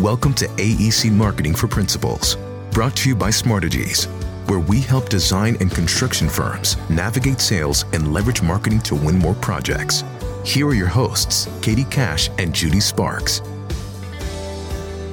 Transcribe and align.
Welcome 0.00 0.34
to 0.34 0.48
AEC 0.48 1.12
Marketing 1.12 1.54
for 1.54 1.68
Principals, 1.68 2.36
brought 2.72 2.96
to 2.96 3.08
you 3.08 3.14
by 3.14 3.30
Smartegies, 3.30 4.06
where 4.50 4.58
we 4.58 4.80
help 4.80 5.08
design 5.08 5.56
and 5.60 5.70
construction 5.70 6.28
firms 6.28 6.76
navigate 6.90 7.40
sales 7.40 7.84
and 7.92 8.12
leverage 8.12 8.42
marketing 8.42 8.80
to 8.80 8.96
win 8.96 9.16
more 9.16 9.34
projects. 9.36 10.02
Here 10.44 10.66
are 10.66 10.74
your 10.74 10.88
hosts, 10.88 11.48
Katie 11.62 11.84
Cash 11.84 12.28
and 12.38 12.52
Judy 12.52 12.80
Sparks. 12.80 13.40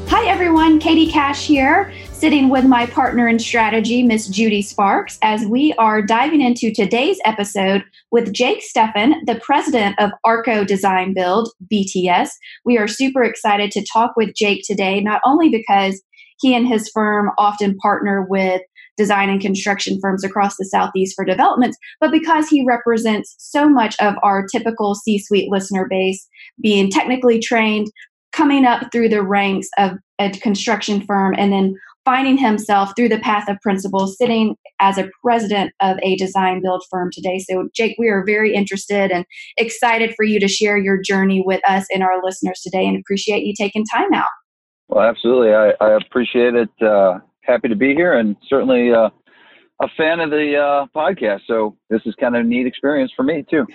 Hi, 0.07 0.27
everyone. 0.27 0.79
Katie 0.79 1.11
Cash 1.11 1.45
here, 1.45 1.93
sitting 2.11 2.49
with 2.49 2.65
my 2.65 2.87
partner 2.87 3.27
in 3.27 3.37
strategy, 3.37 4.01
Miss 4.01 4.27
Judy 4.27 4.63
Sparks, 4.63 5.19
as 5.21 5.45
we 5.45 5.73
are 5.73 6.01
diving 6.01 6.41
into 6.41 6.71
today's 6.71 7.19
episode 7.23 7.83
with 8.11 8.33
Jake 8.33 8.61
Steffen, 8.61 9.13
the 9.25 9.39
president 9.43 9.95
of 9.99 10.11
Arco 10.23 10.63
Design 10.63 11.13
Build, 11.13 11.49
BTS. 11.71 12.29
We 12.65 12.77
are 12.77 12.87
super 12.87 13.23
excited 13.23 13.71
to 13.71 13.85
talk 13.91 14.11
with 14.15 14.35
Jake 14.35 14.63
today, 14.65 14.99
not 14.99 15.21
only 15.25 15.49
because 15.49 16.01
he 16.39 16.53
and 16.53 16.67
his 16.67 16.89
firm 16.93 17.31
often 17.37 17.77
partner 17.77 18.25
with 18.29 18.61
design 18.97 19.29
and 19.29 19.39
construction 19.39 19.97
firms 20.01 20.23
across 20.23 20.57
the 20.57 20.65
Southeast 20.65 21.15
for 21.15 21.23
developments, 21.23 21.77
but 21.99 22.11
because 22.11 22.49
he 22.49 22.65
represents 22.65 23.35
so 23.39 23.69
much 23.69 23.95
of 24.01 24.15
our 24.21 24.45
typical 24.45 24.95
C 24.95 25.17
suite 25.17 25.49
listener 25.49 25.87
base, 25.89 26.27
being 26.61 26.89
technically 26.89 27.39
trained, 27.39 27.87
coming 28.33 28.65
up 28.65 28.91
through 28.91 29.09
the 29.09 29.23
ranks 29.23 29.67
of 29.77 29.93
a 30.19 30.29
construction 30.29 31.01
firm, 31.01 31.33
and 31.37 31.51
then 31.51 31.75
finding 32.05 32.37
himself 32.37 32.91
through 32.95 33.09
the 33.09 33.19
path 33.19 33.47
of 33.47 33.57
principles, 33.61 34.17
sitting 34.17 34.55
as 34.79 34.97
a 34.97 35.09
president 35.23 35.71
of 35.79 35.97
a 36.01 36.15
design 36.15 36.61
build 36.61 36.83
firm 36.89 37.09
today. 37.11 37.39
So, 37.39 37.69
Jake, 37.75 37.95
we 37.99 38.09
are 38.09 38.23
very 38.25 38.53
interested 38.53 39.11
and 39.11 39.25
excited 39.57 40.13
for 40.15 40.23
you 40.25 40.39
to 40.39 40.47
share 40.47 40.77
your 40.77 40.99
journey 41.01 41.43
with 41.45 41.61
us 41.67 41.85
and 41.93 42.03
our 42.03 42.23
listeners 42.23 42.61
today 42.61 42.85
and 42.85 42.97
appreciate 42.97 43.43
you 43.43 43.53
taking 43.57 43.85
time 43.85 44.13
out. 44.13 44.29
Well, 44.87 45.03
absolutely. 45.03 45.53
I, 45.53 45.73
I 45.79 45.97
appreciate 45.97 46.55
it. 46.55 46.69
Uh, 46.81 47.19
happy 47.43 47.69
to 47.69 47.75
be 47.75 47.93
here 47.93 48.17
and 48.17 48.35
certainly 48.47 48.91
uh, 48.91 49.09
a 49.81 49.87
fan 49.95 50.19
of 50.19 50.29
the 50.29 50.57
uh, 50.57 50.85
podcast. 50.95 51.41
So, 51.47 51.77
this 51.89 52.01
is 52.05 52.15
kind 52.19 52.35
of 52.35 52.41
a 52.41 52.47
neat 52.47 52.67
experience 52.67 53.11
for 53.15 53.23
me, 53.23 53.45
too 53.49 53.65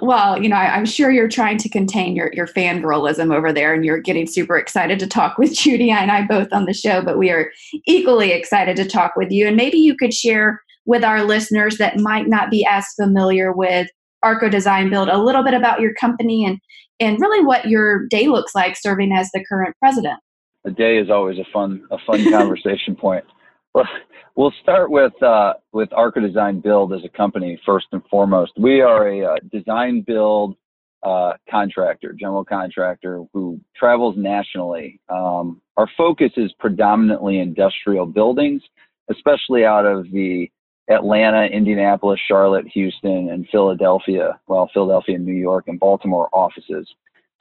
well, 0.00 0.42
you 0.42 0.48
know, 0.48 0.56
I, 0.56 0.76
am 0.76 0.86
sure 0.86 1.10
you're 1.10 1.28
trying 1.28 1.58
to 1.58 1.68
contain 1.68 2.16
your 2.16 2.30
your 2.34 2.46
fangirlism 2.46 3.34
over 3.34 3.52
there, 3.52 3.72
and 3.72 3.84
you're 3.84 4.00
getting 4.00 4.26
super 4.26 4.56
excited 4.56 4.98
to 4.98 5.06
talk 5.06 5.38
with 5.38 5.54
Judy 5.58 5.90
and 5.90 6.10
I 6.10 6.26
both 6.26 6.52
on 6.52 6.64
the 6.64 6.74
show. 6.74 7.02
But 7.02 7.18
we 7.18 7.30
are 7.30 7.50
equally 7.86 8.32
excited 8.32 8.76
to 8.76 8.84
talk 8.84 9.16
with 9.16 9.30
you, 9.30 9.46
and 9.46 9.56
maybe 9.56 9.78
you 9.78 9.96
could 9.96 10.12
share 10.12 10.62
with 10.86 11.04
our 11.04 11.22
listeners 11.22 11.78
that 11.78 11.98
might 11.98 12.28
not 12.28 12.50
be 12.50 12.66
as 12.68 12.86
familiar 13.00 13.52
with 13.52 13.88
Arco 14.22 14.48
Design 14.48 14.90
Build 14.90 15.08
a 15.08 15.18
little 15.18 15.42
bit 15.42 15.54
about 15.54 15.80
your 15.80 15.94
company 15.94 16.44
and 16.44 16.58
and 17.00 17.20
really 17.20 17.44
what 17.44 17.68
your 17.68 18.06
day 18.06 18.28
looks 18.28 18.54
like 18.54 18.76
serving 18.76 19.12
as 19.12 19.30
the 19.32 19.44
current 19.44 19.74
president. 19.78 20.18
A 20.64 20.70
day 20.70 20.98
is 20.98 21.10
always 21.10 21.38
a 21.38 21.44
fun 21.52 21.86
a 21.90 21.98
fun 22.06 22.30
conversation 22.30 22.96
point. 22.96 23.24
Well, 23.74 23.88
we'll 24.36 24.54
start 24.62 24.90
with 24.90 25.20
uh, 25.20 25.54
with 25.72 25.92
Arco 25.92 26.20
Design 26.20 26.60
Build 26.60 26.92
as 26.92 27.04
a 27.04 27.08
company 27.08 27.60
first 27.66 27.86
and 27.92 28.02
foremost. 28.08 28.52
We 28.56 28.80
are 28.80 29.08
a 29.08 29.34
uh, 29.34 29.36
design 29.50 30.02
build 30.06 30.56
uh, 31.02 31.32
contractor, 31.50 32.12
general 32.12 32.44
contractor 32.44 33.24
who 33.32 33.60
travels 33.76 34.14
nationally. 34.16 35.00
Um, 35.08 35.60
our 35.76 35.88
focus 35.96 36.30
is 36.36 36.52
predominantly 36.60 37.40
industrial 37.40 38.06
buildings, 38.06 38.62
especially 39.10 39.64
out 39.64 39.84
of 39.84 40.10
the 40.12 40.48
Atlanta, 40.88 41.46
Indianapolis, 41.46 42.20
Charlotte, 42.28 42.66
Houston, 42.68 43.30
and 43.30 43.46
Philadelphia. 43.50 44.38
Well, 44.46 44.70
Philadelphia, 44.72 45.18
New 45.18 45.34
York, 45.34 45.64
and 45.66 45.80
Baltimore 45.80 46.28
offices. 46.32 46.88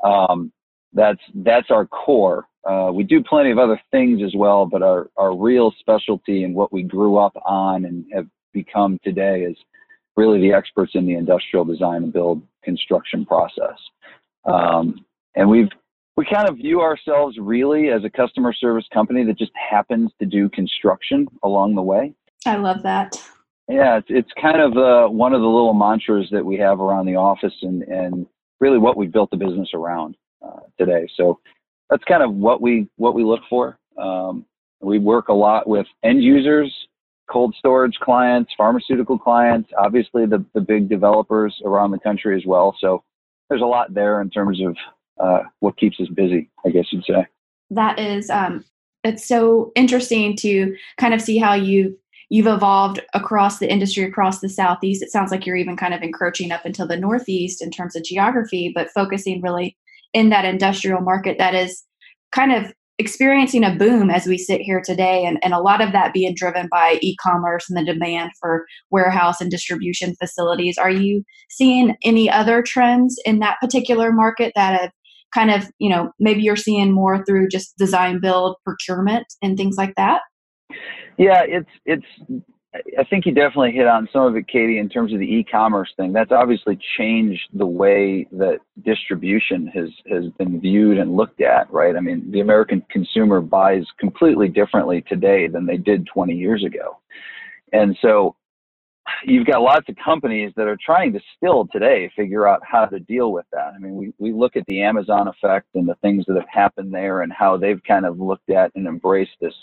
Um, 0.04 0.52
that's 0.94 1.22
that's 1.36 1.70
our 1.70 1.86
core. 1.86 2.48
Uh, 2.66 2.92
we 2.94 3.04
do 3.04 3.22
plenty 3.22 3.52
of 3.52 3.58
other 3.58 3.80
things 3.92 4.22
as 4.24 4.34
well, 4.36 4.66
but 4.66 4.82
our, 4.82 5.10
our 5.18 5.36
real 5.36 5.74
specialty 5.80 6.44
and 6.44 6.56
what 6.56 6.72
we 6.72 6.84
grew 6.84 7.18
up 7.18 7.34
on 7.46 7.86
and 7.86 8.06
have 8.14 8.28
become 8.54 8.98
today 9.04 9.42
is 9.42 9.58
really 10.16 10.40
the 10.40 10.54
experts 10.54 10.94
in 10.96 11.06
the 11.06 11.16
industrial 11.16 11.66
design 11.66 12.04
and 12.04 12.14
build 12.14 12.42
construction 12.64 13.26
process. 13.26 13.78
Um, 14.46 15.06
and 15.36 15.50
we've 15.50 15.70
we 16.16 16.26
kind 16.32 16.48
of 16.48 16.58
view 16.58 16.82
ourselves 16.82 17.38
really 17.40 17.90
as 17.90 18.04
a 18.04 18.10
customer 18.10 18.54
service 18.54 18.86
company 18.94 19.24
that 19.26 19.38
just 19.38 19.52
happens 19.56 20.12
to 20.20 20.28
do 20.28 20.48
construction 20.50 21.28
along 21.42 21.74
the 21.74 21.82
way. 21.82 22.14
I 22.46 22.58
love 22.58 22.84
that. 22.84 23.16
Yeah, 23.68 23.98
it's, 23.98 24.08
it's 24.10 24.32
kind 24.40 24.62
of 24.62 24.78
uh, 24.78 25.08
one 25.08 25.34
of 25.34 25.42
the 25.42 25.48
little 25.48 25.74
mantras 25.74 26.28
that 26.32 26.46
we 26.46 26.58
have 26.58 26.80
around 26.80 27.08
the 27.08 27.16
office 27.16 27.54
and, 27.64 27.82
and 27.84 28.28
really 28.60 28.78
what 28.78 28.96
we've 28.96 29.12
built 29.12 29.32
the 29.32 29.38
business 29.38 29.70
around 29.74 30.16
uh, 30.46 30.60
today. 30.78 31.08
So 31.16 31.40
that's 31.90 32.04
kind 32.06 32.24
of 32.24 32.34
what 32.34 32.62
we 32.62 32.88
what 32.98 33.14
we 33.14 33.24
look 33.24 33.42
for. 33.50 33.78
Um, 33.98 34.46
we 34.82 35.00
work 35.00 35.30
a 35.30 35.34
lot 35.34 35.68
with 35.68 35.86
end 36.04 36.24
users, 36.24 36.74
cold 37.30 37.56
storage 37.58 37.96
clients, 38.02 38.52
pharmaceutical 38.58 39.18
clients, 39.18 39.70
obviously 39.78 40.26
the 40.26 40.44
the 40.54 40.62
big 40.62 40.90
developers 40.90 41.56
around 41.66 41.92
the 41.92 42.00
country 42.00 42.36
as 42.36 42.46
well. 42.46 42.76
So 42.80 43.04
there's 43.50 43.62
a 43.62 43.66
lot 43.66 43.94
there 43.94 44.22
in 44.22 44.30
terms 44.30 44.62
of 44.62 44.76
uh, 45.20 45.44
what 45.60 45.78
keeps 45.78 46.00
us 46.00 46.08
busy, 46.16 46.50
I 46.66 46.70
guess 46.70 46.86
you'd 46.92 47.06
say. 47.06 47.26
That 47.70 48.00
is, 48.00 48.30
um, 48.30 48.66
it's 49.04 49.28
so 49.28 49.72
interesting 49.76 50.36
to 50.38 50.76
kind 50.98 51.14
of 51.14 51.22
see 51.22 51.38
how 51.38 51.54
you've 51.54 51.94
you've 52.30 52.48
evolved 52.48 53.00
across 53.14 53.60
the 53.60 53.72
industry 53.72 54.04
across 54.04 54.40
the 54.40 54.50
southeast 54.50 55.04
it 55.04 55.12
sounds 55.12 55.30
like 55.30 55.46
you're 55.46 55.56
even 55.56 55.78
kind 55.78 55.94
of 55.94 56.02
encroaching 56.02 56.52
up 56.52 56.66
into 56.66 56.86
the 56.86 56.98
northeast 56.98 57.62
in 57.62 57.70
terms 57.70 57.96
of 57.96 58.04
geography 58.04 58.72
but 58.74 58.90
focusing 58.90 59.42
really 59.42 59.78
in 60.14 60.30
that 60.30 60.46
industrial 60.46 61.02
market 61.02 61.38
that 61.38 61.56
is 61.56 61.84
kind 62.32 62.52
of 62.52 62.72
experiencing 63.00 63.64
a 63.64 63.76
boom 63.76 64.10
as 64.10 64.28
we 64.28 64.38
sit 64.38 64.62
here 64.62 64.82
today 64.84 65.26
and, 65.26 65.40
and 65.44 65.54
a 65.54 65.60
lot 65.60 65.82
of 65.82 65.92
that 65.92 66.14
being 66.14 66.36
driven 66.36 66.68
by 66.72 67.00
e-commerce 67.02 67.66
and 67.70 67.78
the 67.78 67.92
demand 67.92 68.32
for 68.40 68.66
warehouse 68.92 69.42
and 69.42 69.50
distribution 69.50 70.16
facilities. 70.16 70.78
Are 70.78 70.92
you 70.92 71.24
seeing 71.50 71.96
any 72.04 72.30
other 72.30 72.62
trends 72.62 73.20
in 73.26 73.40
that 73.40 73.58
particular 73.60 74.12
market 74.12 74.54
that 74.56 74.80
have 74.80 74.92
kind 75.34 75.50
of 75.50 75.68
you 75.80 75.90
know 75.90 76.12
maybe 76.20 76.44
you're 76.44 76.56
seeing 76.56 76.92
more 76.92 77.26
through 77.26 77.48
just 77.48 77.76
design 77.78 78.20
build 78.20 78.58
procurement 78.64 79.26
and 79.42 79.58
things 79.58 79.76
like 79.76 79.96
that? 79.98 80.22
Yeah 81.18 81.44
it's 81.48 81.70
it's 81.86 82.06
I 82.74 83.04
think 83.04 83.26
you 83.26 83.34
definitely 83.34 83.72
hit 83.72 83.86
on 83.86 84.10
some 84.12 84.24
of 84.24 84.36
it, 84.36 84.48
Katie, 84.48 84.80
in 84.80 84.90
terms 84.90 85.14
of 85.14 85.20
the 85.20 85.32
e-commerce 85.32 85.94
thing. 85.96 86.12
That's 86.12 86.32
obviously 86.32 86.80
changed 86.98 87.50
the 87.54 87.68
way 87.68 88.28
that 88.32 88.60
distribution 88.84 89.68
has 89.68 89.90
has 90.10 90.26
been 90.40 90.60
viewed 90.60 90.98
and 90.98 91.16
looked 91.16 91.42
at, 91.42 91.72
right? 91.72 91.96
I 91.96 92.00
mean, 92.00 92.32
the 92.32 92.40
American 92.40 92.84
consumer 92.90 93.42
buys 93.42 93.86
completely 94.00 94.48
differently 94.48 95.04
today 95.08 95.48
than 95.48 95.68
they 95.68 95.78
did 95.78 96.08
20 96.08 96.34
years 96.34 96.64
ago, 96.64 96.98
and 97.74 97.96
so 98.02 98.36
you've 99.24 99.46
got 99.46 99.62
lots 99.62 99.88
of 99.88 99.96
companies 100.04 100.52
that 100.56 100.68
are 100.68 100.78
trying 100.84 101.14
to 101.14 101.20
still 101.38 101.68
today 101.72 102.12
figure 102.16 102.48
out 102.48 102.62
how 102.64 102.86
to 102.86 103.00
deal 103.00 103.32
with 103.32 103.46
that. 103.52 103.74
I 103.76 103.78
mean, 103.78 103.96
we 103.96 104.14
we 104.18 104.34
look 104.34 104.56
at 104.56 104.66
the 104.68 104.82
Amazon 104.82 105.28
effect 105.28 105.68
and 105.76 105.88
the 105.88 105.96
things 106.02 106.26
that 106.28 106.38
have 106.38 106.50
happened 106.50 106.92
there, 106.92 107.22
and 107.22 107.32
how 107.32 107.56
they've 107.56 107.82
kind 107.88 108.06
of 108.08 108.20
looked 108.20 108.50
at 108.50 108.72
and 108.74 108.88
embraced 108.88 109.38
this 109.40 109.54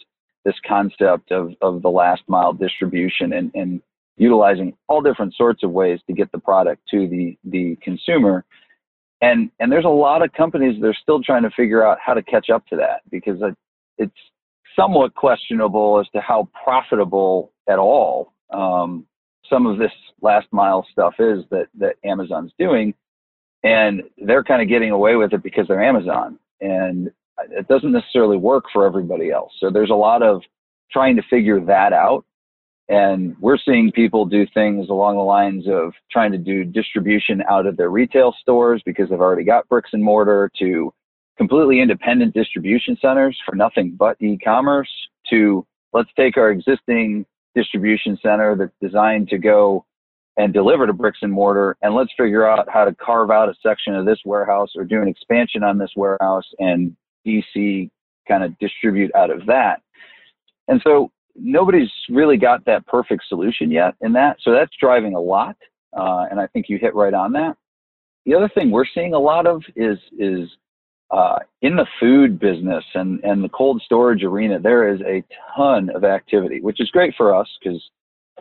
this 0.44 0.54
concept 0.66 1.32
of, 1.32 1.52
of 1.60 1.82
the 1.82 1.90
last 1.90 2.22
mile 2.28 2.52
distribution 2.52 3.32
and, 3.32 3.50
and 3.54 3.82
utilizing 4.16 4.76
all 4.88 5.00
different 5.00 5.34
sorts 5.34 5.62
of 5.62 5.70
ways 5.70 6.00
to 6.06 6.12
get 6.12 6.30
the 6.32 6.38
product 6.38 6.82
to 6.90 7.08
the, 7.08 7.36
the 7.44 7.76
consumer. 7.82 8.44
And, 9.22 9.50
and 9.60 9.70
there's 9.70 9.84
a 9.84 9.88
lot 9.88 10.22
of 10.22 10.32
companies 10.32 10.80
that 10.80 10.86
are 10.86 10.96
still 11.02 11.22
trying 11.22 11.42
to 11.42 11.50
figure 11.50 11.86
out 11.86 11.98
how 12.04 12.14
to 12.14 12.22
catch 12.22 12.48
up 12.50 12.66
to 12.68 12.76
that 12.76 13.02
because 13.10 13.40
it's 13.98 14.12
somewhat 14.76 15.14
questionable 15.14 16.00
as 16.00 16.06
to 16.14 16.20
how 16.20 16.48
profitable 16.64 17.52
at 17.68 17.78
all 17.78 18.32
um, 18.50 19.06
some 19.48 19.66
of 19.66 19.78
this 19.78 19.92
last 20.22 20.46
mile 20.52 20.86
stuff 20.90 21.14
is 21.18 21.44
that, 21.50 21.66
that 21.78 21.96
Amazon's 22.04 22.52
doing. 22.58 22.94
And 23.62 24.02
they're 24.16 24.44
kind 24.44 24.62
of 24.62 24.68
getting 24.68 24.90
away 24.90 25.16
with 25.16 25.32
it 25.34 25.42
because 25.42 25.68
they're 25.68 25.82
Amazon. 25.82 26.38
And 26.60 27.10
it 27.50 27.68
doesn't 27.68 27.92
necessarily 27.92 28.36
work 28.36 28.64
for 28.72 28.86
everybody 28.86 29.30
else. 29.30 29.52
So 29.58 29.70
there's 29.70 29.90
a 29.90 29.94
lot 29.94 30.22
of 30.22 30.42
trying 30.92 31.16
to 31.16 31.22
figure 31.30 31.60
that 31.60 31.92
out. 31.92 32.24
And 32.88 33.36
we're 33.38 33.58
seeing 33.58 33.92
people 33.92 34.24
do 34.24 34.46
things 34.52 34.88
along 34.88 35.16
the 35.16 35.22
lines 35.22 35.66
of 35.68 35.92
trying 36.10 36.32
to 36.32 36.38
do 36.38 36.64
distribution 36.64 37.42
out 37.48 37.66
of 37.66 37.76
their 37.76 37.90
retail 37.90 38.34
stores 38.40 38.82
because 38.84 39.08
they've 39.08 39.20
already 39.20 39.44
got 39.44 39.68
bricks 39.68 39.90
and 39.92 40.02
mortar 40.02 40.50
to 40.58 40.92
completely 41.38 41.80
independent 41.80 42.34
distribution 42.34 42.96
centers 43.00 43.38
for 43.46 43.54
nothing 43.54 43.94
but 43.96 44.16
e-commerce 44.20 44.90
to 45.30 45.64
let's 45.92 46.10
take 46.16 46.36
our 46.36 46.50
existing 46.50 47.24
distribution 47.54 48.18
center 48.22 48.56
that's 48.56 48.74
designed 48.82 49.28
to 49.28 49.38
go 49.38 49.84
and 50.36 50.52
deliver 50.52 50.86
to 50.86 50.92
bricks 50.92 51.18
and 51.22 51.32
mortar 51.32 51.76
and 51.82 51.94
let's 51.94 52.12
figure 52.16 52.46
out 52.46 52.68
how 52.68 52.84
to 52.84 52.94
carve 52.94 53.30
out 53.30 53.48
a 53.48 53.54
section 53.62 53.94
of 53.94 54.04
this 54.04 54.18
warehouse 54.24 54.70
or 54.76 54.84
do 54.84 55.00
an 55.00 55.08
expansion 55.08 55.62
on 55.62 55.78
this 55.78 55.90
warehouse 55.96 56.44
and 56.58 56.96
DC 57.26 57.90
kind 58.28 58.44
of 58.44 58.58
distribute 58.58 59.14
out 59.14 59.30
of 59.30 59.46
that. 59.46 59.82
And 60.68 60.80
so 60.84 61.10
nobody's 61.34 61.90
really 62.08 62.36
got 62.36 62.64
that 62.66 62.86
perfect 62.86 63.24
solution 63.28 63.70
yet 63.70 63.94
in 64.00 64.12
that. 64.12 64.36
So 64.42 64.52
that's 64.52 64.72
driving 64.80 65.14
a 65.14 65.20
lot. 65.20 65.56
Uh, 65.96 66.26
and 66.30 66.40
I 66.40 66.46
think 66.48 66.68
you 66.68 66.78
hit 66.78 66.94
right 66.94 67.14
on 67.14 67.32
that. 67.32 67.56
The 68.26 68.34
other 68.34 68.48
thing 68.48 68.70
we're 68.70 68.84
seeing 68.94 69.14
a 69.14 69.18
lot 69.18 69.46
of 69.46 69.62
is 69.74 69.98
is 70.18 70.48
uh, 71.10 71.38
in 71.62 71.74
the 71.74 71.86
food 71.98 72.38
business 72.38 72.84
and, 72.94 73.18
and 73.24 73.42
the 73.42 73.48
cold 73.48 73.82
storage 73.84 74.22
arena, 74.22 74.60
there 74.60 74.94
is 74.94 75.00
a 75.00 75.24
ton 75.56 75.90
of 75.90 76.04
activity, 76.04 76.60
which 76.60 76.80
is 76.80 76.88
great 76.90 77.12
for 77.16 77.34
us 77.34 77.48
because 77.60 77.82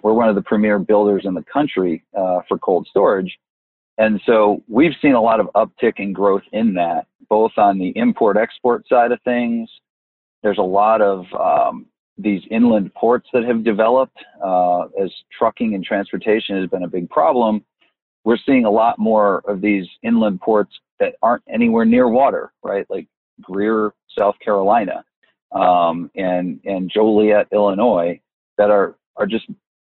we're 0.03 0.13
one 0.13 0.29
of 0.29 0.35
the 0.35 0.41
premier 0.43 0.77
builders 0.77 1.23
in 1.25 1.33
the 1.33 1.43
country 1.51 2.03
uh, 2.15 2.39
for 2.47 2.59
cold 2.59 2.85
storage. 2.87 3.39
And 3.99 4.21
so 4.25 4.63
we've 4.69 4.93
seen 5.01 5.13
a 5.13 5.21
lot 5.21 5.41
of 5.41 5.49
uptick 5.55 5.95
in 5.99 6.13
growth 6.13 6.43
in 6.53 6.73
that, 6.75 7.05
both 7.29 7.51
on 7.57 7.77
the 7.77 7.89
import 7.97 8.37
export 8.37 8.87
side 8.87 9.11
of 9.11 9.21
things. 9.23 9.69
There's 10.41 10.57
a 10.57 10.63
lot 10.63 11.01
of 11.01 11.25
um, 11.33 11.85
these 12.17 12.41
inland 12.49 12.93
ports 12.93 13.27
that 13.33 13.43
have 13.43 13.65
developed 13.65 14.17
uh, 14.41 14.83
as 15.01 15.11
trucking 15.37 15.75
and 15.75 15.83
transportation 15.83 16.57
has 16.59 16.69
been 16.69 16.83
a 16.83 16.87
big 16.87 17.09
problem. 17.09 17.63
We're 18.23 18.37
seeing 18.45 18.63
a 18.63 18.71
lot 18.71 18.99
more 18.99 19.41
of 19.45 19.59
these 19.59 19.85
inland 20.01 20.39
ports 20.39 20.71
that 21.01 21.15
aren't 21.21 21.43
anywhere 21.49 21.83
near 21.83 22.07
water, 22.07 22.53
right? 22.63 22.85
Like 22.89 23.07
Greer, 23.41 23.93
South 24.17 24.35
Carolina, 24.39 25.03
um, 25.51 26.09
and 26.15 26.61
and 26.63 26.89
Joliet, 26.89 27.47
Illinois, 27.51 28.21
that 28.57 28.69
are 28.69 28.95
are 29.17 29.25
just 29.25 29.47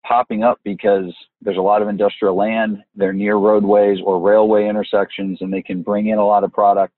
popping 0.06 0.42
up 0.42 0.60
because 0.64 1.12
there's 1.40 1.56
a 1.56 1.62
lot 1.62 1.82
of 1.82 1.88
industrial 1.88 2.36
land. 2.36 2.82
They're 2.94 3.12
near 3.12 3.36
roadways 3.36 3.98
or 4.04 4.20
railway 4.20 4.68
intersections, 4.68 5.38
and 5.40 5.52
they 5.52 5.62
can 5.62 5.82
bring 5.82 6.08
in 6.08 6.18
a 6.18 6.26
lot 6.26 6.44
of 6.44 6.52
product 6.52 6.92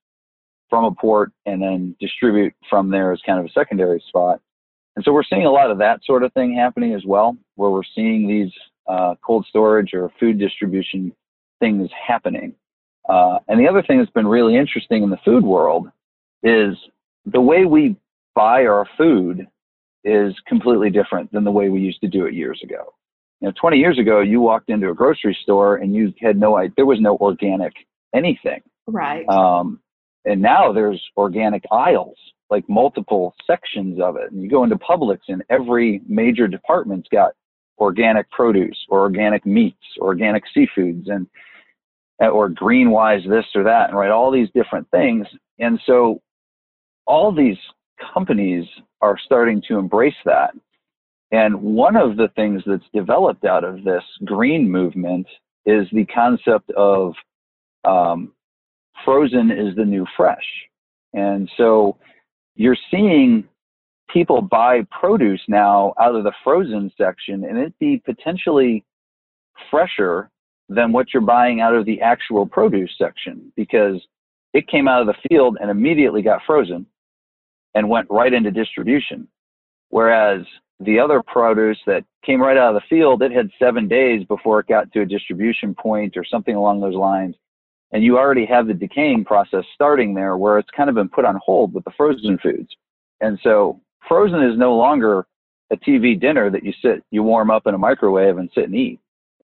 from 0.69 0.85
a 0.85 0.93
port 0.93 1.33
and 1.47 1.63
then 1.63 1.97
distribute 2.01 2.55
from 2.69 2.91
there 2.91 3.13
as 3.13 3.21
kind 3.25 3.39
of 3.39 3.47
a 3.47 3.51
secondary 3.51 4.03
spot. 4.09 4.41
And 4.97 5.05
so 5.05 5.13
we're 5.13 5.23
seeing 5.23 5.47
a 5.47 5.51
lot 5.51 5.71
of 5.71 5.79
that 5.79 6.01
sort 6.05 6.23
of 6.23 6.33
thing 6.33 6.55
happening 6.55 6.95
as 6.95 7.05
well, 7.07 7.37
where 7.55 7.71
we're 7.71 7.83
seeing 7.95 8.27
these 8.27 8.53
uh, 8.89 9.15
cold 9.25 9.47
storage 9.49 9.95
or 9.95 10.11
food 10.19 10.39
distribution 10.39 11.13
things 11.61 11.89
happening. 12.07 12.55
Uh, 13.09 13.39
and 13.49 13.59
the 13.59 13.69
other 13.69 13.83
thing 13.83 13.99
that's 13.99 14.11
been 14.11 14.27
really 14.27 14.57
interesting 14.57 15.03
in 15.03 15.11
the 15.11 15.19
food 15.25 15.45
world 15.45 15.89
is 16.43 16.77
the 17.25 17.41
way 17.41 17.65
we 17.65 17.97
buy 18.35 18.67
our 18.67 18.87
food 18.97 19.47
is 20.05 20.35
completely 20.47 20.91
different 20.91 21.31
than 21.33 21.45
the 21.45 21.51
way 21.51 21.69
we 21.69 21.81
used 21.81 22.01
to 22.01 22.09
do 22.09 22.27
it 22.27 22.35
years 22.35 22.61
ago. 22.63 22.93
You 23.41 23.49
know, 23.49 23.53
20 23.61 23.77
years 23.79 23.99
ago, 23.99 24.21
you 24.21 24.41
walked 24.41 24.69
into 24.69 24.91
a 24.91 24.95
grocery 24.95 25.37
store 25.43 25.77
and 25.77 25.95
you 25.95 26.13
had 26.21 26.39
no 26.39 26.57
idea, 26.57 26.75
there 26.77 26.87
was 26.87 27.01
no 27.01 27.17
organic 27.19 27.73
anything. 28.15 28.63
Right. 28.87 29.29
Um, 29.29 29.81
and 30.25 30.43
now 30.43 30.73
there's 30.73 31.03
organic 31.17 31.65
aisles, 31.71 32.17
like 32.51 32.69
multiple 32.69 33.35
sections 33.47 34.01
of 34.01 34.17
it. 34.17 34.33
And 34.33 34.43
you 34.43 34.51
go 34.51 34.65
into 34.65 34.77
Publix 34.77 35.21
and 35.29 35.45
every 35.51 36.03
major 36.09 36.49
department's 36.49 37.09
got 37.11 37.33
organic 37.79 38.29
produce 38.31 38.77
or 38.89 39.01
organic 39.01 39.47
meats, 39.47 39.77
or 40.01 40.09
organic 40.09 40.45
seafoods 40.57 41.09
and 41.09 41.27
or 42.21 42.51
GreenWise 42.51 43.29
this 43.29 43.45
or 43.55 43.63
that 43.63 43.89
and 43.89 43.97
right 43.97 44.11
all 44.11 44.33
these 44.33 44.49
different 44.55 44.91
things. 44.91 45.27
And 45.59 45.81
so 45.87 46.21
all 47.07 47.33
these 47.33 47.59
companies 48.13 48.67
are 49.01 49.17
starting 49.25 49.63
to 49.69 49.79
embrace 49.79 50.15
that. 50.25 50.51
And 51.31 51.61
one 51.61 51.97
of 51.97 52.17
the 52.17 52.29
things 52.37 52.63
that's 52.67 52.85
developed 52.95 53.45
out 53.45 53.65
of 53.65 53.85
this 53.85 54.03
green 54.25 54.71
movement 54.71 55.27
is 55.67 55.87
the 55.93 56.07
concept 56.07 56.71
of 56.71 57.13
um, 57.85 58.33
frozen 59.05 59.51
is 59.51 59.77
the 59.77 59.85
new 59.85 60.07
fresh. 60.17 60.45
And 61.13 61.51
so 61.57 61.99
you're 62.55 62.77
seeing 62.91 63.45
people 64.11 64.41
buy 64.41 64.87
produce 64.91 65.43
now 65.49 65.93
out 66.01 66.15
of 66.15 66.25
the 66.25 66.33
frozen 66.43 66.91
section 66.97 67.45
and 67.45 67.59
it 67.59 67.79
be 67.79 68.03
potentially 68.05 68.85
fresher 69.71 70.31
than 70.69 70.93
what 70.93 71.13
you're 71.13 71.23
buying 71.23 71.61
out 71.61 71.75
of 71.75 71.85
the 71.85 72.01
actual 72.01 72.47
produce 72.47 72.91
section 72.99 73.53
because 73.57 74.01
it 74.55 74.67
came 74.69 74.89
out 74.89 75.01
of 75.01 75.07
the 75.07 75.29
field 75.29 75.59
and 75.61 75.71
immediately 75.71 76.23
got 76.23 76.41
frozen 76.47 76.87
and 77.75 77.89
went 77.89 78.07
right 78.11 78.33
into 78.33 78.51
distribution. 78.51 79.29
Whereas 79.91 80.45
the 80.81 80.99
other 80.99 81.23
produce 81.23 81.79
that 81.87 82.05
came 82.25 82.41
right 82.41 82.57
out 82.57 82.75
of 82.75 82.81
the 82.81 82.89
field, 82.89 83.23
it 83.23 83.33
had 83.33 83.51
seven 83.59 83.89
days 83.89 84.25
before 84.25 84.61
it 84.61 84.67
got 84.67 84.93
to 84.93 85.01
a 85.01 85.07
distribution 85.07 85.75
point 85.75 86.17
or 86.17 86.25
something 86.25 86.55
along 86.55 86.81
those 86.81 86.95
lines. 86.95 87.35
And 87.93 88.05
you 88.05 88.19
already 88.19 88.45
have 88.47 88.67
the 88.67 88.75
decaying 88.75 89.25
process 89.25 89.65
starting 89.75 90.15
there 90.15 90.37
where 90.37 90.59
it's 90.59 90.71
kind 90.77 90.89
of 90.89 90.95
been 90.95 91.09
put 91.09 91.25
on 91.25 91.41
hold 91.45 91.73
with 91.73 91.85
the 91.85 91.93
frozen 91.97 92.39
foods. 92.39 92.69
And 93.21 93.39
so 93.43 93.81
frozen 94.07 94.43
is 94.43 94.59
no 94.59 94.77
longer 94.77 95.27
a 95.71 95.77
TV 95.77 96.19
dinner 96.19 96.51
that 96.51 96.65
you 96.65 96.73
sit, 96.83 97.03
you 97.11 97.23
warm 97.23 97.51
up 97.51 97.67
in 97.67 97.75
a 97.75 97.79
microwave 97.79 98.39
and 98.39 98.51
sit 98.55 98.65
and 98.65 98.75
eat 98.75 99.01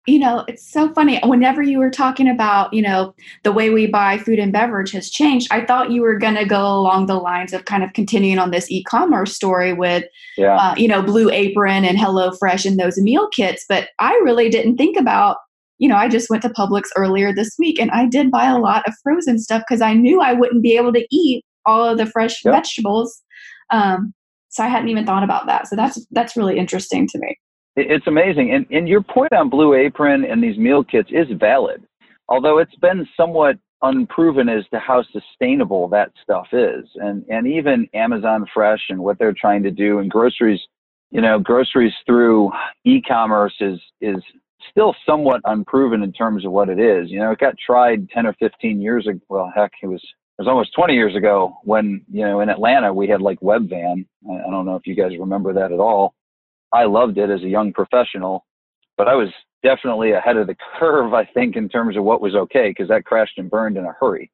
you 0.06 0.18
know, 0.18 0.44
it's 0.48 0.66
so 0.66 0.92
funny. 0.94 1.20
Whenever 1.24 1.62
you 1.62 1.78
were 1.78 1.90
talking 1.90 2.28
about, 2.28 2.72
you 2.72 2.80
know, 2.80 3.14
the 3.44 3.52
way 3.52 3.68
we 3.68 3.86
buy 3.86 4.16
food 4.16 4.38
and 4.38 4.52
beverage 4.52 4.90
has 4.92 5.10
changed, 5.10 5.48
I 5.50 5.64
thought 5.64 5.90
you 5.90 6.00
were 6.00 6.18
going 6.18 6.36
to 6.36 6.46
go 6.46 6.62
along 6.62 7.06
the 7.06 7.14
lines 7.14 7.52
of 7.52 7.66
kind 7.66 7.84
of 7.84 7.92
continuing 7.92 8.38
on 8.38 8.50
this 8.50 8.70
e 8.70 8.82
commerce 8.84 9.34
story 9.34 9.74
with, 9.74 10.04
yeah. 10.38 10.56
uh, 10.56 10.74
you 10.78 10.88
know, 10.88 11.02
Blue 11.02 11.30
Apron 11.30 11.84
and 11.84 11.98
HelloFresh 11.98 12.64
and 12.64 12.78
those 12.78 12.98
meal 12.98 13.28
kits. 13.28 13.66
But 13.68 13.88
I 13.98 14.12
really 14.24 14.48
didn't 14.48 14.76
think 14.78 14.96
about, 14.96 15.36
you 15.76 15.88
know, 15.88 15.96
I 15.96 16.08
just 16.08 16.30
went 16.30 16.42
to 16.42 16.48
Publix 16.48 16.84
earlier 16.96 17.34
this 17.34 17.54
week 17.58 17.78
and 17.78 17.90
I 17.90 18.06
did 18.06 18.30
buy 18.30 18.46
a 18.46 18.58
lot 18.58 18.84
of 18.88 18.94
frozen 19.02 19.38
stuff 19.38 19.62
because 19.68 19.82
I 19.82 19.92
knew 19.92 20.22
I 20.22 20.32
wouldn't 20.32 20.62
be 20.62 20.76
able 20.76 20.94
to 20.94 21.06
eat 21.10 21.44
all 21.66 21.84
of 21.84 21.98
the 21.98 22.06
fresh 22.06 22.42
yep. 22.44 22.54
vegetables. 22.54 23.22
Um, 23.70 24.14
so 24.48 24.64
I 24.64 24.68
hadn't 24.68 24.88
even 24.88 25.04
thought 25.04 25.22
about 25.22 25.46
that. 25.46 25.68
So 25.68 25.76
that's 25.76 26.04
that's 26.12 26.34
really 26.34 26.58
interesting 26.58 27.06
to 27.08 27.18
me. 27.18 27.36
It's 27.80 28.06
amazing. 28.08 28.52
And, 28.52 28.66
and 28.70 28.88
your 28.88 29.02
point 29.02 29.32
on 29.32 29.48
Blue 29.48 29.74
Apron 29.74 30.24
and 30.24 30.42
these 30.42 30.58
meal 30.58 30.82
kits 30.82 31.10
is 31.12 31.28
valid, 31.38 31.84
although 32.28 32.58
it's 32.58 32.74
been 32.76 33.06
somewhat 33.16 33.56
unproven 33.82 34.48
as 34.48 34.64
to 34.72 34.80
how 34.80 35.04
sustainable 35.12 35.88
that 35.88 36.10
stuff 36.20 36.46
is. 36.52 36.84
And, 36.96 37.24
and 37.28 37.46
even 37.46 37.88
Amazon 37.94 38.46
Fresh 38.52 38.80
and 38.88 38.98
what 38.98 39.18
they're 39.20 39.34
trying 39.38 39.62
to 39.62 39.70
do 39.70 40.00
and 40.00 40.10
groceries, 40.10 40.60
you 41.12 41.20
know, 41.20 41.38
groceries 41.38 41.92
through 42.04 42.50
e-commerce 42.84 43.54
is, 43.60 43.78
is 44.00 44.16
still 44.72 44.96
somewhat 45.06 45.40
unproven 45.44 46.02
in 46.02 46.12
terms 46.12 46.44
of 46.44 46.50
what 46.50 46.68
it 46.68 46.80
is. 46.80 47.08
You 47.10 47.20
know, 47.20 47.30
it 47.30 47.38
got 47.38 47.54
tried 47.64 48.10
10 48.10 48.26
or 48.26 48.32
15 48.40 48.80
years 48.80 49.06
ago. 49.06 49.20
Well, 49.28 49.52
heck, 49.54 49.70
it 49.84 49.86
was, 49.86 50.02
it 50.02 50.42
was 50.42 50.48
almost 50.48 50.74
20 50.74 50.94
years 50.94 51.14
ago 51.14 51.56
when, 51.62 52.04
you 52.10 52.22
know, 52.22 52.40
in 52.40 52.48
Atlanta, 52.48 52.92
we 52.92 53.06
had 53.06 53.22
like 53.22 53.38
Webvan. 53.38 54.04
I 54.28 54.50
don't 54.50 54.66
know 54.66 54.74
if 54.74 54.86
you 54.86 54.96
guys 54.96 55.12
remember 55.16 55.52
that 55.52 55.70
at 55.70 55.78
all 55.78 56.14
I 56.72 56.84
loved 56.84 57.18
it 57.18 57.30
as 57.30 57.42
a 57.42 57.48
young 57.48 57.72
professional, 57.72 58.44
but 58.96 59.08
I 59.08 59.14
was 59.14 59.28
definitely 59.62 60.12
ahead 60.12 60.36
of 60.36 60.46
the 60.46 60.56
curve, 60.78 61.14
I 61.14 61.24
think, 61.24 61.56
in 61.56 61.68
terms 61.68 61.96
of 61.96 62.04
what 62.04 62.20
was 62.20 62.34
okay 62.34 62.70
because 62.70 62.88
that 62.88 63.04
crashed 63.04 63.38
and 63.38 63.50
burned 63.50 63.76
in 63.76 63.84
a 63.84 63.92
hurry. 63.98 64.30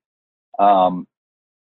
Um, 0.58 1.06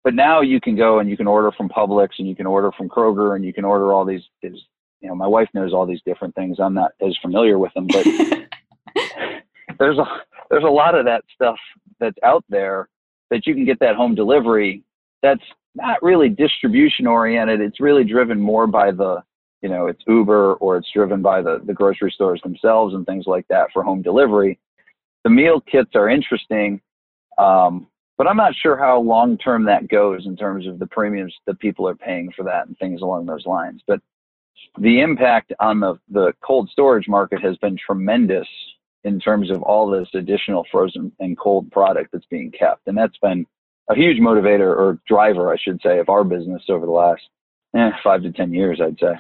but 0.03 0.13
now 0.13 0.41
you 0.41 0.59
can 0.59 0.75
go 0.75 0.99
and 0.99 1.09
you 1.09 1.15
can 1.15 1.27
order 1.27 1.51
from 1.51 1.69
Publix 1.69 2.09
and 2.19 2.27
you 2.27 2.35
can 2.35 2.45
order 2.45 2.71
from 2.77 2.89
Kroger 2.89 3.35
and 3.35 3.45
you 3.45 3.53
can 3.53 3.63
order 3.63 3.93
all 3.93 4.05
these. 4.05 4.21
Is, 4.41 4.59
you 4.99 5.07
know, 5.07 5.15
my 5.15 5.27
wife 5.27 5.47
knows 5.53 5.73
all 5.73 5.85
these 5.85 6.01
different 6.05 6.35
things. 6.35 6.57
I'm 6.59 6.73
not 6.73 6.91
as 7.01 7.17
familiar 7.21 7.57
with 7.57 7.73
them, 7.73 7.87
but 7.87 8.05
there's 9.79 9.97
a 9.97 10.05
there's 10.49 10.65
a 10.65 10.67
lot 10.67 10.95
of 10.95 11.05
that 11.05 11.23
stuff 11.33 11.55
that's 11.99 12.17
out 12.23 12.43
there 12.49 12.89
that 13.31 13.47
you 13.47 13.53
can 13.53 13.65
get 13.65 13.79
that 13.79 13.95
home 13.95 14.13
delivery. 14.13 14.83
That's 15.21 15.41
not 15.73 16.03
really 16.03 16.29
distribution 16.29 17.07
oriented. 17.07 17.61
It's 17.61 17.79
really 17.79 18.03
driven 18.03 18.39
more 18.39 18.67
by 18.67 18.91
the 18.91 19.23
you 19.63 19.69
know 19.69 19.87
it's 19.87 20.03
Uber 20.05 20.55
or 20.55 20.77
it's 20.77 20.91
driven 20.93 21.21
by 21.21 21.41
the 21.41 21.61
the 21.65 21.73
grocery 21.73 22.11
stores 22.11 22.41
themselves 22.43 22.93
and 22.93 23.05
things 23.05 23.25
like 23.25 23.47
that 23.47 23.69
for 23.73 23.81
home 23.81 24.03
delivery. 24.03 24.59
The 25.23 25.29
meal 25.29 25.61
kits 25.61 25.91
are 25.95 26.09
interesting, 26.09 26.81
um, 27.37 27.87
but 28.17 28.27
I'm 28.27 28.37
not 28.37 28.53
sure 28.53 28.77
how 28.77 28.99
long 28.99 29.37
term 29.37 29.63
that 29.65 29.87
goes 29.87 30.27
in 30.27 30.35
terms 30.35 30.67
of 30.67 30.77
the 30.77 30.87
premiums 30.87 31.33
that 31.47 31.59
people 31.59 31.87
are 31.87 31.95
paying 31.95 32.31
for 32.35 32.43
that 32.43 32.67
and 32.67 32.77
things 32.77 33.01
along 33.01 33.25
those 33.25 33.45
lines. 33.45 33.81
But 33.87 34.01
the 34.77 34.99
impact 34.99 35.53
on 35.59 35.79
the 35.79 35.95
the 36.09 36.33
cold 36.43 36.69
storage 36.69 37.07
market 37.07 37.41
has 37.41 37.55
been 37.57 37.77
tremendous 37.77 38.47
in 39.05 39.19
terms 39.19 39.49
of 39.49 39.61
all 39.63 39.89
this 39.89 40.09
additional 40.13 40.65
frozen 40.71 41.11
and 41.19 41.37
cold 41.39 41.71
product 41.71 42.11
that's 42.11 42.25
being 42.25 42.51
kept, 42.51 42.87
and 42.87 42.97
that's 42.97 43.17
been 43.17 43.45
a 43.89 43.95
huge 43.95 44.17
motivator 44.17 44.75
or 44.77 44.99
driver, 45.07 45.51
I 45.51 45.57
should 45.57 45.81
say, 45.81 45.99
of 45.99 46.09
our 46.09 46.23
business 46.25 46.63
over 46.69 46.85
the 46.85 46.91
last 46.91 47.21
eh, 47.75 47.91
five 48.03 48.23
to 48.23 48.31
ten 48.31 48.53
years, 48.53 48.81
I'd 48.81 48.99
say. 48.99 49.13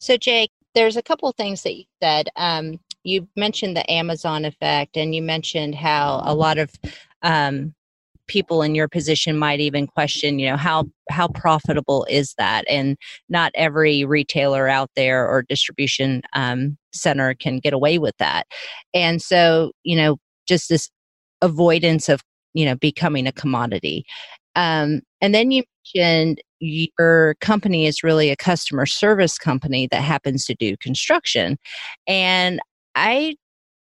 So, 0.00 0.16
Jake, 0.16 0.50
there's 0.74 0.96
a 0.96 1.02
couple 1.02 1.28
of 1.28 1.36
things 1.36 1.62
that 1.62 1.76
you 1.76 1.84
said. 2.02 2.28
Um, 2.36 2.80
you 3.04 3.28
mentioned 3.36 3.76
the 3.76 3.90
Amazon 3.90 4.44
effect, 4.44 4.96
and 4.96 5.14
you 5.14 5.22
mentioned 5.22 5.74
how 5.74 6.22
a 6.24 6.34
lot 6.34 6.58
of 6.58 6.72
um, 7.22 7.74
people 8.26 8.62
in 8.62 8.74
your 8.74 8.88
position 8.88 9.36
might 9.36 9.60
even 9.60 9.86
question, 9.86 10.38
you 10.38 10.48
know, 10.48 10.56
how 10.56 10.84
how 11.10 11.28
profitable 11.28 12.06
is 12.08 12.34
that? 12.38 12.64
And 12.68 12.96
not 13.28 13.52
every 13.54 14.04
retailer 14.04 14.68
out 14.68 14.90
there 14.96 15.28
or 15.28 15.42
distribution 15.42 16.22
um, 16.34 16.78
center 16.92 17.34
can 17.34 17.58
get 17.58 17.72
away 17.72 17.98
with 17.98 18.16
that. 18.18 18.46
And 18.94 19.20
so, 19.20 19.72
you 19.82 19.96
know, 19.96 20.18
just 20.46 20.68
this 20.68 20.90
avoidance 21.42 22.08
of 22.08 22.22
you 22.54 22.64
know 22.64 22.76
becoming 22.76 23.26
a 23.26 23.32
commodity. 23.32 24.04
Um, 24.56 25.02
and 25.20 25.34
then 25.34 25.50
you 25.50 25.64
mentioned 25.94 26.40
your 26.60 27.34
company 27.40 27.86
is 27.86 28.02
really 28.02 28.30
a 28.30 28.36
customer 28.36 28.86
service 28.86 29.38
company 29.38 29.88
that 29.90 30.02
happens 30.02 30.44
to 30.46 30.54
do 30.54 30.76
construction. 30.76 31.58
And 32.06 32.60
I 32.94 33.36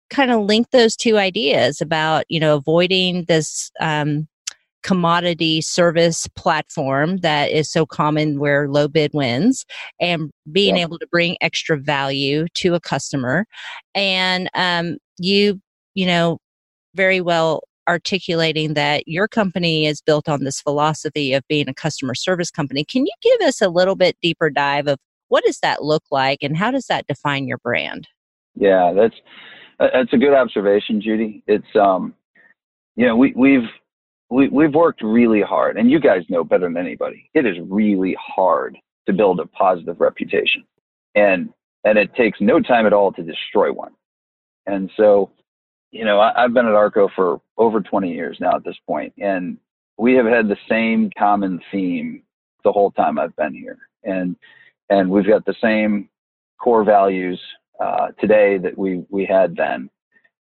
kind 0.10 0.32
of 0.32 0.41
link 0.41 0.70
those 0.72 0.96
two 0.96 1.18
ideas 1.18 1.82
about, 1.82 2.25
you 2.29 2.39
know, 2.39 2.56
avoiding 2.56 3.25
this 3.25 3.72
um, 3.79 4.27
commodity 4.84 5.62
service 5.62 6.27
platform 6.36 7.18
that 7.18 7.51
is 7.51 7.70
so 7.70 7.86
common 7.86 8.39
where 8.39 8.70
low 8.70 8.88
bid 8.88 9.12
wins 9.13 9.65
and 10.00 10.32
being 10.51 10.77
able 10.77 10.98
to 10.98 11.08
bring 11.12 11.38
extra 11.41 11.77
value 11.77 12.46
to 12.53 12.75
a 12.75 12.79
customer 12.79 13.46
and 13.94 14.50
um, 14.53 14.98
you 15.18 15.60
you 15.96 16.06
know 16.06 16.39
very 16.96 17.20
well 17.20 17.62
articulating 17.89 18.75
that 18.75 19.08
your 19.08 19.27
company 19.27 19.86
is 19.86 20.01
built 20.01 20.29
on 20.29 20.43
this 20.43 20.62
philosophy 20.62 21.34
of 21.34 21.43
being 21.50 21.67
a 21.67 21.74
customer 21.74 22.15
service 22.15 22.51
company 22.51 22.86
can 22.86 23.05
you 23.05 23.13
give 23.22 23.41
us 23.48 23.62
a 23.62 23.69
little 23.69 23.96
bit 23.96 24.15
deeper 24.22 24.50
dive 24.50 24.88
of 24.88 24.98
what 25.27 25.43
does 25.43 25.60
that 25.60 25.84
look 25.84 26.03
like 26.12 26.39
and 26.41 26.55
how 26.55 26.72
does 26.72 26.86
that 26.86 27.05
define 27.08 27.48
your 27.48 27.58
brand 27.58 28.08
yeah 28.55 28.93
that's 28.96 29.15
that's 29.79 30.13
a 30.13 30.17
good 30.17 30.34
observation 30.34 31.01
judy 31.01 31.43
it's 31.48 31.75
um 31.75 32.13
you 32.96 33.05
know 33.05 33.15
we 33.15 33.34
we've 33.36 33.67
we, 34.29 34.48
we've 34.48 34.74
worked 34.74 35.01
really 35.01 35.41
hard, 35.41 35.77
and 35.77 35.89
you 35.89 36.00
guys 36.00 36.22
know 36.29 36.43
better 36.43 36.65
than 36.65 36.77
anybody. 36.77 37.29
It 37.34 37.46
is 37.46 37.58
really 37.67 38.15
hard 38.19 38.77
to 39.08 39.13
build 39.13 39.39
a 39.39 39.48
positive 39.48 40.00
reputation, 40.00 40.63
and 41.15 41.50
and 41.84 41.98
it 41.98 42.13
takes 42.15 42.39
no 42.41 42.60
time 42.60 42.86
at 42.86 42.93
all 42.93 43.12
to 43.13 43.24
destroy 43.24 43.72
one. 43.72 43.93
And 44.65 44.91
so, 44.98 45.31
you 45.91 46.05
know, 46.05 46.19
I, 46.19 46.43
I've 46.43 46.53
been 46.53 46.67
at 46.67 46.75
Arco 46.75 47.10
for 47.15 47.41
over 47.58 47.81
20 47.81 48.12
years 48.12 48.38
now 48.39 48.55
at 48.55 48.63
this 48.63 48.77
point, 48.88 49.13
and 49.17 49.58
we 49.98 50.13
have 50.15 50.25
had 50.25 50.48
the 50.48 50.58
same 50.69 51.10
common 51.17 51.60
theme 51.72 52.24
the 52.63 52.72
whole 52.72 52.91
time 52.91 53.17
I've 53.19 53.36
been 53.36 53.53
here, 53.53 53.77
and 54.03 54.36
and 54.89 55.10
we've 55.10 55.27
got 55.27 55.46
the 55.46 55.55
same 55.62 56.10
core 56.60 56.84
values 56.84 57.39
uh, 57.79 58.10
today 58.19 58.58
that 58.58 58.77
we 58.77 59.03
we 59.10 59.25
had 59.25 59.55
then, 59.55 59.89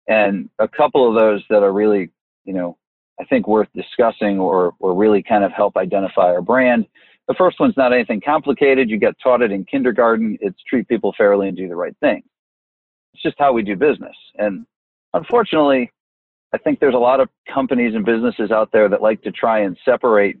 and 0.07 0.49
a 0.59 0.67
couple 0.67 1.07
of 1.07 1.15
those 1.15 1.43
that 1.49 1.63
are 1.63 1.73
really, 1.73 2.09
you 2.45 2.53
know, 2.53 2.77
I 3.19 3.25
think 3.25 3.47
worth 3.47 3.67
discussing 3.75 4.39
or, 4.39 4.73
or 4.79 4.95
really 4.95 5.21
kind 5.21 5.43
of 5.43 5.51
help 5.51 5.77
identify 5.77 6.31
our 6.31 6.41
brand. 6.41 6.85
The 7.27 7.35
first 7.35 7.59
one's 7.59 7.77
not 7.77 7.93
anything 7.93 8.21
complicated. 8.21 8.89
You 8.89 8.97
get 8.97 9.15
taught 9.21 9.41
it 9.41 9.51
in 9.51 9.65
kindergarten. 9.65 10.37
It's 10.41 10.61
treat 10.67 10.87
people 10.87 11.13
fairly 11.17 11.47
and 11.47 11.57
do 11.57 11.67
the 11.67 11.75
right 11.75 11.95
thing. 11.99 12.23
It's 13.13 13.21
just 13.21 13.35
how 13.37 13.53
we 13.53 13.61
do 13.61 13.75
business. 13.75 14.15
And 14.37 14.65
unfortunately, 15.13 15.91
I 16.53 16.57
think 16.57 16.79
there's 16.79 16.95
a 16.95 16.99
lot 16.99 17.19
of 17.19 17.29
companies 17.51 17.95
and 17.95 18.05
businesses 18.05 18.51
out 18.51 18.71
there 18.71 18.89
that 18.89 19.01
like 19.01 19.21
to 19.23 19.31
try 19.31 19.59
and 19.59 19.77
separate 19.85 20.37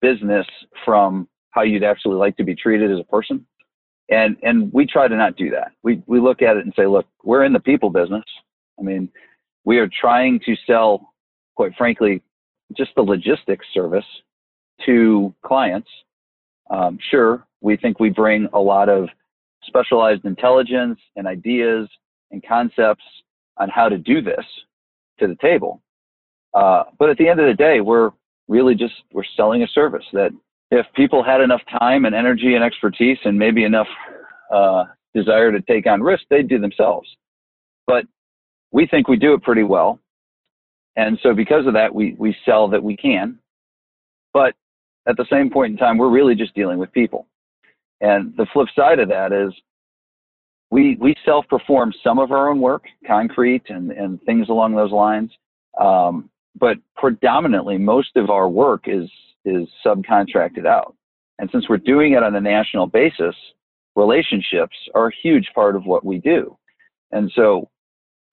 business 0.00 0.46
from 0.84 1.28
how 1.50 1.62
you'd 1.62 1.84
actually 1.84 2.16
like 2.16 2.36
to 2.36 2.44
be 2.44 2.54
treated 2.54 2.90
as 2.90 2.98
a 2.98 3.04
person. 3.04 3.46
And 4.10 4.36
and 4.42 4.72
we 4.72 4.86
try 4.86 5.08
to 5.08 5.16
not 5.16 5.36
do 5.36 5.50
that. 5.50 5.72
We 5.82 6.02
we 6.06 6.20
look 6.20 6.42
at 6.42 6.56
it 6.56 6.64
and 6.64 6.74
say, 6.76 6.86
look, 6.86 7.06
we're 7.22 7.44
in 7.44 7.52
the 7.52 7.60
people 7.60 7.88
business. 7.88 8.24
I 8.78 8.82
mean, 8.82 9.08
we 9.64 9.78
are 9.78 9.88
trying 9.88 10.40
to 10.44 10.54
sell 10.66 11.14
quite 11.54 11.74
frankly, 11.76 12.22
just 12.76 12.90
the 12.96 13.02
logistics 13.02 13.66
service 13.72 14.04
to 14.86 15.34
clients. 15.44 15.88
Um, 16.70 16.98
sure, 17.10 17.46
we 17.60 17.76
think 17.76 18.00
we 18.00 18.10
bring 18.10 18.48
a 18.52 18.58
lot 18.58 18.88
of 18.88 19.08
specialized 19.64 20.24
intelligence 20.24 20.98
and 21.16 21.26
ideas 21.26 21.88
and 22.30 22.44
concepts 22.46 23.04
on 23.56 23.68
how 23.68 23.88
to 23.88 23.98
do 23.98 24.20
this 24.20 24.44
to 25.18 25.26
the 25.26 25.36
table. 25.36 25.80
Uh, 26.54 26.84
but 26.98 27.10
at 27.10 27.18
the 27.18 27.28
end 27.28 27.40
of 27.40 27.46
the 27.46 27.54
day, 27.54 27.80
we're 27.80 28.10
really 28.48 28.74
just 28.74 28.94
we're 29.12 29.24
selling 29.36 29.62
a 29.62 29.68
service 29.68 30.04
that 30.12 30.30
if 30.70 30.86
people 30.94 31.22
had 31.22 31.40
enough 31.40 31.62
time 31.78 32.04
and 32.04 32.14
energy 32.14 32.54
and 32.54 32.64
expertise 32.64 33.18
and 33.24 33.38
maybe 33.38 33.64
enough 33.64 33.86
uh, 34.52 34.84
desire 35.14 35.52
to 35.52 35.60
take 35.62 35.86
on 35.86 36.02
risk, 36.02 36.24
they'd 36.30 36.48
do 36.48 36.58
themselves. 36.58 37.08
But 37.86 38.06
we 38.72 38.86
think 38.86 39.08
we 39.08 39.16
do 39.16 39.34
it 39.34 39.42
pretty 39.42 39.62
well. 39.62 40.00
And 40.96 41.18
so 41.22 41.34
because 41.34 41.66
of 41.66 41.74
that, 41.74 41.94
we, 41.94 42.14
we 42.18 42.36
sell 42.44 42.68
that 42.68 42.82
we 42.82 42.96
can. 42.96 43.38
But 44.32 44.54
at 45.06 45.16
the 45.16 45.26
same 45.30 45.50
point 45.50 45.72
in 45.72 45.76
time, 45.76 45.98
we're 45.98 46.10
really 46.10 46.34
just 46.34 46.54
dealing 46.54 46.78
with 46.78 46.92
people. 46.92 47.26
And 48.00 48.34
the 48.36 48.46
flip 48.52 48.68
side 48.76 48.98
of 48.98 49.08
that 49.08 49.32
is 49.32 49.52
we, 50.70 50.96
we 51.00 51.14
self-perform 51.24 51.92
some 52.02 52.18
of 52.18 52.32
our 52.32 52.50
own 52.50 52.60
work, 52.60 52.84
concrete 53.06 53.62
and, 53.68 53.92
and 53.92 54.20
things 54.22 54.48
along 54.48 54.74
those 54.74 54.92
lines. 54.92 55.30
Um, 55.80 56.30
but 56.58 56.78
predominantly, 56.96 57.78
most 57.78 58.16
of 58.16 58.30
our 58.30 58.48
work 58.48 58.84
is, 58.86 59.10
is 59.44 59.68
subcontracted 59.84 60.66
out. 60.66 60.96
And 61.38 61.48
since 61.50 61.68
we're 61.68 61.78
doing 61.78 62.12
it 62.12 62.22
on 62.22 62.34
a 62.34 62.40
national 62.40 62.86
basis, 62.86 63.34
relationships 63.96 64.76
are 64.94 65.08
a 65.08 65.14
huge 65.22 65.48
part 65.54 65.76
of 65.76 65.84
what 65.84 66.04
we 66.04 66.18
do. 66.18 66.56
And 67.12 67.30
so 67.34 67.68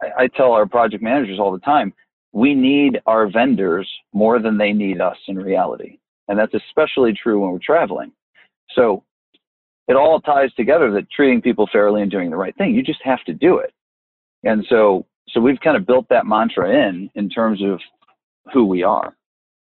I, 0.01 0.23
I 0.23 0.27
tell 0.27 0.51
our 0.53 0.65
project 0.65 1.03
managers 1.03 1.39
all 1.39 1.51
the 1.51 1.59
time, 1.59 1.93
we 2.31 2.55
need 2.55 2.99
our 3.07 3.29
vendors 3.29 3.89
more 4.13 4.39
than 4.39 4.57
they 4.57 4.71
need 4.71 5.01
us 5.01 5.17
in 5.27 5.35
reality. 5.37 5.99
And 6.27 6.39
that's 6.39 6.53
especially 6.53 7.13
true 7.13 7.41
when 7.41 7.51
we're 7.51 7.59
traveling. 7.59 8.11
So 8.75 9.03
it 9.87 9.95
all 9.95 10.21
ties 10.21 10.53
together 10.53 10.91
that 10.91 11.09
treating 11.11 11.41
people 11.41 11.67
fairly 11.71 12.01
and 12.01 12.11
doing 12.11 12.29
the 12.29 12.37
right 12.37 12.55
thing. 12.55 12.73
You 12.75 12.83
just 12.83 13.01
have 13.03 13.23
to 13.25 13.33
do 13.33 13.57
it. 13.57 13.73
And 14.43 14.65
so 14.69 15.05
so 15.29 15.39
we've 15.39 15.59
kind 15.59 15.77
of 15.77 15.85
built 15.85 16.07
that 16.09 16.25
mantra 16.25 16.69
in 16.69 17.09
in 17.15 17.29
terms 17.29 17.61
of 17.63 17.79
who 18.53 18.65
we 18.65 18.83
are. 18.83 19.15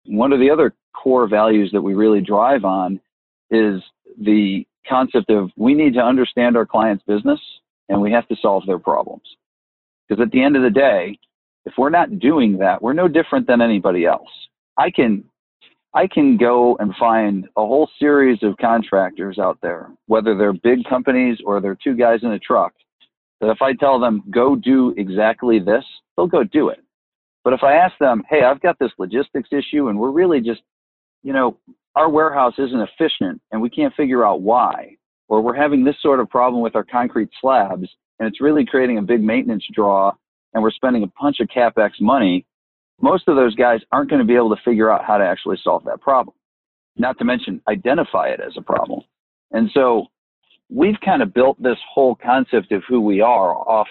One 0.07 0.33
of 0.33 0.41
the 0.41 0.51
other 0.51 0.75
core 0.95 1.29
values 1.29 1.71
that 1.73 1.83
we 1.83 1.95
really 1.95 2.21
drive 2.21 2.65
on 2.65 3.01
is 3.51 3.83
the 4.21 4.67
concept 4.89 5.31
of 5.31 5.51
we 5.57 5.75
need 5.75 5.95
to 5.95 6.01
understand 6.01 6.57
our 6.57 6.67
client's 6.67 7.05
business 7.05 7.41
and 7.89 8.01
we 8.01 8.11
have 8.13 8.27
to 8.29 8.37
solve 8.41 8.65
their 8.67 8.79
problems. 8.79 9.23
Because 10.09 10.23
at 10.23 10.31
the 10.31 10.43
end 10.43 10.57
of 10.57 10.63
the 10.63 10.71
day, 10.71 11.19
if 11.65 11.75
we're 11.77 11.91
not 11.91 12.19
doing 12.19 12.59
that, 12.59 12.81
we're 12.81 12.95
no 12.95 13.09
different 13.09 13.47
than 13.47 13.61
anybody 13.61 14.07
else. 14.07 14.29
I 14.77 14.91
can 14.91 15.25
I 15.95 16.07
can 16.07 16.37
go 16.37 16.77
and 16.81 16.95
find 16.97 17.47
a 17.57 17.67
whole 17.67 17.89
series 17.99 18.39
of 18.43 18.57
contractors 18.59 19.39
out 19.39 19.59
there, 19.63 19.91
whether 20.07 20.37
they're 20.37 20.53
big 20.53 20.85
companies 20.89 21.39
or 21.45 21.61
they're 21.61 21.79
two 21.83 21.97
guys 21.97 22.21
in 22.23 22.33
a 22.33 22.39
truck, 22.39 22.75
that 23.41 23.51
if 23.51 23.63
I 23.63 23.73
tell 23.73 23.99
them 23.99 24.23
go 24.31 24.55
do 24.55 24.95
exactly 24.97 25.59
this, 25.59 25.85
they'll 26.17 26.27
go 26.27 26.45
do 26.45 26.69
it. 26.69 26.81
But 27.45 27.53
if 27.53 27.63
I 27.63 27.75
ask 27.75 27.97
them, 27.99 28.23
hey, 28.29 28.43
I've 28.43 28.61
got 28.61 28.79
this 28.79 28.91
logistics 28.99 29.49
issue 29.53 29.89
and 29.89 29.99
we're 29.99 30.11
really 30.11 30.41
just, 30.41 30.61
you 31.23 31.33
know, 31.33 31.57
our 31.95 32.11
warehouse 32.11 32.55
isn't 32.59 32.81
efficient 32.81 33.41
and 33.51 33.63
we 33.63 33.71
can't 33.71 33.95
figure 33.95 34.27
out 34.27 34.43
why, 34.43 34.97
or 35.29 35.41
we're 35.41 35.55
having 35.55 35.85
this 35.85 35.97
sort 36.03 36.21
of 36.21 36.29
problem 36.29 36.63
with 36.63 36.77
our 36.77 36.85
concrete 36.85 37.31
slabs 37.41 37.89
and 38.19 38.29
it's 38.29 38.41
really 38.41 38.67
creating 38.67 38.99
a 38.99 39.03
big 39.03 39.23
maintenance 39.23 39.65
draw 39.73 40.13
and 40.53 40.63
we're 40.63 40.71
spending 40.71 41.03
a 41.05 41.13
bunch 41.21 41.41
of 41.41 41.49
capex 41.49 41.93
money, 42.01 42.45
most 43.01 43.29
of 43.29 43.37
those 43.37 43.55
guys 43.55 43.81
aren't 43.93 44.11
going 44.11 44.21
to 44.21 44.27
be 44.27 44.35
able 44.35 44.55
to 44.55 44.63
figure 44.65 44.91
out 44.91 45.05
how 45.05 45.19
to 45.19 45.25
actually 45.25 45.59
solve 45.63 45.85
that 45.85 46.01
problem. 46.01 46.35
Not 46.97 47.19
to 47.19 47.25
mention 47.25 47.61
identify 47.69 48.29
it 48.29 48.41
as 48.41 48.55
a 48.57 48.63
problem. 48.63 49.03
And 49.53 49.71
so 49.73 50.07
we've 50.69 50.99
kind 51.05 51.23
of 51.23 51.33
built 51.33 51.63
this 51.63 51.79
whole 51.93 52.17
concept 52.17 52.73
of 52.73 52.83
who 52.89 53.01
we 53.01 53.21
are 53.21 53.55
off. 53.55 53.89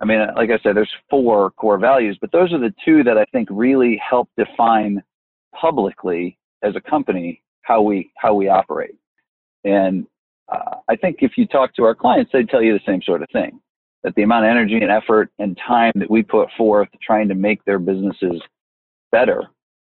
I 0.00 0.04
mean, 0.04 0.20
like 0.36 0.50
I 0.50 0.58
said, 0.62 0.76
there's 0.76 0.90
four 1.10 1.50
core 1.52 1.78
values, 1.78 2.16
but 2.20 2.32
those 2.32 2.52
are 2.52 2.58
the 2.58 2.74
two 2.84 3.02
that 3.04 3.18
I 3.18 3.24
think 3.26 3.48
really 3.50 4.00
help 4.08 4.28
define 4.36 5.02
publicly 5.58 6.38
as 6.62 6.74
a 6.76 6.80
company 6.80 7.42
how 7.62 7.82
we 7.82 8.10
how 8.16 8.34
we 8.34 8.48
operate. 8.48 8.96
And 9.64 10.06
uh, 10.48 10.76
I 10.88 10.96
think 10.96 11.18
if 11.20 11.32
you 11.36 11.46
talk 11.46 11.74
to 11.74 11.84
our 11.84 11.94
clients, 11.94 12.30
they'd 12.32 12.48
tell 12.48 12.62
you 12.62 12.72
the 12.72 12.84
same 12.86 13.02
sort 13.02 13.22
of 13.22 13.28
thing 13.32 13.60
that 14.02 14.14
the 14.14 14.22
amount 14.22 14.44
of 14.44 14.50
energy 14.50 14.78
and 14.80 14.90
effort 14.90 15.30
and 15.38 15.58
time 15.66 15.92
that 15.96 16.10
we 16.10 16.22
put 16.22 16.48
forth 16.56 16.88
trying 17.00 17.28
to 17.28 17.34
make 17.34 17.64
their 17.64 17.78
businesses 17.78 18.40
better 19.10 19.44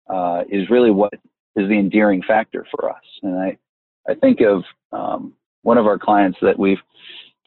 uh, 0.08 0.42
is 0.48 0.70
really 0.70 0.90
what 0.90 1.12
is 1.56 1.68
the 1.68 1.78
endearing 1.78 2.22
factor 2.22 2.66
for 2.70 2.90
us. 2.90 3.02
And 3.22 3.38
I, 3.38 3.58
I 4.08 4.14
think 4.14 4.40
of 4.40 4.62
um, 4.92 5.34
one 5.62 5.78
of 5.78 5.86
our 5.86 5.98
clients 5.98 6.38
that 6.42 6.58
we've 6.58 6.78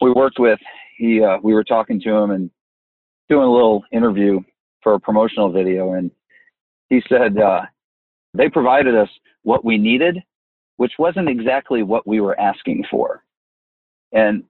we 0.00 0.12
worked 0.12 0.38
with. 0.38 0.58
He 0.96 1.22
uh, 1.22 1.38
we 1.42 1.54
were 1.54 1.64
talking 1.64 2.00
to 2.00 2.10
him 2.10 2.30
and 2.30 2.50
doing 3.28 3.46
a 3.46 3.52
little 3.52 3.84
interview 3.92 4.40
for 4.82 4.94
a 4.94 5.00
promotional 5.00 5.50
video, 5.50 5.92
and 5.94 6.10
he 6.88 7.02
said 7.08 7.38
uh, 7.38 7.62
they 8.34 8.48
provided 8.48 8.94
us 8.94 9.08
what 9.42 9.64
we 9.64 9.78
needed, 9.78 10.18
which 10.76 10.92
wasn't 10.98 11.28
exactly 11.28 11.82
what 11.82 12.06
we 12.06 12.20
were 12.20 12.38
asking 12.38 12.84
for. 12.90 13.22
And 14.12 14.44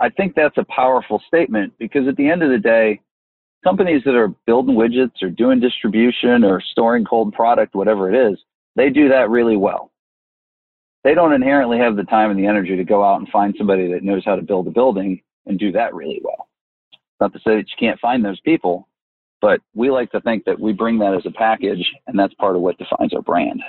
I 0.00 0.08
think 0.10 0.34
that's 0.34 0.58
a 0.58 0.64
powerful 0.64 1.22
statement 1.26 1.72
because 1.78 2.08
at 2.08 2.16
the 2.16 2.28
end 2.28 2.42
of 2.42 2.50
the 2.50 2.58
day, 2.58 3.00
companies 3.62 4.02
that 4.04 4.14
are 4.14 4.28
building 4.46 4.76
widgets 4.76 5.22
or 5.22 5.30
doing 5.30 5.60
distribution 5.60 6.44
or 6.44 6.60
storing 6.60 7.04
cold 7.04 7.32
product, 7.32 7.74
whatever 7.74 8.12
it 8.12 8.32
is, 8.32 8.38
they 8.76 8.90
do 8.90 9.08
that 9.08 9.30
really 9.30 9.56
well. 9.56 9.90
They 11.04 11.14
don't 11.14 11.32
inherently 11.32 11.78
have 11.78 11.96
the 11.96 12.04
time 12.04 12.30
and 12.30 12.38
the 12.38 12.46
energy 12.46 12.76
to 12.76 12.84
go 12.84 13.04
out 13.04 13.20
and 13.20 13.28
find 13.28 13.54
somebody 13.56 13.92
that 13.92 14.02
knows 14.02 14.24
how 14.24 14.36
to 14.36 14.42
build 14.42 14.66
a 14.66 14.70
building 14.70 15.22
and 15.46 15.58
do 15.58 15.70
that 15.72 15.94
really 15.94 16.20
well. 16.22 16.48
Not 17.20 17.32
to 17.34 17.38
say 17.40 17.56
that 17.56 17.68
you 17.68 17.76
can't 17.78 18.00
find 18.00 18.24
those 18.24 18.40
people, 18.40 18.88
but 19.40 19.60
we 19.74 19.90
like 19.90 20.10
to 20.12 20.20
think 20.22 20.44
that 20.44 20.58
we 20.58 20.72
bring 20.72 20.98
that 20.98 21.14
as 21.14 21.26
a 21.26 21.30
package 21.30 21.86
and 22.06 22.18
that's 22.18 22.34
part 22.34 22.56
of 22.56 22.62
what 22.62 22.78
defines 22.78 23.12
our 23.12 23.22
brand. 23.22 23.62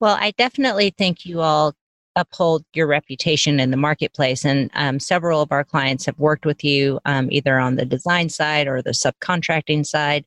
Well, 0.00 0.16
I 0.20 0.32
definitely 0.32 0.90
think 0.90 1.26
you 1.26 1.40
all 1.40 1.74
uphold 2.18 2.64
your 2.74 2.86
reputation 2.86 3.60
in 3.60 3.70
the 3.70 3.76
marketplace. 3.76 4.44
And 4.44 4.70
um, 4.74 4.98
several 4.98 5.40
of 5.40 5.52
our 5.52 5.64
clients 5.64 6.06
have 6.06 6.18
worked 6.18 6.44
with 6.44 6.64
you 6.64 6.98
um, 7.04 7.28
either 7.30 7.58
on 7.58 7.76
the 7.76 7.86
design 7.86 8.28
side 8.28 8.66
or 8.66 8.82
the 8.82 8.90
subcontracting 8.90 9.86
side. 9.86 10.24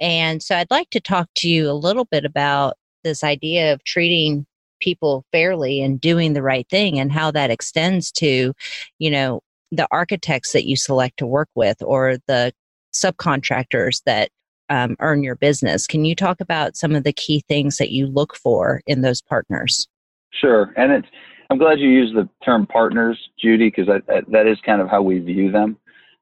And 0.00 0.42
so 0.42 0.56
I'd 0.56 0.70
like 0.70 0.90
to 0.90 1.00
talk 1.00 1.28
to 1.36 1.48
you 1.48 1.70
a 1.70 1.72
little 1.72 2.04
bit 2.04 2.24
about 2.24 2.76
this 3.04 3.22
idea 3.22 3.72
of 3.72 3.84
treating 3.84 4.46
people 4.80 5.24
fairly 5.32 5.80
and 5.80 6.00
doing 6.00 6.32
the 6.32 6.42
right 6.42 6.68
thing 6.68 6.98
and 6.98 7.12
how 7.12 7.30
that 7.30 7.50
extends 7.50 8.10
to, 8.12 8.52
you 8.98 9.10
know, 9.10 9.40
the 9.70 9.86
architects 9.90 10.52
that 10.52 10.66
you 10.66 10.76
select 10.76 11.18
to 11.18 11.26
work 11.26 11.48
with 11.54 11.76
or 11.82 12.16
the 12.26 12.52
subcontractors 12.94 14.02
that 14.06 14.30
um, 14.70 14.96
earn 15.00 15.22
your 15.22 15.36
business. 15.36 15.86
Can 15.86 16.04
you 16.04 16.14
talk 16.14 16.40
about 16.40 16.76
some 16.76 16.94
of 16.94 17.04
the 17.04 17.12
key 17.12 17.42
things 17.48 17.76
that 17.76 17.90
you 17.90 18.06
look 18.06 18.36
for 18.36 18.82
in 18.86 19.02
those 19.02 19.22
partners? 19.22 19.88
Sure, 20.32 20.72
and 20.76 20.92
it's. 20.92 21.08
I'm 21.50 21.58
glad 21.58 21.80
you 21.80 21.88
used 21.88 22.14
the 22.14 22.28
term 22.44 22.66
partners, 22.66 23.18
Judy, 23.40 23.70
because 23.70 23.86
that, 23.86 24.46
is 24.46 24.58
kind 24.66 24.82
of 24.82 24.88
how 24.90 25.00
we 25.00 25.18
view 25.18 25.50
them. 25.50 25.78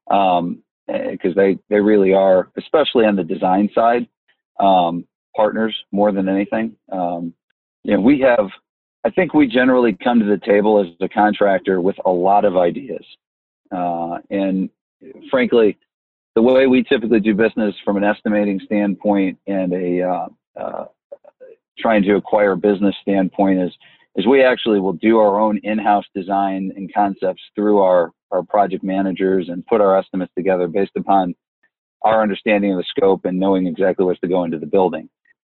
Because 0.06 0.38
um, 0.38 0.62
eh, 0.88 1.32
they 1.34 1.58
they 1.68 1.80
really 1.80 2.12
are, 2.12 2.48
especially 2.56 3.06
on 3.06 3.16
the 3.16 3.24
design 3.24 3.68
side, 3.74 4.06
um, 4.60 5.04
partners 5.34 5.74
more 5.90 6.12
than 6.12 6.28
anything. 6.28 6.76
Um, 6.92 7.34
you 7.82 7.94
know, 7.94 8.00
we 8.00 8.20
have. 8.20 8.48
I 9.04 9.10
think 9.10 9.34
we 9.34 9.46
generally 9.46 9.96
come 10.02 10.18
to 10.18 10.26
the 10.26 10.40
table 10.44 10.80
as 10.80 10.88
a 11.00 11.08
contractor 11.08 11.80
with 11.80 11.96
a 12.04 12.10
lot 12.10 12.44
of 12.44 12.56
ideas, 12.56 13.04
uh, 13.72 14.18
and 14.30 14.70
frankly, 15.30 15.76
the 16.36 16.42
way 16.42 16.66
we 16.66 16.82
typically 16.82 17.20
do 17.20 17.34
business 17.34 17.74
from 17.84 17.96
an 17.96 18.04
estimating 18.04 18.60
standpoint 18.64 19.38
and 19.46 19.72
a 19.72 20.02
uh, 20.02 20.26
uh, 20.60 20.84
trying 21.78 22.02
to 22.02 22.16
acquire 22.16 22.56
business 22.56 22.94
standpoint 23.02 23.60
is 23.60 23.72
is 24.16 24.26
we 24.26 24.42
actually 24.42 24.80
will 24.80 24.94
do 24.94 25.18
our 25.18 25.38
own 25.38 25.58
in-house 25.62 26.06
design 26.14 26.72
and 26.76 26.92
concepts 26.92 27.42
through 27.54 27.78
our 27.80 28.12
our 28.32 28.42
project 28.42 28.82
managers 28.82 29.48
and 29.48 29.64
put 29.66 29.80
our 29.80 29.96
estimates 29.96 30.32
together 30.36 30.66
based 30.66 30.92
upon 30.96 31.34
our 32.02 32.22
understanding 32.22 32.72
of 32.72 32.78
the 32.78 32.84
scope 32.88 33.24
and 33.24 33.38
knowing 33.38 33.66
exactly 33.66 34.04
what's 34.04 34.20
to 34.20 34.28
go 34.28 34.42
into 34.42 34.58
the 34.58 34.66
building. 34.66 35.08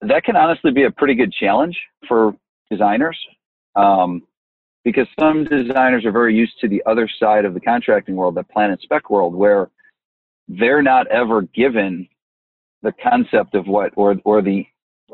That 0.02 0.26
can 0.26 0.36
honestly 0.36 0.72
be 0.72 0.84
a 0.84 0.92
pretty 0.92 1.16
good 1.16 1.32
challenge 1.32 1.80
for 2.08 2.36
designers 2.70 3.18
um, 3.76 4.24
because 4.84 5.08
some 5.20 5.46
designers 5.46 6.06
are 6.06 6.12
very 6.12 6.36
used 6.36 6.60
to 6.60 6.68
the 6.68 6.84
other 6.86 7.10
side 7.20 7.46
of 7.46 7.54
the 7.54 7.60
contracting 7.60 8.16
world, 8.16 8.36
the 8.36 8.44
plan 8.44 8.72
and 8.72 8.80
spec 8.82 9.10
world, 9.10 9.34
where 9.34 9.70
they're 10.48 10.82
not 10.82 11.08
ever 11.08 11.42
given 11.42 12.08
the 12.84 12.94
concept 13.04 13.56
of 13.56 13.68
what 13.68 13.92
or 13.96 14.16
or 14.24 14.42
the 14.42 14.66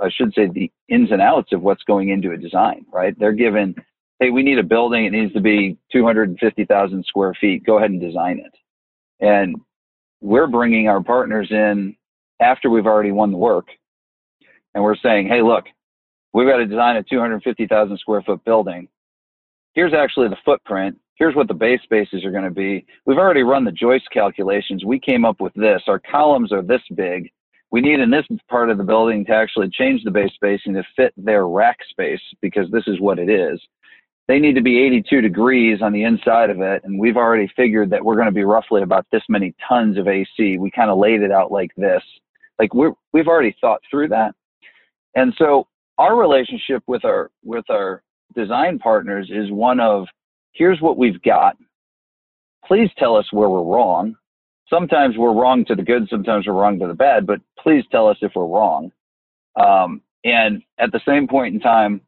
I 0.02 0.10
should 0.10 0.34
say 0.34 0.48
the 0.48 0.72
ins 0.90 1.12
and 1.12 1.22
outs 1.22 1.54
of 1.54 1.62
what's 1.62 1.84
going 1.84 2.10
into 2.10 2.32
a 2.32 2.38
design, 2.38 2.86
right? 2.92 3.18
They're 3.18 3.32
given, 3.32 3.76
hey, 4.20 4.30
we 4.30 4.44
need 4.44 4.60
a 4.60 4.64
building. 4.64 5.06
It 5.06 5.12
needs 5.12 5.34
to 5.34 5.42
be 5.42 5.78
250,000 5.92 7.06
square 7.06 7.34
feet. 7.40 7.66
Go 7.66 7.78
ahead 7.78 7.92
and 7.92 8.02
design 8.02 8.40
it. 8.40 8.56
And 9.26 9.56
we're 10.22 10.48
bringing 10.48 10.88
our 10.88 11.02
partners 11.02 11.48
in 11.52 11.96
after 12.40 12.70
we've 12.70 12.88
already 12.88 13.12
won 13.12 13.32
the 13.32 13.38
work. 13.38 13.68
And 14.74 14.84
we're 14.84 14.96
saying, 14.96 15.28
hey, 15.28 15.42
look, 15.42 15.66
we've 16.34 16.48
got 16.48 16.58
to 16.58 16.66
design 16.66 16.96
a 16.96 17.04
250,000 17.04 17.98
square 18.00 18.22
foot 18.24 18.44
building. 18.44 18.88
Here's 19.74 19.94
actually 19.94 20.30
the 20.30 20.38
footprint 20.44 20.98
here's 21.16 21.36
what 21.36 21.48
the 21.48 21.54
bay 21.54 21.80
spaces 21.84 22.26
are 22.26 22.32
going 22.32 22.44
to 22.44 22.52
be. 22.52 22.86
We've 23.06 23.18
already 23.18 23.44
run 23.44 23.64
the 23.64 23.72
joist 23.72 24.10
calculations. 24.12 24.86
We 24.86 25.00
came 25.00 25.26
up 25.26 25.40
with 25.40 25.54
this. 25.54 25.82
Our 25.88 26.00
columns 26.00 26.52
are 26.52 26.62
this 26.62 26.82
big. 26.96 27.32
We 27.74 27.82
need 27.82 28.00
in 28.00 28.12
this 28.12 28.28
part 28.48 28.70
of 28.70 28.78
the 28.78 28.84
building 28.84 29.26
to 29.26 29.34
actually 29.34 29.68
change 29.72 30.04
the 30.04 30.12
bay 30.12 30.32
spacing 30.36 30.76
to 30.76 30.84
fit 30.96 31.12
their 31.18 31.48
rack 31.48 31.80
space 31.90 32.22
because 32.40 32.70
this 32.70 32.84
is 32.86 33.02
what 33.02 33.18
it 33.18 33.32
is. 33.32 33.60
They 34.28 34.38
need 34.38 34.54
to 34.54 34.62
be 34.62 34.78
82 34.78 35.22
degrees 35.22 35.82
on 35.82 35.92
the 35.92 36.04
inside 36.04 36.52
of 36.52 36.62
it. 36.62 36.84
And 36.84 37.00
we've 37.00 37.18
already 37.18 37.52
figured 37.56 37.90
that 37.90 38.06
we're 38.06 38.14
going 38.14 38.28
to 38.28 38.32
be 38.32 38.44
roughly 38.44 38.84
about 38.84 39.08
this 39.12 39.24
many 39.28 39.56
tons 39.68 39.98
of 39.98 40.08
AC. 40.08 40.60
We 40.60 40.70
kind 40.70 40.92
of 40.92 41.00
laid 41.00 41.24
it 41.24 41.32
out 41.32 41.52
like 41.52 41.72
this. 41.76 42.04
Like 42.60 42.76
we're, 42.76 42.94
we've 43.12 43.28
already 43.28 43.56
thought 43.60 43.82
through 43.90 44.10
that. 44.10 44.36
And 45.16 45.34
so 45.40 45.66
our 45.98 46.16
relationship 46.16 46.84
with 46.86 47.04
our, 47.04 47.32
with 47.44 47.68
our 47.72 48.04
design 48.36 48.78
partners 48.78 49.32
is 49.34 49.50
one 49.50 49.80
of 49.80 50.06
here's 50.52 50.80
what 50.80 51.00
we've 51.00 51.22
got. 51.24 51.58
Please 52.68 52.92
tell 53.00 53.16
us 53.16 53.26
where 53.32 53.50
we're 53.50 53.64
wrong. 53.64 54.16
Sometimes 54.74 55.18
we're 55.18 55.34
wrong 55.34 55.66
to 55.66 55.76
the 55.76 55.84
good, 55.84 56.08
sometimes 56.10 56.48
we're 56.48 56.54
wrong 56.54 56.80
to 56.80 56.88
the 56.88 56.96
bad, 56.96 57.28
but 57.28 57.40
please 57.60 57.84
tell 57.92 58.08
us 58.08 58.18
if 58.22 58.32
we're 58.36 58.48
wrong. 58.48 58.92
Um, 59.56 60.02
and 60.24 60.64
at 60.80 60.92
the 60.92 61.02
same 61.08 61.28
point 61.28 61.54
in 61.54 61.60
time, 61.60 62.02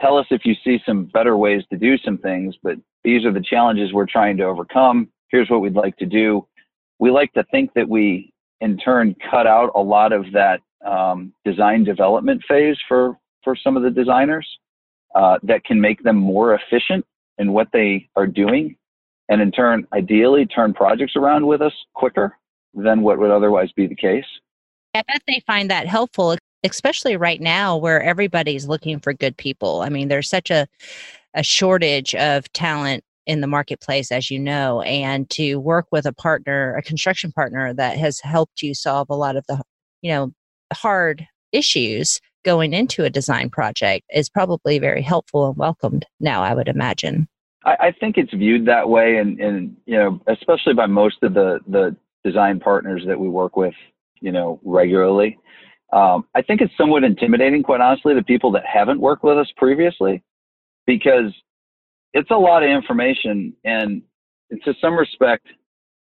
tell 0.00 0.16
us 0.16 0.26
if 0.30 0.42
you 0.44 0.54
see 0.62 0.78
some 0.86 1.06
better 1.06 1.36
ways 1.36 1.64
to 1.70 1.76
do 1.76 1.98
some 1.98 2.16
things, 2.18 2.54
but 2.62 2.76
these 3.02 3.24
are 3.24 3.32
the 3.32 3.42
challenges 3.42 3.92
we're 3.92 4.06
trying 4.06 4.36
to 4.36 4.44
overcome. 4.44 5.08
Here's 5.30 5.50
what 5.50 5.62
we'd 5.62 5.74
like 5.74 5.96
to 5.96 6.06
do. 6.06 6.46
We 7.00 7.10
like 7.10 7.32
to 7.32 7.42
think 7.50 7.74
that 7.74 7.88
we, 7.88 8.32
in 8.60 8.78
turn, 8.78 9.16
cut 9.28 9.48
out 9.48 9.72
a 9.74 9.82
lot 9.82 10.12
of 10.12 10.26
that 10.32 10.60
um, 10.86 11.32
design 11.44 11.82
development 11.82 12.40
phase 12.46 12.76
for, 12.86 13.18
for 13.42 13.56
some 13.56 13.76
of 13.76 13.82
the 13.82 13.90
designers 13.90 14.46
uh, 15.16 15.38
that 15.42 15.64
can 15.64 15.80
make 15.80 16.04
them 16.04 16.16
more 16.16 16.54
efficient 16.54 17.04
in 17.38 17.52
what 17.52 17.66
they 17.72 18.08
are 18.14 18.28
doing 18.28 18.76
and 19.28 19.40
in 19.40 19.50
turn 19.50 19.86
ideally 19.92 20.46
turn 20.46 20.72
projects 20.72 21.16
around 21.16 21.46
with 21.46 21.62
us 21.62 21.72
quicker 21.94 22.36
than 22.74 23.02
what 23.02 23.18
would 23.18 23.30
otherwise 23.30 23.70
be 23.72 23.86
the 23.86 23.94
case 23.94 24.24
i 24.94 25.02
bet 25.06 25.22
they 25.26 25.42
find 25.46 25.70
that 25.70 25.86
helpful 25.86 26.36
especially 26.64 27.16
right 27.16 27.40
now 27.40 27.76
where 27.76 28.02
everybody's 28.02 28.66
looking 28.66 28.98
for 28.98 29.12
good 29.12 29.36
people 29.36 29.82
i 29.82 29.88
mean 29.88 30.08
there's 30.08 30.28
such 30.28 30.50
a, 30.50 30.66
a 31.34 31.42
shortage 31.42 32.14
of 32.14 32.50
talent 32.52 33.02
in 33.26 33.40
the 33.40 33.46
marketplace 33.46 34.12
as 34.12 34.30
you 34.30 34.38
know 34.38 34.82
and 34.82 35.28
to 35.30 35.56
work 35.56 35.86
with 35.90 36.06
a 36.06 36.12
partner 36.12 36.74
a 36.76 36.82
construction 36.82 37.32
partner 37.32 37.72
that 37.74 37.96
has 37.96 38.20
helped 38.20 38.62
you 38.62 38.74
solve 38.74 39.08
a 39.10 39.16
lot 39.16 39.36
of 39.36 39.44
the 39.48 39.60
you 40.02 40.10
know 40.10 40.32
hard 40.72 41.26
issues 41.52 42.20
going 42.46 42.72
into 42.72 43.04
a 43.04 43.10
design 43.10 43.50
project 43.50 44.04
is 44.14 44.30
probably 44.30 44.78
very 44.78 45.02
helpful 45.02 45.48
and 45.48 45.56
welcomed 45.56 46.06
now, 46.20 46.42
I 46.42 46.54
would 46.54 46.68
imagine. 46.68 47.28
I, 47.66 47.88
I 47.88 47.92
think 47.92 48.16
it's 48.16 48.32
viewed 48.32 48.64
that 48.66 48.88
way, 48.88 49.18
and, 49.18 49.38
and 49.40 49.76
you 49.84 49.98
know, 49.98 50.20
especially 50.28 50.72
by 50.72 50.86
most 50.86 51.22
of 51.22 51.34
the 51.34 51.58
the 51.68 51.94
design 52.24 52.58
partners 52.58 53.02
that 53.06 53.18
we 53.18 53.28
work 53.28 53.56
with, 53.56 53.74
you 54.20 54.32
know, 54.32 54.58
regularly. 54.64 55.38
Um, 55.92 56.26
I 56.34 56.42
think 56.42 56.60
it's 56.60 56.72
somewhat 56.76 57.04
intimidating, 57.04 57.62
quite 57.62 57.80
honestly, 57.80 58.14
to 58.14 58.22
people 58.22 58.50
that 58.52 58.64
haven't 58.66 59.00
worked 59.00 59.22
with 59.22 59.38
us 59.38 59.46
previously, 59.56 60.22
because 60.86 61.32
it's 62.14 62.30
a 62.30 62.36
lot 62.36 62.62
of 62.62 62.70
information, 62.70 63.52
and 63.64 64.02
to 64.64 64.74
some 64.80 64.96
respect, 64.96 65.46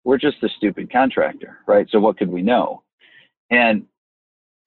we're 0.04 0.18
just 0.18 0.42
a 0.42 0.48
stupid 0.56 0.92
contractor, 0.92 1.58
right? 1.66 1.86
So 1.90 1.98
what 1.98 2.18
could 2.18 2.30
we 2.30 2.42
know? 2.42 2.82
And 3.50 3.84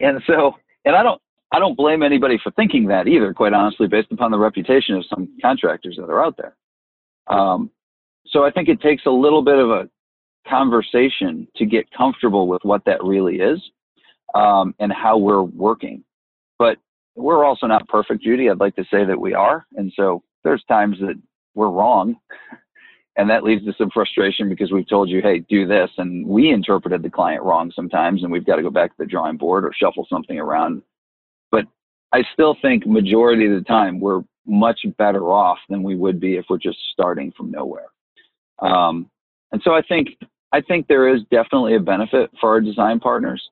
and 0.00 0.22
so 0.26 0.54
and 0.84 0.96
I 0.96 1.02
don't 1.02 1.20
I 1.52 1.58
don't 1.58 1.76
blame 1.76 2.02
anybody 2.02 2.38
for 2.42 2.50
thinking 2.52 2.86
that 2.86 3.06
either, 3.06 3.34
quite 3.34 3.52
honestly, 3.52 3.86
based 3.86 4.10
upon 4.10 4.30
the 4.30 4.38
reputation 4.38 4.96
of 4.96 5.04
some 5.06 5.28
contractors 5.40 5.96
that 5.98 6.10
are 6.10 6.24
out 6.24 6.36
there. 6.38 6.56
Um, 7.26 7.70
so 8.26 8.44
I 8.44 8.50
think 8.50 8.68
it 8.68 8.80
takes 8.80 9.04
a 9.06 9.10
little 9.10 9.42
bit 9.42 9.58
of 9.58 9.70
a 9.70 9.88
conversation 10.48 11.46
to 11.56 11.66
get 11.66 11.84
comfortable 11.96 12.48
with 12.48 12.62
what 12.64 12.84
that 12.86 13.04
really 13.04 13.36
is 13.36 13.60
um, 14.34 14.74
and 14.78 14.92
how 14.92 15.18
we're 15.18 15.42
working. 15.42 16.02
But 16.58 16.78
we're 17.14 17.44
also 17.44 17.66
not 17.66 17.86
perfect, 17.88 18.22
Judy. 18.22 18.48
I'd 18.48 18.60
like 18.60 18.76
to 18.76 18.84
say 18.90 19.04
that 19.04 19.20
we 19.20 19.34
are, 19.34 19.66
and 19.76 19.92
so 19.94 20.22
there's 20.44 20.64
times 20.64 20.96
that 21.00 21.20
we're 21.54 21.70
wrong. 21.70 22.16
And 23.16 23.28
that 23.28 23.44
leads 23.44 23.62
to 23.66 23.74
some 23.76 23.90
frustration 23.90 24.48
because 24.48 24.72
we've 24.72 24.88
told 24.88 25.10
you, 25.10 25.20
hey, 25.20 25.40
do 25.40 25.66
this. 25.66 25.90
And 25.98 26.26
we 26.26 26.50
interpreted 26.50 27.02
the 27.02 27.10
client 27.10 27.42
wrong 27.42 27.70
sometimes, 27.76 28.22
and 28.22 28.32
we've 28.32 28.46
got 28.46 28.56
to 28.56 28.62
go 28.62 28.70
back 28.70 28.90
to 28.92 28.96
the 29.00 29.06
drawing 29.06 29.36
board 29.36 29.66
or 29.66 29.72
shuffle 29.74 30.06
something 30.08 30.38
around. 30.38 30.80
I 32.12 32.22
still 32.32 32.56
think 32.60 32.86
majority 32.86 33.46
of 33.46 33.52
the 33.52 33.64
time 33.64 34.00
we're 34.00 34.22
much 34.46 34.80
better 34.98 35.32
off 35.32 35.58
than 35.68 35.82
we 35.82 35.96
would 35.96 36.20
be 36.20 36.36
if 36.36 36.46
we're 36.50 36.58
just 36.58 36.78
starting 36.92 37.32
from 37.36 37.50
nowhere. 37.50 37.86
Um, 38.58 39.10
and 39.52 39.60
so 39.64 39.72
I 39.74 39.82
think 39.82 40.08
I 40.52 40.60
think 40.60 40.86
there 40.86 41.14
is 41.14 41.22
definitely 41.30 41.76
a 41.76 41.80
benefit 41.80 42.30
for 42.40 42.50
our 42.50 42.60
design 42.60 43.00
partners. 43.00 43.42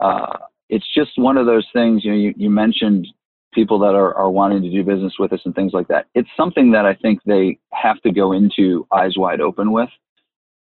Uh, 0.00 0.38
it's 0.70 0.86
just 0.94 1.10
one 1.16 1.36
of 1.36 1.46
those 1.46 1.66
things. 1.72 2.04
You 2.04 2.10
know, 2.12 2.16
you, 2.16 2.34
you 2.36 2.50
mentioned 2.50 3.06
people 3.52 3.78
that 3.80 3.94
are, 3.94 4.14
are 4.14 4.30
wanting 4.30 4.62
to 4.62 4.70
do 4.70 4.84
business 4.84 5.14
with 5.18 5.32
us 5.32 5.40
and 5.44 5.54
things 5.54 5.72
like 5.72 5.88
that. 5.88 6.06
It's 6.14 6.28
something 6.36 6.70
that 6.72 6.86
I 6.86 6.94
think 6.94 7.20
they 7.24 7.58
have 7.72 8.00
to 8.02 8.12
go 8.12 8.32
into 8.32 8.86
eyes 8.92 9.16
wide 9.16 9.40
open 9.40 9.72
with 9.72 9.88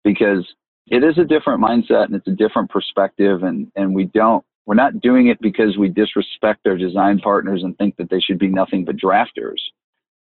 because 0.04 0.45
it 0.88 1.04
is 1.04 1.17
a 1.17 1.23
different 1.23 1.62
mindset 1.62 2.06
and 2.06 2.15
it's 2.15 2.28
a 2.28 2.32
different 2.32 2.69
perspective 2.69 3.43
and, 3.43 3.71
and 3.75 3.93
we 3.93 4.06
don't 4.06 4.43
we're 4.65 4.76
not 4.76 5.02
doing 5.02 5.28
it 5.28 5.41
because 5.41 5.78
we 5.78 5.89
disrespect 5.89 6.67
our 6.67 6.78
design 6.78 7.19
partners 7.19 7.63
and 7.63 7.78
think 7.78 7.98
that 7.98 8.10
they 8.10 8.19
should 8.19 8.38
be 8.38 8.48
nothing 8.48 8.86
but 8.86 8.98
drafters. 8.98 9.60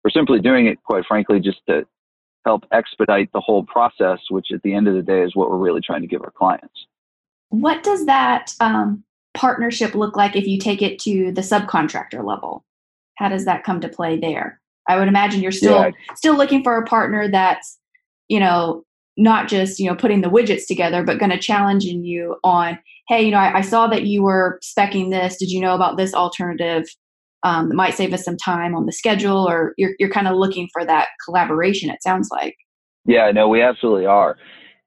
We're 0.03 0.11
simply 0.11 0.41
doing 0.41 0.67
it, 0.67 0.83
quite 0.85 1.05
frankly, 1.07 1.41
just 1.41 1.61
to 1.69 1.87
help 2.45 2.65
expedite 2.73 3.31
the 3.33 3.41
whole 3.41 3.65
process, 3.65 4.21
which 4.31 4.47
at 4.55 4.63
the 4.63 4.73
end 4.73 4.89
of 4.89 4.95
the 4.95 5.03
day 5.03 5.23
is 5.23 5.37
what 5.37 5.51
we're 5.51 5.59
really 5.59 5.83
trying 5.83 6.01
to 6.01 6.07
give 6.07 6.23
our 6.23 6.31
clients. 6.31 6.87
What 7.51 7.83
does 7.83 8.07
that 8.07 8.55
um, 8.61 9.05
partnership 9.35 9.95
look 9.95 10.17
like 10.17 10.37
if 10.37 10.47
you 10.47 10.59
take 10.59 10.83
it 10.83 10.99
to 11.01 11.33
the 11.33 11.41
subcontractor 11.41 12.25
level? 12.25 12.65
How 13.17 13.29
does 13.29 13.45
that 13.45 13.65
come 13.65 13.81
to 13.81 13.89
play 13.89 14.19
there? 14.19 14.61
I 14.89 14.99
would 14.99 15.09
imagine 15.09 15.43
you're 15.43 15.53
still 15.53 15.83
yeah. 15.83 15.91
still 16.15 16.37
looking 16.37 16.63
for 16.63 16.79
a 16.79 16.87
partner 16.87 17.29
that's, 17.29 17.79
you 18.29 18.41
know, 18.41 18.85
not 19.19 19.49
just, 19.49 19.79
you 19.79 19.87
know, 19.87 19.97
putting 19.97 20.21
the 20.21 20.31
widgets 20.31 20.67
together, 20.67 21.03
but 21.03 21.19
going 21.19 21.31
to 21.31 21.39
challenge 21.39 21.85
you 21.85 22.37
on, 22.45 22.79
hey, 23.09 23.23
you 23.23 23.31
know, 23.31 23.39
I, 23.39 23.59
I 23.59 23.61
saw 23.63 23.87
that 23.89 24.05
you 24.05 24.23
were 24.23 24.61
specking 24.63 25.11
this. 25.11 25.37
Did 25.39 25.51
you 25.51 25.61
know 25.61 25.75
about 25.75 25.97
this 25.97 26.15
alternative? 26.15 26.85
Um, 27.45 27.69
that 27.69 27.77
might 27.77 27.95
save 27.95 28.13
us 28.13 28.25
some 28.25 28.37
time 28.37 28.75
on 28.75 28.87
the 28.87 28.93
schedule, 28.93 29.49
or 29.49 29.73
you're 29.77 29.93
you're 30.01 30.11
kind 30.11 30.27
of 30.27 30.37
looking 30.37 30.69
for 30.73 30.85
that 30.85 31.09
collaboration. 31.25 31.89
It 31.89 32.03
sounds 32.03 32.29
like. 32.33 32.57
Yeah, 33.07 33.31
no, 33.31 33.49
we 33.49 33.63
absolutely 33.63 34.07
are, 34.07 34.37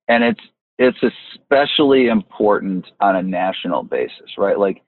and 0.09 0.23
it's 0.23 0.41
it's 0.77 0.97
especially 1.01 2.07
important 2.07 2.87
on 2.99 3.15
a 3.15 3.23
national 3.23 3.83
basis, 3.83 4.37
right? 4.37 4.59
Like, 4.59 4.81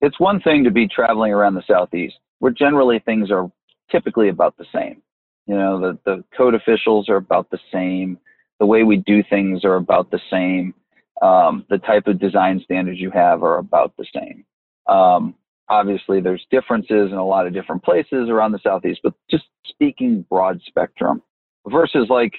it's 0.00 0.18
one 0.18 0.40
thing 0.40 0.64
to 0.64 0.70
be 0.70 0.88
traveling 0.88 1.32
around 1.32 1.56
the 1.56 1.64
southeast, 1.70 2.14
where 2.38 2.52
generally 2.52 3.00
things 3.00 3.30
are 3.30 3.52
typically 3.90 4.30
about 4.30 4.56
the 4.56 4.66
same. 4.74 5.02
You 5.46 5.56
know, 5.56 5.78
the 5.78 5.98
the 6.06 6.24
code 6.34 6.54
officials 6.54 7.10
are 7.10 7.16
about 7.16 7.50
the 7.50 7.58
same. 7.70 8.18
The 8.60 8.66
way 8.66 8.82
we 8.82 8.96
do 8.96 9.22
things 9.28 9.62
are 9.62 9.76
about 9.76 10.10
the 10.10 10.20
same 10.30 10.72
um, 11.22 11.64
the 11.68 11.78
type 11.78 12.06
of 12.06 12.20
design 12.20 12.60
standards 12.64 13.00
you 13.00 13.10
have 13.10 13.42
are 13.42 13.58
about 13.58 13.92
the 13.96 14.06
same. 14.14 14.44
Um, 14.86 15.34
obviously, 15.68 16.20
there's 16.20 16.46
differences 16.50 17.10
in 17.10 17.18
a 17.18 17.26
lot 17.26 17.46
of 17.46 17.52
different 17.52 17.82
places 17.82 18.28
around 18.28 18.52
the 18.52 18.60
southeast, 18.62 19.00
but 19.02 19.14
just 19.30 19.44
speaking 19.66 20.24
broad 20.28 20.60
spectrum 20.66 21.22
versus 21.66 22.08
like 22.08 22.32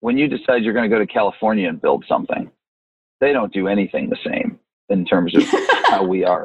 when 0.00 0.18
you 0.18 0.28
decide 0.28 0.62
you're 0.62 0.74
going 0.74 0.88
to 0.88 0.94
go 0.94 0.98
to 0.98 1.06
California 1.06 1.68
and 1.68 1.80
build 1.80 2.04
something, 2.08 2.50
they 3.20 3.32
don't 3.32 3.52
do 3.52 3.68
anything 3.68 4.08
the 4.08 4.18
same 4.24 4.58
in 4.88 5.04
terms 5.04 5.34
of 5.34 5.42
how 5.84 6.04
we 6.04 6.24
are 6.24 6.44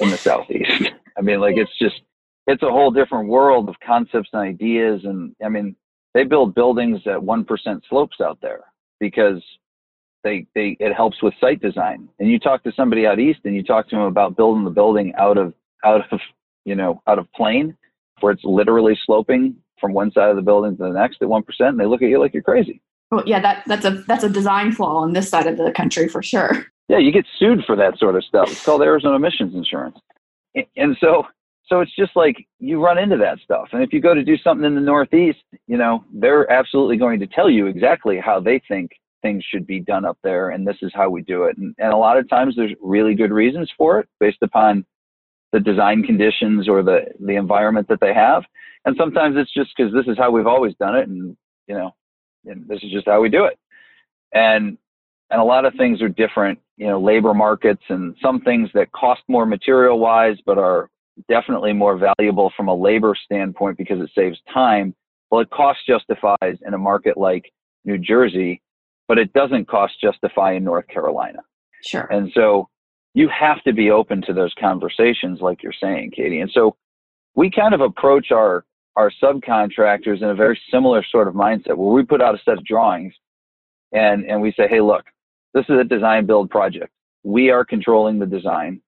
in 0.00 0.10
the 0.10 0.16
southeast. 0.16 0.90
I 1.16 1.20
mean, 1.20 1.40
like 1.40 1.56
it's 1.56 1.76
just 1.78 2.00
it's 2.46 2.62
a 2.62 2.70
whole 2.70 2.90
different 2.90 3.28
world 3.28 3.68
of 3.68 3.76
concepts 3.84 4.30
and 4.32 4.42
ideas, 4.42 5.02
and 5.04 5.34
I 5.44 5.48
mean, 5.48 5.76
they 6.14 6.24
build 6.24 6.54
buildings 6.54 7.00
at 7.06 7.22
one 7.22 7.44
percent 7.44 7.84
slopes 7.88 8.20
out 8.20 8.38
there 8.40 8.64
because 9.00 9.42
they 10.24 10.46
they 10.54 10.76
it 10.80 10.94
helps 10.94 11.22
with 11.22 11.34
site 11.40 11.60
design. 11.60 12.08
And 12.18 12.28
you 12.28 12.38
talk 12.38 12.62
to 12.64 12.72
somebody 12.72 13.06
out 13.06 13.18
east, 13.18 13.40
and 13.44 13.54
you 13.54 13.62
talk 13.62 13.88
to 13.88 13.96
them 13.96 14.04
about 14.04 14.36
building 14.36 14.64
the 14.64 14.70
building 14.70 15.14
out 15.16 15.38
of 15.38 15.54
out 15.84 16.12
of 16.12 16.20
you 16.64 16.74
know 16.74 17.02
out 17.06 17.18
of 17.18 17.30
plane, 17.32 17.76
where 18.20 18.32
it's 18.32 18.44
literally 18.44 18.98
sloping 19.04 19.56
from 19.80 19.92
one 19.92 20.12
side 20.12 20.30
of 20.30 20.36
the 20.36 20.42
building 20.42 20.76
to 20.76 20.82
the 20.84 20.90
next 20.90 21.22
at 21.22 21.28
one 21.28 21.42
percent, 21.42 21.70
and 21.70 21.80
they 21.80 21.86
look 21.86 22.02
at 22.02 22.08
you 22.08 22.18
like 22.18 22.34
you're 22.34 22.42
crazy. 22.42 22.80
Well, 23.10 23.24
yeah, 23.26 23.40
that 23.40 23.64
that's 23.66 23.84
a 23.84 23.90
that's 24.08 24.24
a 24.24 24.28
design 24.28 24.72
flaw 24.72 25.02
on 25.02 25.12
this 25.12 25.28
side 25.28 25.46
of 25.46 25.58
the 25.58 25.72
country 25.72 26.08
for 26.08 26.22
sure. 26.22 26.66
Yeah, 26.88 26.98
you 26.98 27.12
get 27.12 27.26
sued 27.38 27.64
for 27.64 27.76
that 27.76 27.98
sort 27.98 28.16
of 28.16 28.24
stuff. 28.24 28.50
It's 28.50 28.64
called 28.64 28.82
errors 28.82 29.04
and 29.04 29.14
omissions 29.14 29.54
insurance. 29.54 29.98
And 30.76 30.96
so 31.00 31.26
so 31.66 31.80
it's 31.80 31.94
just 31.94 32.14
like 32.16 32.46
you 32.58 32.82
run 32.82 32.98
into 32.98 33.16
that 33.18 33.38
stuff. 33.38 33.68
And 33.72 33.82
if 33.82 33.92
you 33.92 34.00
go 34.00 34.14
to 34.14 34.22
do 34.22 34.36
something 34.36 34.66
in 34.66 34.74
the 34.74 34.80
Northeast, 34.80 35.38
you 35.66 35.78
know, 35.78 36.04
they're 36.12 36.50
absolutely 36.50 36.96
going 36.96 37.20
to 37.20 37.26
tell 37.26 37.48
you 37.48 37.66
exactly 37.66 38.18
how 38.18 38.40
they 38.40 38.60
think 38.68 38.90
things 39.22 39.44
should 39.44 39.66
be 39.66 39.80
done 39.80 40.04
up 40.04 40.18
there 40.22 40.50
and 40.50 40.66
this 40.66 40.76
is 40.82 40.90
how 40.94 41.08
we 41.08 41.22
do 41.22 41.44
it. 41.44 41.56
And, 41.56 41.74
and 41.78 41.92
a 41.92 41.96
lot 41.96 42.18
of 42.18 42.28
times 42.28 42.54
there's 42.56 42.74
really 42.80 43.14
good 43.14 43.32
reasons 43.32 43.70
for 43.76 43.98
it 44.00 44.08
based 44.20 44.42
upon 44.42 44.84
the 45.52 45.60
design 45.60 46.02
conditions 46.02 46.68
or 46.68 46.82
the 46.82 47.00
the 47.20 47.36
environment 47.36 47.86
that 47.88 48.00
they 48.00 48.12
have. 48.12 48.42
And 48.84 48.96
sometimes 48.98 49.36
it's 49.38 49.52
just 49.52 49.70
because 49.76 49.92
this 49.92 50.06
is 50.06 50.18
how 50.18 50.30
we've 50.30 50.46
always 50.46 50.74
done 50.80 50.96
it 50.96 51.08
and 51.08 51.36
you 51.66 51.74
know 51.74 51.94
and 52.44 52.66
this 52.66 52.82
is 52.82 52.90
just 52.90 53.06
how 53.06 53.20
we 53.20 53.28
do 53.28 53.44
it. 53.44 53.58
And 54.34 54.76
and 55.30 55.40
a 55.40 55.44
lot 55.44 55.64
of 55.64 55.74
things 55.74 56.02
are 56.02 56.08
different 56.08 56.58
you 56.76 56.86
know 56.86 57.00
labor 57.00 57.34
markets 57.34 57.82
and 57.88 58.16
some 58.20 58.40
things 58.40 58.68
that 58.74 58.90
cost 58.92 59.22
more 59.28 59.46
material 59.46 59.98
wise 59.98 60.36
but 60.44 60.58
are 60.58 60.88
definitely 61.28 61.72
more 61.72 61.98
valuable 61.98 62.50
from 62.56 62.68
a 62.68 62.74
labor 62.74 63.14
standpoint 63.24 63.76
because 63.76 64.00
it 64.00 64.10
saves 64.16 64.38
time. 64.52 64.94
Well 65.30 65.42
it 65.42 65.50
cost 65.50 65.80
justifies 65.86 66.58
in 66.66 66.74
a 66.74 66.78
market 66.78 67.16
like 67.16 67.52
new 67.84 67.98
jersey 67.98 68.62
but 69.08 69.18
it 69.18 69.32
doesn't 69.32 69.68
cost 69.68 69.94
justify 70.00 70.52
in 70.52 70.64
North 70.64 70.86
Carolina. 70.88 71.40
Sure. 71.84 72.02
And 72.10 72.30
so 72.34 72.68
you 73.14 73.28
have 73.28 73.62
to 73.64 73.72
be 73.72 73.90
open 73.90 74.22
to 74.22 74.32
those 74.32 74.54
conversations, 74.58 75.40
like 75.40 75.62
you're 75.62 75.72
saying, 75.72 76.12
Katie. 76.16 76.40
And 76.40 76.50
so 76.50 76.76
we 77.34 77.50
kind 77.50 77.74
of 77.74 77.80
approach 77.80 78.30
our 78.30 78.64
our 78.94 79.10
subcontractors 79.22 80.20
in 80.20 80.28
a 80.28 80.34
very 80.34 80.60
similar 80.70 81.02
sort 81.02 81.26
of 81.26 81.34
mindset 81.34 81.76
where 81.78 81.92
we 81.92 82.04
put 82.04 82.20
out 82.20 82.34
a 82.34 82.38
set 82.44 82.58
of 82.58 82.64
drawings 82.64 83.14
and 83.92 84.24
and 84.24 84.40
we 84.40 84.52
say, 84.52 84.68
hey, 84.68 84.80
look, 84.80 85.04
this 85.54 85.64
is 85.68 85.78
a 85.78 85.84
design 85.84 86.26
build 86.26 86.50
project. 86.50 86.92
We 87.22 87.50
are 87.50 87.64
controlling 87.64 88.18
the 88.18 88.26
design. 88.26 88.80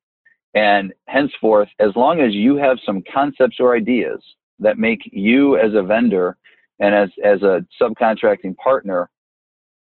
And 0.55 0.93
henceforth, 1.09 1.69
as 1.81 1.97
long 1.97 2.21
as 2.21 2.33
you 2.33 2.57
have 2.57 2.79
some 2.87 3.03
concepts 3.13 3.57
or 3.59 3.75
ideas 3.77 4.23
that 4.61 4.79
make 4.79 5.01
you 5.05 5.57
as 5.59 5.75
a 5.75 5.83
vendor 5.83 6.37
and 6.79 6.95
as, 6.95 7.11
as 7.25 7.43
a 7.43 7.67
subcontracting 7.81 8.57
partner 8.57 9.11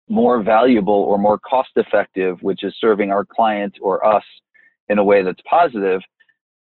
more 0.08 0.42
valuable 0.42 0.94
or 0.94 1.18
more 1.18 1.38
cost 1.38 1.70
effective, 1.76 2.38
which 2.42 2.62
is 2.62 2.74
serving 2.80 3.10
our 3.10 3.24
client 3.24 3.76
or 3.80 4.04
us 4.06 4.24
in 4.88 4.98
a 4.98 5.04
way 5.04 5.22
that's 5.22 5.40
positive, 5.48 6.00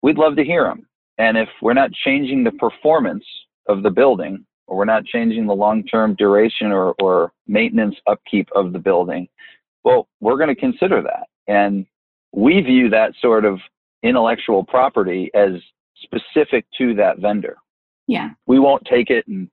we'd 0.02 0.18
love 0.18 0.36
to 0.36 0.44
hear 0.44 0.64
them. 0.64 0.86
And 1.18 1.36
if 1.36 1.48
we're 1.62 1.74
not 1.74 1.92
changing 1.92 2.44
the 2.44 2.52
performance 2.52 3.24
of 3.68 3.82
the 3.82 3.90
building, 3.90 4.44
or 4.66 4.76
we're 4.76 4.84
not 4.84 5.04
changing 5.04 5.46
the 5.46 5.54
long 5.54 5.82
term 5.84 6.14
duration 6.14 6.70
or, 6.70 6.94
or 7.02 7.32
maintenance 7.46 7.96
upkeep 8.06 8.48
of 8.54 8.72
the 8.72 8.78
building, 8.78 9.28
well, 9.84 10.08
we're 10.20 10.36
going 10.36 10.54
to 10.54 10.54
consider 10.54 11.02
that. 11.02 11.26
And 11.48 11.86
we 12.32 12.60
view 12.60 12.88
that 12.90 13.12
sort 13.20 13.44
of 13.44 13.58
intellectual 14.02 14.64
property 14.64 15.30
as 15.34 15.60
specific 16.02 16.64
to 16.78 16.94
that 16.94 17.18
vendor. 17.18 17.56
Yeah. 18.06 18.30
We 18.46 18.58
won't 18.58 18.84
take 18.84 19.10
it 19.10 19.26
and 19.26 19.48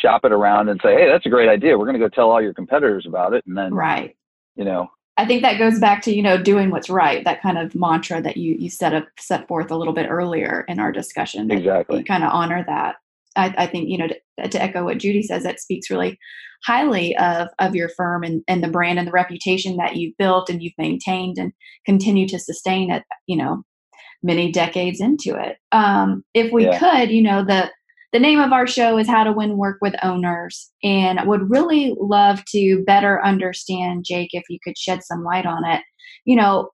shop 0.00 0.24
it 0.24 0.32
around 0.32 0.68
and 0.68 0.80
say, 0.82 0.94
hey, 0.94 1.08
that's 1.08 1.26
a 1.26 1.28
great 1.28 1.48
idea. 1.48 1.76
We're 1.78 1.86
going 1.86 1.98
to 1.98 2.04
go 2.04 2.08
tell 2.08 2.30
all 2.30 2.42
your 2.42 2.54
competitors 2.54 3.04
about 3.06 3.34
it. 3.34 3.44
And 3.46 3.56
then, 3.56 3.74
right. 3.74 4.16
You 4.56 4.64
know, 4.64 4.90
I 5.16 5.26
think 5.26 5.42
that 5.42 5.58
goes 5.58 5.78
back 5.78 6.02
to, 6.02 6.14
you 6.14 6.22
know, 6.22 6.42
doing 6.42 6.70
what's 6.70 6.90
right, 6.90 7.24
that 7.24 7.42
kind 7.42 7.58
of 7.58 7.74
mantra 7.74 8.20
that 8.22 8.36
you, 8.36 8.54
you 8.58 8.70
set 8.70 8.94
up, 8.94 9.08
set 9.18 9.46
forth 9.48 9.70
a 9.70 9.76
little 9.76 9.94
bit 9.94 10.08
earlier 10.08 10.64
in 10.68 10.78
our 10.78 10.92
discussion. 10.92 11.50
Exactly. 11.50 11.98
You 11.98 12.04
kind 12.04 12.24
of 12.24 12.30
honor 12.32 12.64
that. 12.66 12.96
I, 13.36 13.54
I 13.56 13.66
think, 13.66 13.88
you 13.88 13.98
know, 13.98 14.08
to, 14.08 14.48
to, 14.48 14.62
echo 14.62 14.84
what 14.84 14.98
Judy 14.98 15.22
says, 15.22 15.42
that 15.44 15.60
speaks 15.60 15.90
really 15.90 16.18
highly 16.64 17.16
of, 17.16 17.48
of 17.58 17.74
your 17.74 17.88
firm 17.88 18.24
and, 18.24 18.42
and 18.46 18.62
the 18.62 18.68
brand 18.68 18.98
and 18.98 19.08
the 19.08 19.12
reputation 19.12 19.76
that 19.76 19.96
you've 19.96 20.16
built 20.18 20.50
and 20.50 20.62
you've 20.62 20.74
maintained 20.76 21.38
and 21.38 21.52
continue 21.86 22.28
to 22.28 22.38
sustain 22.38 22.90
it, 22.90 23.04
you 23.26 23.36
know, 23.36 23.62
many 24.22 24.52
decades 24.52 25.00
into 25.00 25.34
it. 25.40 25.56
Um, 25.72 26.24
if 26.34 26.52
we 26.52 26.66
yeah. 26.66 26.78
could, 26.78 27.10
you 27.10 27.22
know, 27.22 27.44
the, 27.44 27.70
the 28.12 28.18
name 28.18 28.40
of 28.40 28.52
our 28.52 28.66
show 28.66 28.98
is 28.98 29.08
How 29.08 29.24
to 29.24 29.32
Win 29.32 29.56
Work 29.56 29.78
with 29.80 29.94
Owners. 30.02 30.70
And 30.82 31.18
I 31.18 31.24
would 31.24 31.50
really 31.50 31.94
love 31.98 32.44
to 32.50 32.82
better 32.86 33.24
understand, 33.24 34.04
Jake, 34.06 34.30
if 34.32 34.44
you 34.50 34.58
could 34.62 34.76
shed 34.76 35.02
some 35.02 35.24
light 35.24 35.46
on 35.46 35.64
it. 35.64 35.82
You 36.24 36.36
know, 36.36 36.70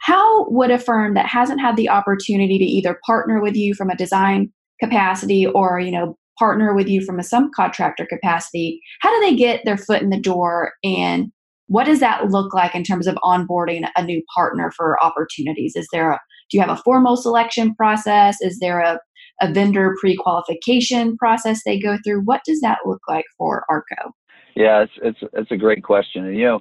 how 0.00 0.48
would 0.50 0.70
a 0.70 0.78
firm 0.78 1.14
that 1.14 1.26
hasn't 1.26 1.60
had 1.60 1.76
the 1.76 1.88
opportunity 1.88 2.58
to 2.58 2.64
either 2.64 3.00
partner 3.06 3.40
with 3.40 3.56
you 3.56 3.74
from 3.74 3.88
a 3.88 3.96
design 3.96 4.52
capacity 4.82 5.46
or, 5.46 5.80
you 5.80 5.90
know, 5.90 6.16
partner 6.38 6.74
with 6.74 6.88
you 6.88 7.00
from 7.00 7.18
a 7.18 7.22
subcontractor 7.22 8.06
capacity, 8.08 8.80
how 9.00 9.10
do 9.10 9.26
they 9.26 9.34
get 9.34 9.64
their 9.64 9.78
foot 9.78 10.02
in 10.02 10.10
the 10.10 10.20
door 10.20 10.72
and 10.84 11.32
what 11.68 11.84
does 11.84 11.98
that 12.00 12.30
look 12.30 12.54
like 12.54 12.74
in 12.74 12.84
terms 12.84 13.06
of 13.06 13.16
onboarding 13.24 13.88
a 13.96 14.04
new 14.04 14.22
partner 14.34 14.70
for 14.76 15.02
opportunities? 15.04 15.74
Is 15.74 15.88
there 15.92 16.12
a 16.12 16.20
do 16.48 16.56
you 16.56 16.60
have 16.60 16.70
a 16.70 16.80
formal 16.84 17.16
selection 17.16 17.74
process? 17.74 18.36
Is 18.40 18.60
there 18.60 18.80
a 18.80 19.00
a 19.40 19.52
vendor 19.52 19.94
pre-qualification 20.00 21.16
process 21.16 21.62
they 21.64 21.78
go 21.78 21.98
through? 22.04 22.22
What 22.22 22.42
does 22.44 22.60
that 22.60 22.78
look 22.84 23.00
like 23.08 23.24
for 23.36 23.64
ARCO? 23.68 24.12
Yeah, 24.54 24.82
it's 24.82 24.92
it's 25.02 25.18
it's 25.34 25.50
a 25.50 25.56
great 25.56 25.84
question. 25.84 26.26
And 26.26 26.36
you 26.36 26.44
know, 26.44 26.60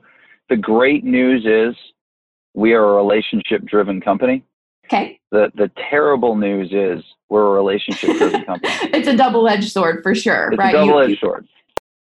the 0.50 0.58
great 0.58 1.04
news 1.04 1.46
is 1.46 1.76
we 2.54 2.74
are 2.74 2.84
a 2.84 2.96
relationship 2.96 3.64
driven 3.66 4.02
company. 4.02 4.44
Okay. 4.86 5.20
The 5.32 5.52
the 5.56 5.72
terrible 5.90 6.36
news 6.36 6.70
is 6.72 7.04
we're 7.30 7.48
a 7.48 7.52
relationship 7.52 8.18
driven 8.18 8.44
company. 8.46 8.74
it's 8.94 9.08
a 9.08 9.16
double 9.16 9.48
edged 9.48 9.72
sword 9.72 10.04
for 10.04 10.14
sure, 10.14 10.50
it's 10.52 10.60
right? 10.60 10.74
double 10.74 11.00
edged 11.00 11.20
sword. 11.20 11.48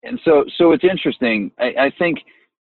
And 0.04 0.20
so 0.24 0.46
so 0.58 0.74
it's 0.74 0.84
interesting. 0.84 1.52
I, 1.60 1.74
I 1.80 1.92
think 1.98 2.20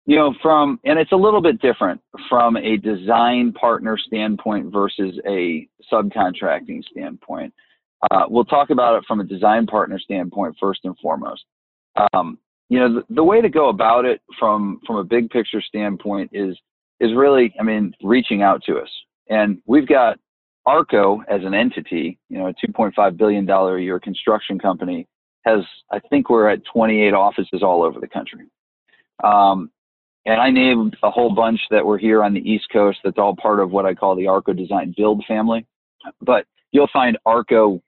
you 0.05 0.15
know 0.15 0.33
from 0.41 0.79
and 0.85 0.99
it's 0.99 1.11
a 1.11 1.17
little 1.17 1.41
bit 1.41 1.59
different 1.59 2.01
from 2.29 2.57
a 2.57 2.77
design 2.77 3.53
partner 3.53 3.97
standpoint 3.97 4.71
versus 4.71 5.19
a 5.27 5.67
subcontracting 5.91 6.83
standpoint 6.85 7.53
uh, 8.11 8.25
we'll 8.27 8.45
talk 8.45 8.69
about 8.69 8.97
it 8.97 9.03
from 9.07 9.19
a 9.19 9.23
design 9.23 9.65
partner 9.65 9.99
standpoint 9.99 10.55
first 10.59 10.81
and 10.83 10.97
foremost. 11.01 11.43
Um, 12.13 12.37
you 12.69 12.79
know, 12.79 12.95
the, 12.95 13.15
the, 13.15 13.23
way 13.23 13.41
to 13.41 13.49
go 13.49 13.69
about 13.69 14.05
it 14.05 14.21
from 14.39 14.81
from 14.85 14.97
a 14.97 15.03
big 15.03 15.29
picture 15.29 15.61
standpoint 15.61 16.31
is 16.33 16.57
is 16.99 17.11
really, 17.15 17.53
I 17.59 17.63
mean, 17.63 17.93
reaching 18.01 18.41
out 18.41 18.63
to 18.63 18.77
us. 18.77 18.89
And 19.29 19.61
we've 19.65 19.87
got 19.87 20.17
Arco 20.65 21.21
as 21.27 21.41
an 21.43 21.53
entity, 21.53 22.17
you 22.29 22.37
know, 22.37 22.47
a 22.47 22.53
2.5 22.53 23.17
billion 23.17 23.45
dollar 23.45 23.77
a 23.77 23.83
year 23.83 23.99
construction 23.99 24.59
company 24.59 25.07
has, 25.45 25.59
I 25.91 25.99
think 26.09 26.29
we're 26.29 26.49
at 26.49 26.61
28 26.71 27.13
offices 27.13 27.61
all 27.61 27.83
over 27.83 27.99
the 27.99 28.07
country. 28.07 28.45
Um, 29.23 29.69
and 30.25 30.41
I 30.41 30.49
named 30.49 30.97
a 31.03 31.11
whole 31.11 31.33
bunch 31.33 31.59
that 31.69 31.85
were 31.85 31.99
here 31.99 32.23
on 32.23 32.33
the 32.33 32.39
East 32.39 32.65
Coast. 32.73 32.97
That's 33.03 33.19
all 33.19 33.35
part 33.35 33.59
of 33.59 33.71
what 33.71 33.85
I 33.85 33.93
call 33.93 34.15
the 34.15 34.27
Arco 34.27 34.53
Design 34.53 34.93
Build 34.97 35.23
family. 35.27 35.67
But 36.19 36.45
you'll 36.71 36.89
find 36.91 37.17
Arco 37.25 37.81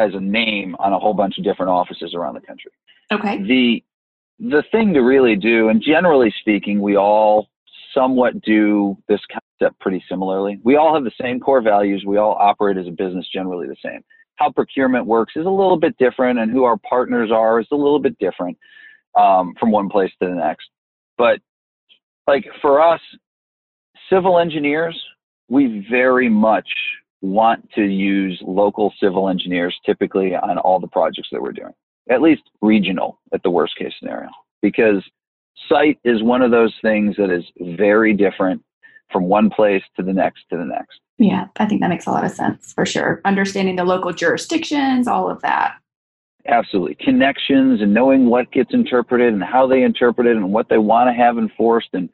as 0.00 0.14
a 0.14 0.20
name 0.20 0.74
on 0.78 0.92
a 0.92 0.98
whole 0.98 1.14
bunch 1.14 1.36
of 1.38 1.44
different 1.44 1.70
offices 1.70 2.14
around 2.14 2.34
the 2.34 2.40
country. 2.40 2.72
Okay. 3.12 3.42
The 3.42 3.84
the 4.38 4.64
thing 4.72 4.94
to 4.94 5.00
really 5.00 5.36
do, 5.36 5.68
and 5.68 5.82
generally 5.82 6.32
speaking, 6.40 6.80
we 6.80 6.96
all 6.96 7.48
somewhat 7.94 8.40
do 8.40 8.96
this 9.06 9.20
concept 9.30 9.78
pretty 9.80 10.02
similarly. 10.08 10.58
We 10.64 10.76
all 10.76 10.94
have 10.94 11.04
the 11.04 11.12
same 11.20 11.40
core 11.40 11.60
values. 11.60 12.04
We 12.06 12.16
all 12.16 12.36
operate 12.40 12.78
as 12.78 12.86
a 12.86 12.90
business 12.90 13.26
generally 13.32 13.66
the 13.66 13.76
same. 13.84 14.02
How 14.36 14.50
procurement 14.50 15.04
works 15.04 15.34
is 15.36 15.44
a 15.44 15.50
little 15.50 15.78
bit 15.78 15.96
different, 15.98 16.38
and 16.38 16.50
who 16.50 16.64
our 16.64 16.78
partners 16.78 17.30
are 17.30 17.60
is 17.60 17.66
a 17.70 17.76
little 17.76 17.98
bit 17.98 18.18
different 18.18 18.56
um, 19.18 19.54
from 19.60 19.70
one 19.70 19.90
place 19.90 20.10
to 20.22 20.28
the 20.28 20.34
next. 20.34 20.68
But 21.18 21.40
like 22.26 22.46
for 22.62 22.80
us, 22.80 23.00
civil 24.10 24.38
engineers, 24.38 24.98
we 25.48 25.86
very 25.90 26.30
much 26.30 26.68
want 27.22 27.70
to 27.72 27.82
use 27.82 28.40
local 28.46 28.92
civil 29.00 29.28
engineers 29.28 29.76
typically 29.84 30.34
on 30.34 30.58
all 30.58 30.80
the 30.80 30.88
projects 30.88 31.28
that 31.32 31.42
we're 31.42 31.52
doing, 31.52 31.72
at 32.08 32.22
least 32.22 32.42
regional 32.62 33.20
at 33.32 33.42
the 33.42 33.50
worst 33.50 33.76
case 33.76 33.92
scenario, 33.98 34.30
because 34.62 35.02
site 35.68 35.98
is 36.04 36.22
one 36.22 36.42
of 36.42 36.50
those 36.50 36.74
things 36.82 37.16
that 37.16 37.30
is 37.30 37.44
very 37.76 38.14
different 38.14 38.62
from 39.12 39.24
one 39.24 39.50
place 39.50 39.82
to 39.96 40.02
the 40.02 40.12
next 40.12 40.44
to 40.50 40.56
the 40.56 40.64
next. 40.64 41.00
Yeah, 41.18 41.46
I 41.58 41.66
think 41.66 41.82
that 41.82 41.90
makes 41.90 42.06
a 42.06 42.10
lot 42.10 42.24
of 42.24 42.30
sense 42.30 42.72
for 42.72 42.86
sure. 42.86 43.20
Understanding 43.24 43.76
the 43.76 43.84
local 43.84 44.12
jurisdictions, 44.12 45.06
all 45.06 45.28
of 45.30 45.42
that. 45.42 45.74
Absolutely. 46.46 46.94
Connections 46.94 47.82
and 47.82 47.92
knowing 47.92 48.26
what 48.26 48.50
gets 48.52 48.72
interpreted 48.72 49.32
and 49.32 49.42
how 49.42 49.66
they 49.66 49.82
interpret 49.82 50.26
it 50.26 50.36
and 50.36 50.52
what 50.52 50.68
they 50.70 50.78
want 50.78 51.08
to 51.08 51.12
have 51.12 51.36
enforced. 51.36 51.90
And 51.92 52.08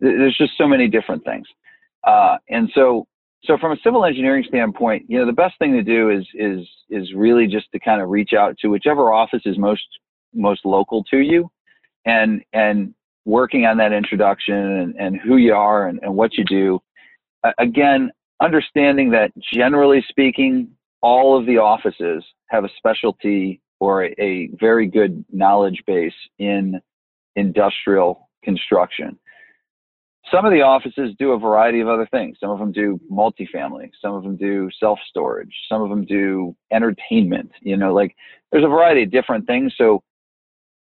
there's 0.00 0.36
just 0.36 0.52
so 0.58 0.68
many 0.68 0.88
different 0.88 1.24
things. 1.24 1.46
Uh, 2.04 2.36
and 2.48 2.70
so, 2.74 3.06
so 3.44 3.56
from 3.58 3.72
a 3.72 3.76
civil 3.82 4.04
engineering 4.04 4.44
standpoint, 4.46 5.04
you 5.08 5.18
know, 5.18 5.26
the 5.26 5.32
best 5.32 5.58
thing 5.58 5.72
to 5.72 5.82
do 5.82 6.10
is, 6.10 6.26
is, 6.34 6.66
is 6.90 7.12
really 7.14 7.46
just 7.46 7.70
to 7.72 7.80
kind 7.80 8.02
of 8.02 8.08
reach 8.08 8.32
out 8.32 8.56
to 8.58 8.68
whichever 8.68 9.12
office 9.12 9.42
is 9.46 9.56
most, 9.56 9.86
most 10.34 10.64
local 10.64 11.02
to 11.04 11.18
you 11.18 11.50
and, 12.04 12.42
and 12.52 12.94
working 13.24 13.64
on 13.64 13.78
that 13.78 13.92
introduction 13.92 14.54
and, 14.54 14.94
and 14.98 15.20
who 15.20 15.36
you 15.36 15.54
are 15.54 15.88
and, 15.88 16.00
and 16.02 16.14
what 16.14 16.36
you 16.36 16.44
do. 16.44 16.80
Uh, 17.42 17.52
again, 17.58 18.10
understanding 18.42 19.10
that 19.10 19.32
generally 19.52 20.04
speaking, 20.08 20.68
all 21.02 21.38
of 21.38 21.46
the 21.46 21.56
offices 21.56 22.22
have 22.48 22.64
a 22.64 22.70
specialty 22.76 23.60
or 23.78 24.04
a, 24.04 24.14
a 24.18 24.50
very 24.60 24.86
good 24.86 25.24
knowledge 25.32 25.82
base 25.86 26.12
in 26.38 26.78
industrial 27.36 28.28
construction. 28.44 29.18
Some 30.30 30.44
of 30.44 30.52
the 30.52 30.62
offices 30.62 31.14
do 31.18 31.32
a 31.32 31.38
variety 31.38 31.80
of 31.80 31.88
other 31.88 32.06
things. 32.10 32.36
Some 32.40 32.50
of 32.50 32.58
them 32.58 32.72
do 32.72 33.00
multifamily. 33.10 33.90
Some 34.00 34.14
of 34.14 34.22
them 34.22 34.36
do 34.36 34.68
self 34.78 34.98
storage. 35.08 35.52
Some 35.68 35.82
of 35.82 35.88
them 35.88 36.04
do 36.04 36.54
entertainment. 36.72 37.50
You 37.62 37.76
know, 37.76 37.92
like 37.92 38.14
there's 38.52 38.64
a 38.64 38.68
variety 38.68 39.02
of 39.02 39.10
different 39.10 39.46
things. 39.46 39.74
So, 39.76 40.02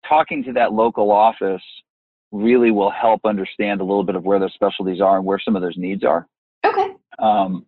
talking 0.09 0.45
to 0.45 0.53
that 0.53 0.73
local 0.73 1.11
office 1.11 1.62
really 2.31 2.71
will 2.71 2.90
help 2.90 3.23
understand 3.25 3.81
a 3.81 3.85
little 3.85 4.05
bit 4.05 4.16
of 4.16 4.25
where 4.25 4.38
those 4.38 4.55
specialties 4.55 5.01
are 5.01 5.16
and 5.16 5.25
where 5.25 5.38
some 5.38 5.57
of 5.57 5.62
those 5.62 5.77
needs 5.77 6.05
are. 6.05 6.27
Okay. 6.64 6.95
Um, 7.18 7.66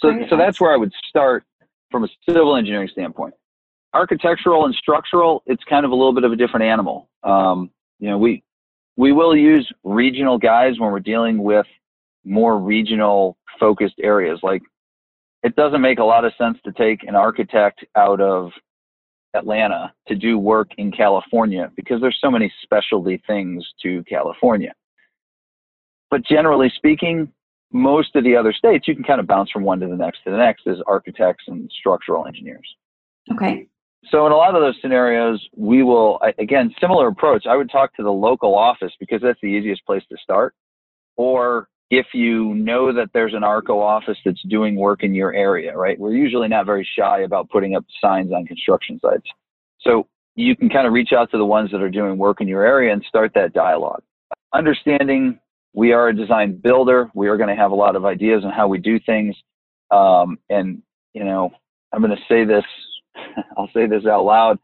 so, 0.00 0.12
so 0.28 0.36
that's 0.36 0.60
where 0.60 0.72
I 0.72 0.76
would 0.76 0.92
start 1.08 1.44
from 1.90 2.04
a 2.04 2.08
civil 2.28 2.56
engineering 2.56 2.88
standpoint. 2.90 3.34
Architectural 3.94 4.64
and 4.64 4.74
structural, 4.74 5.42
it's 5.46 5.62
kind 5.64 5.84
of 5.84 5.90
a 5.90 5.94
little 5.94 6.14
bit 6.14 6.24
of 6.24 6.32
a 6.32 6.36
different 6.36 6.64
animal. 6.64 7.08
Um, 7.22 7.70
you 7.98 8.08
know, 8.08 8.18
we 8.18 8.42
we 8.96 9.12
will 9.12 9.36
use 9.36 9.70
regional 9.84 10.38
guys 10.38 10.78
when 10.78 10.90
we're 10.92 11.00
dealing 11.00 11.42
with 11.42 11.66
more 12.24 12.58
regional 12.58 13.36
focused 13.58 13.96
areas. 14.02 14.40
Like, 14.42 14.62
it 15.42 15.56
doesn't 15.56 15.80
make 15.80 15.98
a 15.98 16.04
lot 16.04 16.24
of 16.24 16.32
sense 16.38 16.58
to 16.64 16.72
take 16.72 17.02
an 17.04 17.14
architect 17.14 17.84
out 17.96 18.20
of 18.20 18.50
Atlanta 19.34 19.92
to 20.08 20.14
do 20.14 20.38
work 20.38 20.70
in 20.78 20.92
California 20.92 21.70
because 21.74 22.00
there's 22.00 22.18
so 22.20 22.30
many 22.30 22.52
specialty 22.62 23.22
things 23.26 23.66
to 23.82 24.04
California. 24.04 24.72
But 26.10 26.24
generally 26.24 26.70
speaking, 26.76 27.32
most 27.72 28.14
of 28.14 28.24
the 28.24 28.36
other 28.36 28.52
states, 28.52 28.86
you 28.86 28.94
can 28.94 29.04
kind 29.04 29.20
of 29.20 29.26
bounce 29.26 29.50
from 29.50 29.64
one 29.64 29.80
to 29.80 29.86
the 29.86 29.96
next 29.96 30.22
to 30.24 30.30
the 30.30 30.36
next 30.36 30.66
as 30.66 30.76
architects 30.86 31.44
and 31.48 31.70
structural 31.76 32.26
engineers. 32.26 32.68
Okay. 33.32 33.66
So 34.10 34.26
in 34.26 34.32
a 34.32 34.36
lot 34.36 34.54
of 34.54 34.60
those 34.60 34.74
scenarios, 34.80 35.46
we 35.56 35.82
will 35.82 36.20
again 36.38 36.74
similar 36.80 37.08
approach. 37.08 37.46
I 37.46 37.56
would 37.56 37.70
talk 37.70 37.94
to 37.96 38.02
the 38.02 38.12
local 38.12 38.54
office 38.54 38.92
because 38.98 39.20
that's 39.22 39.40
the 39.40 39.48
easiest 39.48 39.84
place 39.86 40.02
to 40.10 40.16
start. 40.22 40.54
Or 41.16 41.68
if 41.90 42.06
you 42.14 42.54
know 42.54 42.92
that 42.92 43.10
there's 43.12 43.34
an 43.34 43.44
ARCO 43.44 43.78
office 43.78 44.16
that's 44.24 44.42
doing 44.48 44.76
work 44.76 45.02
in 45.02 45.14
your 45.14 45.34
area, 45.34 45.76
right? 45.76 45.98
We're 45.98 46.14
usually 46.14 46.48
not 46.48 46.66
very 46.66 46.88
shy 46.98 47.20
about 47.20 47.50
putting 47.50 47.76
up 47.76 47.84
signs 48.00 48.32
on 48.32 48.46
construction 48.46 48.98
sites. 49.02 49.28
So 49.80 50.08
you 50.34 50.56
can 50.56 50.70
kind 50.70 50.86
of 50.86 50.94
reach 50.94 51.12
out 51.12 51.30
to 51.32 51.38
the 51.38 51.44
ones 51.44 51.70
that 51.70 51.82
are 51.82 51.90
doing 51.90 52.16
work 52.16 52.40
in 52.40 52.48
your 52.48 52.64
area 52.64 52.92
and 52.92 53.04
start 53.06 53.32
that 53.34 53.52
dialogue. 53.52 54.02
Understanding 54.54 55.38
we 55.74 55.92
are 55.92 56.08
a 56.08 56.16
design 56.16 56.56
builder. 56.56 57.10
We 57.14 57.28
are 57.28 57.36
going 57.36 57.48
to 57.48 57.60
have 57.60 57.72
a 57.72 57.74
lot 57.74 57.96
of 57.96 58.04
ideas 58.04 58.44
on 58.44 58.52
how 58.52 58.68
we 58.68 58.78
do 58.78 58.98
things. 59.00 59.36
Um, 59.90 60.38
and, 60.48 60.82
you 61.12 61.24
know, 61.24 61.50
I'm 61.92 62.00
going 62.00 62.16
to 62.16 62.22
say 62.28 62.44
this, 62.44 62.64
I'll 63.56 63.70
say 63.74 63.86
this 63.86 64.06
out 64.06 64.24
loud. 64.24 64.58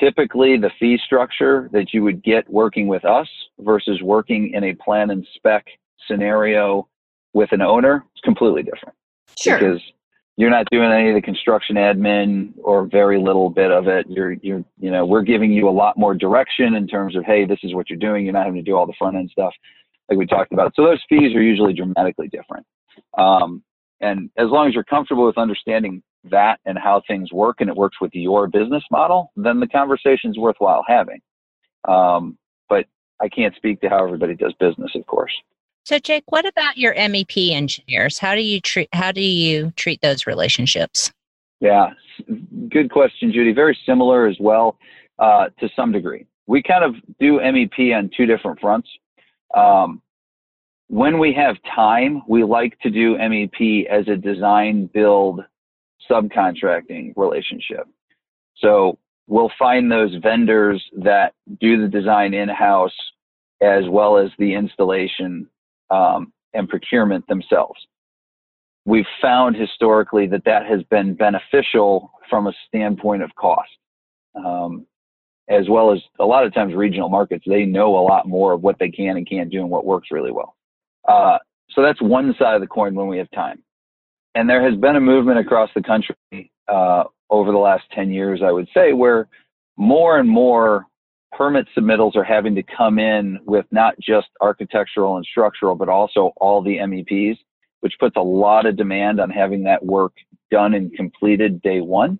Typically, 0.00 0.56
the 0.56 0.70
fee 0.80 0.98
structure 1.04 1.68
that 1.72 1.92
you 1.92 2.02
would 2.02 2.22
get 2.22 2.48
working 2.50 2.88
with 2.88 3.04
us 3.04 3.28
versus 3.60 4.02
working 4.02 4.52
in 4.54 4.64
a 4.64 4.74
plan 4.74 5.10
and 5.10 5.26
spec 5.34 5.66
scenario 6.08 6.88
with 7.32 7.52
an 7.52 7.62
owner 7.62 8.04
is 8.14 8.20
completely 8.22 8.62
different. 8.62 8.94
Sure. 9.38 9.58
Because 9.58 9.80
you're 10.36 10.50
not 10.50 10.66
doing 10.70 10.90
any 10.90 11.10
of 11.10 11.14
the 11.14 11.22
construction 11.22 11.76
admin 11.76 12.52
or 12.62 12.86
very 12.86 13.20
little 13.20 13.50
bit 13.50 13.70
of 13.70 13.86
it. 13.86 14.06
You're, 14.08 14.32
you're, 14.32 14.64
you 14.80 14.90
know, 14.90 15.06
we're 15.06 15.22
giving 15.22 15.52
you 15.52 15.68
a 15.68 15.70
lot 15.70 15.96
more 15.96 16.14
direction 16.14 16.74
in 16.74 16.88
terms 16.88 17.14
of, 17.14 17.24
hey, 17.24 17.44
this 17.44 17.60
is 17.62 17.74
what 17.74 17.88
you're 17.88 17.98
doing. 17.98 18.24
You're 18.24 18.32
not 18.32 18.46
having 18.46 18.64
to 18.64 18.68
do 18.68 18.76
all 18.76 18.86
the 18.86 18.94
front 18.98 19.16
end 19.16 19.30
stuff 19.30 19.52
like 20.08 20.18
we 20.18 20.26
talked 20.26 20.52
about. 20.52 20.72
So 20.74 20.82
those 20.82 21.00
fees 21.08 21.34
are 21.36 21.42
usually 21.42 21.72
dramatically 21.72 22.28
different. 22.28 22.66
Um, 23.16 23.62
and 24.00 24.28
as 24.36 24.48
long 24.48 24.68
as 24.68 24.74
you're 24.74 24.84
comfortable 24.84 25.26
with 25.26 25.38
understanding 25.38 26.02
that 26.30 26.60
and 26.64 26.78
how 26.78 27.02
things 27.06 27.32
work 27.32 27.60
and 27.60 27.68
it 27.68 27.76
works 27.76 28.00
with 28.00 28.14
your 28.14 28.46
business 28.46 28.82
model, 28.90 29.32
then 29.36 29.60
the 29.60 29.66
conversation 29.66 30.30
is 30.30 30.38
worthwhile 30.38 30.84
having. 30.86 31.20
Um, 31.86 32.38
but 32.68 32.86
I 33.20 33.28
can't 33.28 33.54
speak 33.56 33.80
to 33.82 33.88
how 33.88 34.04
everybody 34.04 34.34
does 34.34 34.54
business, 34.58 34.92
of 34.94 35.06
course. 35.06 35.32
So, 35.84 35.98
Jake, 35.98 36.24
what 36.28 36.46
about 36.46 36.78
your 36.78 36.94
MEP 36.94 37.52
engineers? 37.52 38.18
How 38.18 38.34
do 38.34 38.40
you 38.40 38.60
treat 38.60 38.88
how 38.92 39.12
do 39.12 39.20
you 39.20 39.70
treat 39.76 40.00
those 40.00 40.26
relationships? 40.26 41.12
Yeah, 41.60 41.92
good 42.70 42.90
question, 42.90 43.32
Judy. 43.32 43.52
Very 43.52 43.78
similar 43.84 44.26
as 44.26 44.36
well 44.40 44.78
uh, 45.18 45.48
to 45.60 45.68
some 45.76 45.92
degree. 45.92 46.26
We 46.46 46.62
kind 46.62 46.84
of 46.84 46.94
do 47.20 47.38
MEP 47.38 47.94
on 47.96 48.10
two 48.16 48.26
different 48.26 48.60
fronts. 48.60 48.88
Um, 49.54 50.00
when 50.88 51.18
we 51.18 51.32
have 51.34 51.56
time, 51.74 52.22
we 52.28 52.44
like 52.44 52.78
to 52.80 52.90
do 52.90 53.16
MEP 53.16 53.86
as 53.86 54.06
a 54.08 54.16
design 54.16 54.86
build 54.92 55.40
subcontracting 56.10 57.12
relationship. 57.16 57.86
So 58.56 58.98
we'll 59.26 59.52
find 59.58 59.90
those 59.90 60.14
vendors 60.22 60.84
that 60.98 61.34
do 61.60 61.80
the 61.80 61.88
design 61.88 62.34
in 62.34 62.48
house 62.48 62.94
as 63.60 63.84
well 63.88 64.18
as 64.18 64.30
the 64.38 64.54
installation 64.54 65.48
um, 65.90 66.32
and 66.52 66.68
procurement 66.68 67.26
themselves. 67.26 67.80
We've 68.84 69.06
found 69.22 69.56
historically 69.56 70.26
that 70.28 70.44
that 70.44 70.66
has 70.66 70.82
been 70.84 71.14
beneficial 71.14 72.12
from 72.28 72.46
a 72.46 72.52
standpoint 72.68 73.22
of 73.22 73.34
cost. 73.34 73.70
Um, 74.34 74.86
as 75.48 75.68
well 75.68 75.92
as 75.92 76.00
a 76.18 76.24
lot 76.24 76.44
of 76.44 76.54
times 76.54 76.74
regional 76.74 77.08
markets, 77.08 77.44
they 77.46 77.64
know 77.64 77.98
a 77.98 78.00
lot 78.00 78.26
more 78.26 78.52
of 78.52 78.62
what 78.62 78.78
they 78.78 78.90
can 78.90 79.16
and 79.16 79.28
can't 79.28 79.50
do 79.50 79.60
and 79.60 79.70
what 79.70 79.84
works 79.84 80.08
really 80.10 80.32
well. 80.32 80.56
Uh, 81.06 81.38
so 81.70 81.82
that's 81.82 82.00
one 82.00 82.34
side 82.38 82.54
of 82.54 82.60
the 82.60 82.66
coin 82.66 82.94
when 82.94 83.08
we 83.08 83.18
have 83.18 83.30
time. 83.30 83.62
And 84.34 84.48
there 84.48 84.68
has 84.68 84.78
been 84.78 84.96
a 84.96 85.00
movement 85.00 85.38
across 85.38 85.70
the 85.74 85.82
country 85.82 86.16
uh, 86.68 87.04
over 87.30 87.52
the 87.52 87.58
last 87.58 87.84
10 87.92 88.10
years, 88.10 88.40
I 88.44 88.50
would 88.50 88.68
say, 88.74 88.92
where 88.92 89.28
more 89.76 90.18
and 90.18 90.28
more 90.28 90.86
permit 91.32 91.66
submittals 91.76 92.16
are 92.16 92.24
having 92.24 92.54
to 92.54 92.62
come 92.62 92.98
in 92.98 93.38
with 93.44 93.66
not 93.70 93.98
just 94.00 94.28
architectural 94.40 95.16
and 95.16 95.26
structural, 95.26 95.74
but 95.74 95.88
also 95.88 96.32
all 96.36 96.62
the 96.62 96.76
MEPs, 96.78 97.38
which 97.80 97.94
puts 97.98 98.16
a 98.16 98.22
lot 98.22 98.66
of 98.66 98.76
demand 98.76 99.20
on 99.20 99.30
having 99.30 99.64
that 99.64 99.84
work 99.84 100.12
done 100.50 100.74
and 100.74 100.92
completed 100.94 101.60
day 101.62 101.80
one. 101.80 102.18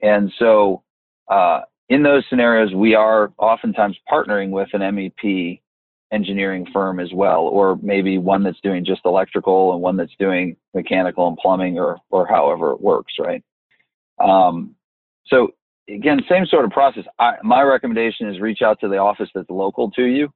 And 0.00 0.32
so 0.38 0.82
uh, 1.28 1.62
in 1.88 2.02
those 2.02 2.24
scenarios, 2.28 2.74
we 2.74 2.94
are 2.94 3.32
oftentimes 3.38 3.96
partnering 4.10 4.50
with 4.50 4.68
an 4.72 4.80
MEP 4.80 5.60
engineering 6.14 6.66
firm 6.72 7.00
as 7.00 7.12
well, 7.12 7.40
or 7.42 7.78
maybe 7.82 8.18
one 8.18 8.42
that's 8.42 8.60
doing 8.62 8.84
just 8.84 9.00
electrical 9.04 9.72
and 9.72 9.82
one 9.82 9.96
that's 9.96 10.14
doing 10.18 10.56
mechanical 10.72 11.26
and 11.28 11.36
plumbing, 11.36 11.78
or 11.78 11.98
or 12.10 12.26
however 12.26 12.72
it 12.72 12.80
works, 12.80 13.14
right? 13.18 13.42
Um, 14.18 14.76
so 15.26 15.48
again, 15.88 16.20
same 16.28 16.46
sort 16.46 16.64
of 16.64 16.70
process. 16.70 17.04
I, 17.18 17.34
my 17.42 17.62
recommendation 17.62 18.28
is 18.28 18.40
reach 18.40 18.62
out 18.62 18.80
to 18.80 18.88
the 18.88 18.98
office 18.98 19.28
that's 19.34 19.50
local 19.50 19.90
to 19.92 20.04
you, 20.04 20.32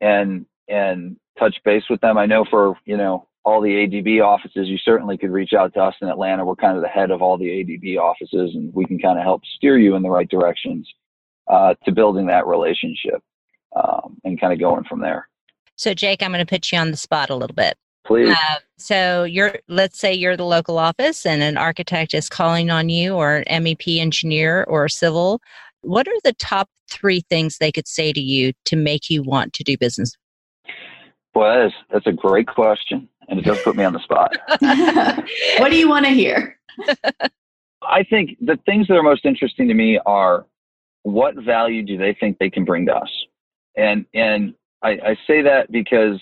and 0.00 0.46
and 0.68 1.16
touch 1.38 1.56
base 1.64 1.84
with 1.90 2.00
them. 2.00 2.16
I 2.16 2.26
know 2.26 2.44
for 2.48 2.74
you 2.84 2.96
know 2.96 3.28
all 3.44 3.60
the 3.60 3.68
ADB 3.68 4.24
offices, 4.24 4.68
you 4.68 4.78
certainly 4.78 5.18
could 5.18 5.30
reach 5.30 5.52
out 5.52 5.72
to 5.74 5.80
us 5.80 5.94
in 6.00 6.08
Atlanta. 6.08 6.44
We're 6.44 6.56
kind 6.56 6.76
of 6.76 6.82
the 6.82 6.88
head 6.88 7.10
of 7.10 7.22
all 7.22 7.36
the 7.36 7.46
ADB 7.46 7.98
offices, 7.98 8.52
and 8.54 8.72
we 8.74 8.84
can 8.84 8.98
kind 8.98 9.18
of 9.18 9.24
help 9.24 9.42
steer 9.56 9.78
you 9.78 9.96
in 9.96 10.02
the 10.02 10.10
right 10.10 10.28
directions 10.28 10.88
uh, 11.48 11.74
to 11.84 11.92
building 11.92 12.26
that 12.26 12.46
relationship 12.46 13.22
um, 13.76 14.16
and 14.24 14.40
kind 14.40 14.52
of 14.52 14.58
going 14.58 14.84
from 14.84 15.00
there. 15.00 15.28
So, 15.76 15.94
Jake, 15.94 16.22
I'm 16.22 16.32
going 16.32 16.44
to 16.44 16.48
put 16.48 16.72
you 16.72 16.78
on 16.78 16.90
the 16.90 16.96
spot 16.96 17.30
a 17.30 17.34
little 17.34 17.54
bit. 17.54 17.76
Please. 18.06 18.30
Uh, 18.30 18.56
so, 18.78 19.24
you're 19.24 19.58
let's 19.68 19.98
say 19.98 20.12
you're 20.12 20.36
the 20.36 20.44
local 20.44 20.78
office, 20.78 21.26
and 21.26 21.42
an 21.42 21.56
architect 21.56 22.14
is 22.14 22.28
calling 22.28 22.70
on 22.70 22.88
you, 22.88 23.14
or 23.14 23.44
an 23.46 23.64
MEP 23.64 23.98
engineer, 23.98 24.64
or 24.64 24.88
civil. 24.88 25.40
What 25.82 26.08
are 26.08 26.20
the 26.24 26.32
top 26.34 26.68
three 26.90 27.20
things 27.28 27.58
they 27.58 27.72
could 27.72 27.86
say 27.86 28.12
to 28.12 28.20
you 28.20 28.52
to 28.64 28.76
make 28.76 29.10
you 29.10 29.22
want 29.22 29.52
to 29.54 29.64
do 29.64 29.76
business? 29.76 30.16
Boy, 31.34 31.48
that 31.48 31.66
is, 31.66 31.72
that's 31.92 32.06
a 32.06 32.12
great 32.12 32.46
question, 32.46 33.08
and 33.28 33.38
it 33.38 33.44
does 33.44 33.60
put 33.62 33.76
me 33.76 33.84
on 33.84 33.92
the 33.92 34.00
spot. 34.00 34.36
what 35.58 35.70
do 35.70 35.76
you 35.76 35.88
want 35.88 36.06
to 36.06 36.10
hear? 36.10 36.58
I 37.82 38.02
think 38.04 38.38
the 38.40 38.58
things 38.66 38.88
that 38.88 38.94
are 38.94 39.02
most 39.02 39.24
interesting 39.24 39.68
to 39.68 39.74
me 39.74 40.00
are 40.06 40.46
what 41.02 41.36
value 41.36 41.82
do 41.82 41.96
they 41.98 42.16
think 42.18 42.38
they 42.38 42.50
can 42.50 42.64
bring 42.64 42.86
to 42.86 42.94
us, 42.94 43.10
and 43.76 44.06
and 44.14 44.54
I, 44.82 44.90
I 44.90 45.16
say 45.26 45.42
that 45.42 45.70
because 45.70 46.20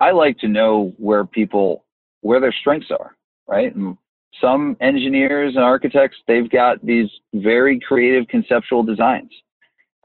I 0.00 0.10
like 0.10 0.38
to 0.38 0.48
know 0.48 0.92
where 0.98 1.24
people 1.24 1.84
where 2.20 2.40
their 2.40 2.54
strengths 2.60 2.90
are, 2.90 3.16
right? 3.46 3.74
And 3.74 3.96
some 4.40 4.76
engineers 4.80 5.54
and 5.54 5.64
architects 5.64 6.16
they've 6.26 6.50
got 6.50 6.84
these 6.84 7.08
very 7.34 7.80
creative 7.80 8.28
conceptual 8.28 8.82
designs. 8.82 9.30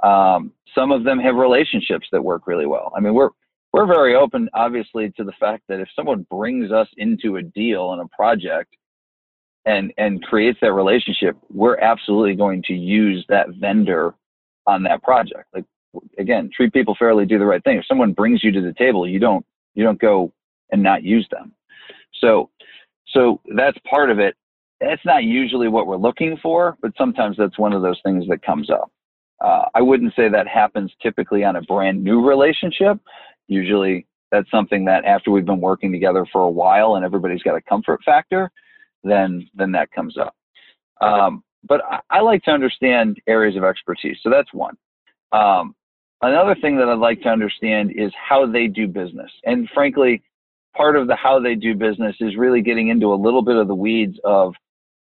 Um, 0.03 0.51
some 0.73 0.91
of 0.91 1.03
them 1.03 1.19
have 1.19 1.35
relationships 1.35 2.07
that 2.11 2.23
work 2.23 2.47
really 2.47 2.65
well. 2.65 2.91
I 2.95 2.99
mean, 2.99 3.13
we're 3.13 3.29
we're 3.73 3.87
very 3.87 4.15
open, 4.15 4.49
obviously, 4.53 5.11
to 5.11 5.23
the 5.23 5.31
fact 5.39 5.63
that 5.69 5.79
if 5.79 5.87
someone 5.95 6.25
brings 6.29 6.71
us 6.71 6.87
into 6.97 7.37
a 7.37 7.41
deal 7.41 7.93
and 7.93 8.01
a 8.01 8.15
project 8.15 8.75
and 9.65 9.93
and 9.97 10.21
creates 10.23 10.59
that 10.61 10.73
relationship, 10.73 11.37
we're 11.49 11.77
absolutely 11.77 12.35
going 12.35 12.63
to 12.63 12.73
use 12.73 13.25
that 13.29 13.47
vendor 13.59 14.13
on 14.67 14.83
that 14.83 15.03
project. 15.03 15.45
Like 15.53 15.65
again, 16.17 16.49
treat 16.55 16.73
people 16.73 16.95
fairly, 16.97 17.25
do 17.25 17.39
the 17.39 17.45
right 17.45 17.63
thing. 17.63 17.77
If 17.77 17.85
someone 17.85 18.13
brings 18.13 18.43
you 18.43 18.51
to 18.51 18.61
the 18.61 18.73
table, 18.73 19.07
you 19.07 19.19
don't 19.19 19.45
you 19.73 19.83
don't 19.83 19.99
go 19.99 20.31
and 20.71 20.81
not 20.81 21.03
use 21.03 21.27
them. 21.31 21.53
So 22.19 22.49
so 23.07 23.41
that's 23.55 23.77
part 23.89 24.09
of 24.09 24.19
it. 24.19 24.35
That's 24.79 25.05
not 25.05 25.23
usually 25.23 25.67
what 25.67 25.85
we're 25.85 25.97
looking 25.97 26.37
for, 26.41 26.77
but 26.81 26.91
sometimes 26.97 27.37
that's 27.37 27.59
one 27.59 27.73
of 27.73 27.81
those 27.81 27.99
things 28.03 28.25
that 28.29 28.41
comes 28.41 28.69
up. 28.69 28.91
Uh, 29.39 29.65
I 29.73 29.81
wouldn't 29.81 30.13
say 30.15 30.29
that 30.29 30.47
happens 30.47 30.91
typically 31.01 31.43
on 31.43 31.55
a 31.55 31.61
brand 31.61 32.03
new 32.03 32.25
relationship. 32.25 32.99
Usually 33.47 34.07
that's 34.31 34.49
something 34.49 34.85
that 34.85 35.03
after 35.05 35.29
we've 35.31 35.45
been 35.45 35.59
working 35.61 35.91
together 35.91 36.25
for 36.31 36.41
a 36.41 36.49
while 36.49 36.95
and 36.95 37.03
everybody's 37.03 37.43
got 37.43 37.55
a 37.55 37.61
comfort 37.61 38.01
factor, 38.05 38.51
then 39.03 39.47
then 39.53 39.71
that 39.73 39.91
comes 39.91 40.17
up. 40.17 40.35
Um, 41.01 41.43
but 41.67 41.81
I, 41.85 41.99
I, 42.09 42.21
like 42.21 42.43
to 42.43 42.51
understand 42.51 43.19
areas 43.27 43.55
of 43.55 43.63
expertise. 43.63 44.17
So 44.21 44.29
that's 44.29 44.53
one. 44.53 44.77
Um, 45.31 45.75
another 46.21 46.55
thing 46.55 46.77
that 46.77 46.87
I'd 46.87 46.99
like 46.99 47.21
to 47.21 47.29
understand 47.29 47.91
is 47.95 48.11
how 48.15 48.45
they 48.45 48.67
do 48.67 48.87
business. 48.87 49.31
And 49.43 49.69
frankly, 49.73 50.23
part 50.75 50.95
of 50.95 51.07
the 51.07 51.15
how 51.15 51.39
they 51.39 51.55
do 51.55 51.75
business 51.75 52.15
is 52.19 52.35
really 52.35 52.61
getting 52.61 52.89
into 52.89 53.13
a 53.13 53.15
little 53.15 53.41
bit 53.41 53.55
of 53.55 53.67
the 53.67 53.75
weeds 53.75 54.17
of 54.23 54.53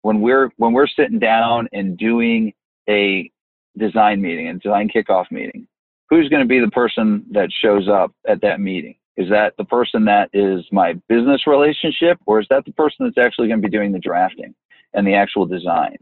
when 0.02 0.22
we're 0.22 0.50
when 0.58 0.74
we're 0.74 0.88
sitting 0.88 1.20
down 1.20 1.68
and 1.74 1.98
doing 1.98 2.54
a 2.90 3.30
design 3.78 4.22
meeting 4.22 4.48
and 4.48 4.62
design 4.62 4.90
kickoff 4.90 5.26
meeting 5.32 5.68
who's 6.10 6.28
going 6.30 6.42
to 6.42 6.48
be 6.48 6.60
the 6.60 6.72
person 6.72 7.24
that 7.32 7.50
shows 7.62 7.88
up 7.88 8.12
at 8.28 8.42
that 8.42 8.60
meeting 8.60 8.96
is 9.16 9.30
that 9.30 9.54
the 9.58 9.66
person 9.66 10.06
that 10.06 10.30
is 10.34 10.66
my 10.72 10.94
business 11.08 11.46
relationship 11.46 12.18
or 12.26 12.40
is 12.40 12.48
that 12.50 12.66
the 12.66 12.72
person 12.74 13.06
that's 13.06 13.24
actually 13.24 13.48
going 13.48 13.62
to 13.62 13.68
be 13.68 13.72
doing 13.72 13.92
the 13.92 14.00
drafting 14.00 14.56
and 14.94 15.06
the 15.06 15.14
actual 15.14 15.46
design 15.46 15.98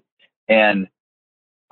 and 0.48 0.88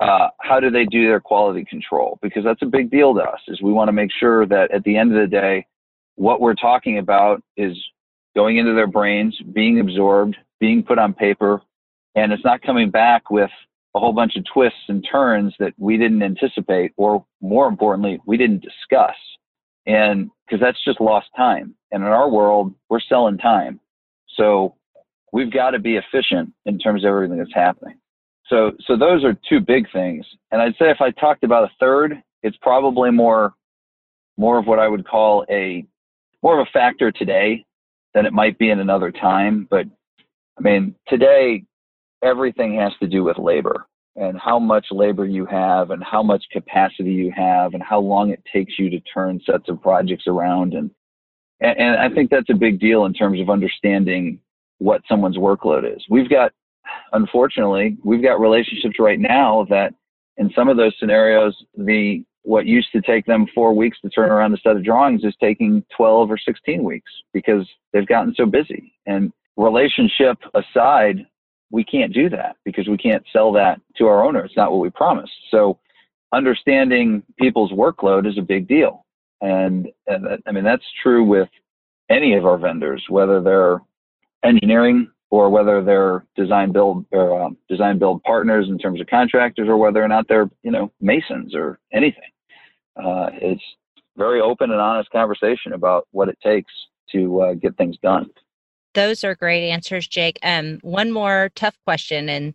uh, 0.00 0.28
how 0.40 0.60
do 0.60 0.70
they 0.70 0.84
do 0.84 1.06
their 1.06 1.20
quality 1.20 1.64
control 1.64 2.18
because 2.22 2.44
that's 2.44 2.62
a 2.62 2.66
big 2.66 2.90
deal 2.90 3.14
to 3.14 3.22
us 3.22 3.40
is 3.48 3.62
we 3.62 3.72
want 3.72 3.88
to 3.88 3.92
make 3.92 4.10
sure 4.18 4.46
that 4.46 4.70
at 4.72 4.84
the 4.84 4.96
end 4.96 5.14
of 5.14 5.20
the 5.20 5.26
day 5.26 5.66
what 6.16 6.40
we're 6.40 6.54
talking 6.54 6.98
about 6.98 7.42
is 7.56 7.76
going 8.34 8.58
into 8.58 8.74
their 8.74 8.86
brains, 8.86 9.36
being 9.52 9.80
absorbed, 9.80 10.36
being 10.60 10.82
put 10.82 10.98
on 10.98 11.14
paper, 11.14 11.62
and 12.14 12.32
it's 12.32 12.44
not 12.44 12.62
coming 12.62 12.90
back 12.90 13.30
with 13.30 13.50
a 13.94 13.98
whole 13.98 14.12
bunch 14.12 14.36
of 14.36 14.44
twists 14.52 14.78
and 14.88 15.06
turns 15.10 15.54
that 15.58 15.72
we 15.78 15.96
didn't 15.96 16.22
anticipate, 16.22 16.92
or 16.96 17.24
more 17.40 17.66
importantly, 17.66 18.20
we 18.26 18.36
didn't 18.36 18.62
discuss. 18.62 19.14
And 19.86 20.30
because 20.46 20.60
that's 20.60 20.82
just 20.84 21.00
lost 21.00 21.28
time. 21.36 21.74
And 21.92 22.02
in 22.02 22.08
our 22.08 22.28
world, 22.28 22.74
we're 22.90 23.00
selling 23.00 23.38
time. 23.38 23.80
So 24.36 24.74
we've 25.32 25.52
got 25.52 25.70
to 25.70 25.78
be 25.78 25.96
efficient 25.96 26.52
in 26.66 26.78
terms 26.78 27.04
of 27.04 27.08
everything 27.08 27.38
that's 27.38 27.54
happening. 27.54 27.98
So, 28.48 28.72
so 28.86 28.96
those 28.96 29.24
are 29.24 29.36
two 29.48 29.60
big 29.60 29.90
things. 29.92 30.24
And 30.50 30.62
I'd 30.62 30.76
say 30.78 30.90
if 30.90 31.00
I 31.00 31.10
talked 31.10 31.44
about 31.44 31.64
a 31.64 31.70
third, 31.80 32.22
it's 32.42 32.56
probably 32.62 33.10
more, 33.10 33.54
more 34.36 34.58
of 34.58 34.66
what 34.66 34.78
I 34.78 34.88
would 34.88 35.06
call 35.06 35.44
a 35.50 35.84
more 36.42 36.60
of 36.60 36.66
a 36.66 36.70
factor 36.70 37.10
today 37.10 37.64
than 38.14 38.26
it 38.26 38.32
might 38.32 38.58
be 38.58 38.70
in 38.70 38.78
another 38.78 39.10
time. 39.10 39.66
But 39.68 39.86
I 40.58 40.60
mean, 40.60 40.94
today, 41.08 41.64
everything 42.22 42.76
has 42.76 42.92
to 43.00 43.06
do 43.06 43.24
with 43.24 43.38
labor 43.38 43.86
and 44.16 44.38
how 44.38 44.58
much 44.58 44.86
labor 44.90 45.26
you 45.26 45.44
have 45.46 45.90
and 45.90 46.02
how 46.02 46.22
much 46.22 46.44
capacity 46.50 47.12
you 47.12 47.32
have 47.36 47.74
and 47.74 47.82
how 47.82 48.00
long 48.00 48.30
it 48.30 48.42
takes 48.50 48.78
you 48.78 48.88
to 48.90 49.00
turn 49.00 49.40
sets 49.44 49.68
of 49.68 49.82
projects 49.82 50.26
around. 50.26 50.72
And, 50.72 50.90
and, 51.60 51.78
and 51.78 51.96
I 51.96 52.08
think 52.14 52.30
that's 52.30 52.48
a 52.50 52.54
big 52.54 52.80
deal 52.80 53.04
in 53.04 53.12
terms 53.12 53.40
of 53.40 53.50
understanding 53.50 54.40
what 54.78 55.02
someone's 55.08 55.36
workload 55.36 55.94
is. 55.94 56.02
We've 56.08 56.30
got, 56.30 56.52
unfortunately, 57.12 57.96
we've 58.04 58.22
got 58.22 58.40
relationships 58.40 58.96
right 58.98 59.20
now 59.20 59.66
that 59.70 59.94
in 60.36 60.50
some 60.54 60.68
of 60.68 60.76
those 60.76 60.92
scenarios, 60.98 61.54
the 61.76 62.24
what 62.42 62.66
used 62.66 62.92
to 62.92 63.00
take 63.00 63.26
them 63.26 63.46
four 63.52 63.74
weeks 63.74 63.98
to 64.00 64.08
turn 64.08 64.30
around 64.30 64.54
a 64.54 64.56
set 64.58 64.76
of 64.76 64.84
drawings 64.84 65.24
is 65.24 65.34
taking 65.40 65.84
12 65.96 66.30
or 66.30 66.38
16 66.38 66.84
weeks 66.84 67.10
because 67.32 67.68
they've 67.92 68.06
gotten 68.06 68.32
so 68.36 68.46
busy. 68.46 68.94
And 69.04 69.32
relationship 69.56 70.38
aside, 70.54 71.26
we 71.72 71.82
can't 71.82 72.14
do 72.14 72.30
that 72.30 72.54
because 72.64 72.86
we 72.86 72.98
can't 72.98 73.24
sell 73.32 73.50
that 73.52 73.80
to 73.96 74.06
our 74.06 74.24
owner. 74.24 74.44
It's 74.44 74.56
not 74.56 74.70
what 74.70 74.80
we 74.80 74.90
promised. 74.90 75.32
So 75.50 75.80
understanding 76.32 77.24
people's 77.36 77.72
workload 77.72 78.28
is 78.28 78.38
a 78.38 78.42
big 78.42 78.68
deal. 78.68 79.04
And, 79.40 79.88
and 80.06 80.40
I 80.46 80.52
mean, 80.52 80.64
that's 80.64 80.84
true 81.02 81.24
with 81.24 81.48
any 82.10 82.36
of 82.36 82.46
our 82.46 82.58
vendors, 82.58 83.04
whether 83.08 83.40
they're 83.42 83.80
engineering 84.44 85.10
or 85.30 85.50
whether 85.50 85.82
they're 85.82 86.24
design 86.36 86.72
build 86.72 87.04
or 87.10 87.42
um, 87.42 87.56
design 87.68 87.98
build 87.98 88.22
partners 88.22 88.66
in 88.68 88.78
terms 88.78 89.00
of 89.00 89.06
contractors 89.06 89.68
or 89.68 89.76
whether 89.76 90.02
or 90.02 90.08
not 90.08 90.26
they're, 90.28 90.48
you 90.62 90.70
know, 90.70 90.90
masons 91.00 91.54
or 91.54 91.78
anything 91.92 92.22
uh, 92.96 93.30
it's 93.34 93.62
very 94.16 94.40
open 94.40 94.70
and 94.70 94.80
honest 94.80 95.10
conversation 95.10 95.72
about 95.72 96.06
what 96.12 96.28
it 96.28 96.38
takes 96.42 96.72
to 97.12 97.40
uh, 97.40 97.54
get 97.54 97.76
things 97.76 97.96
done. 98.02 98.28
Those 98.94 99.24
are 99.24 99.34
great 99.34 99.68
answers, 99.70 100.08
Jake. 100.08 100.38
Um, 100.42 100.78
one 100.82 101.12
more 101.12 101.50
tough 101.54 101.76
question, 101.84 102.28
and 102.30 102.54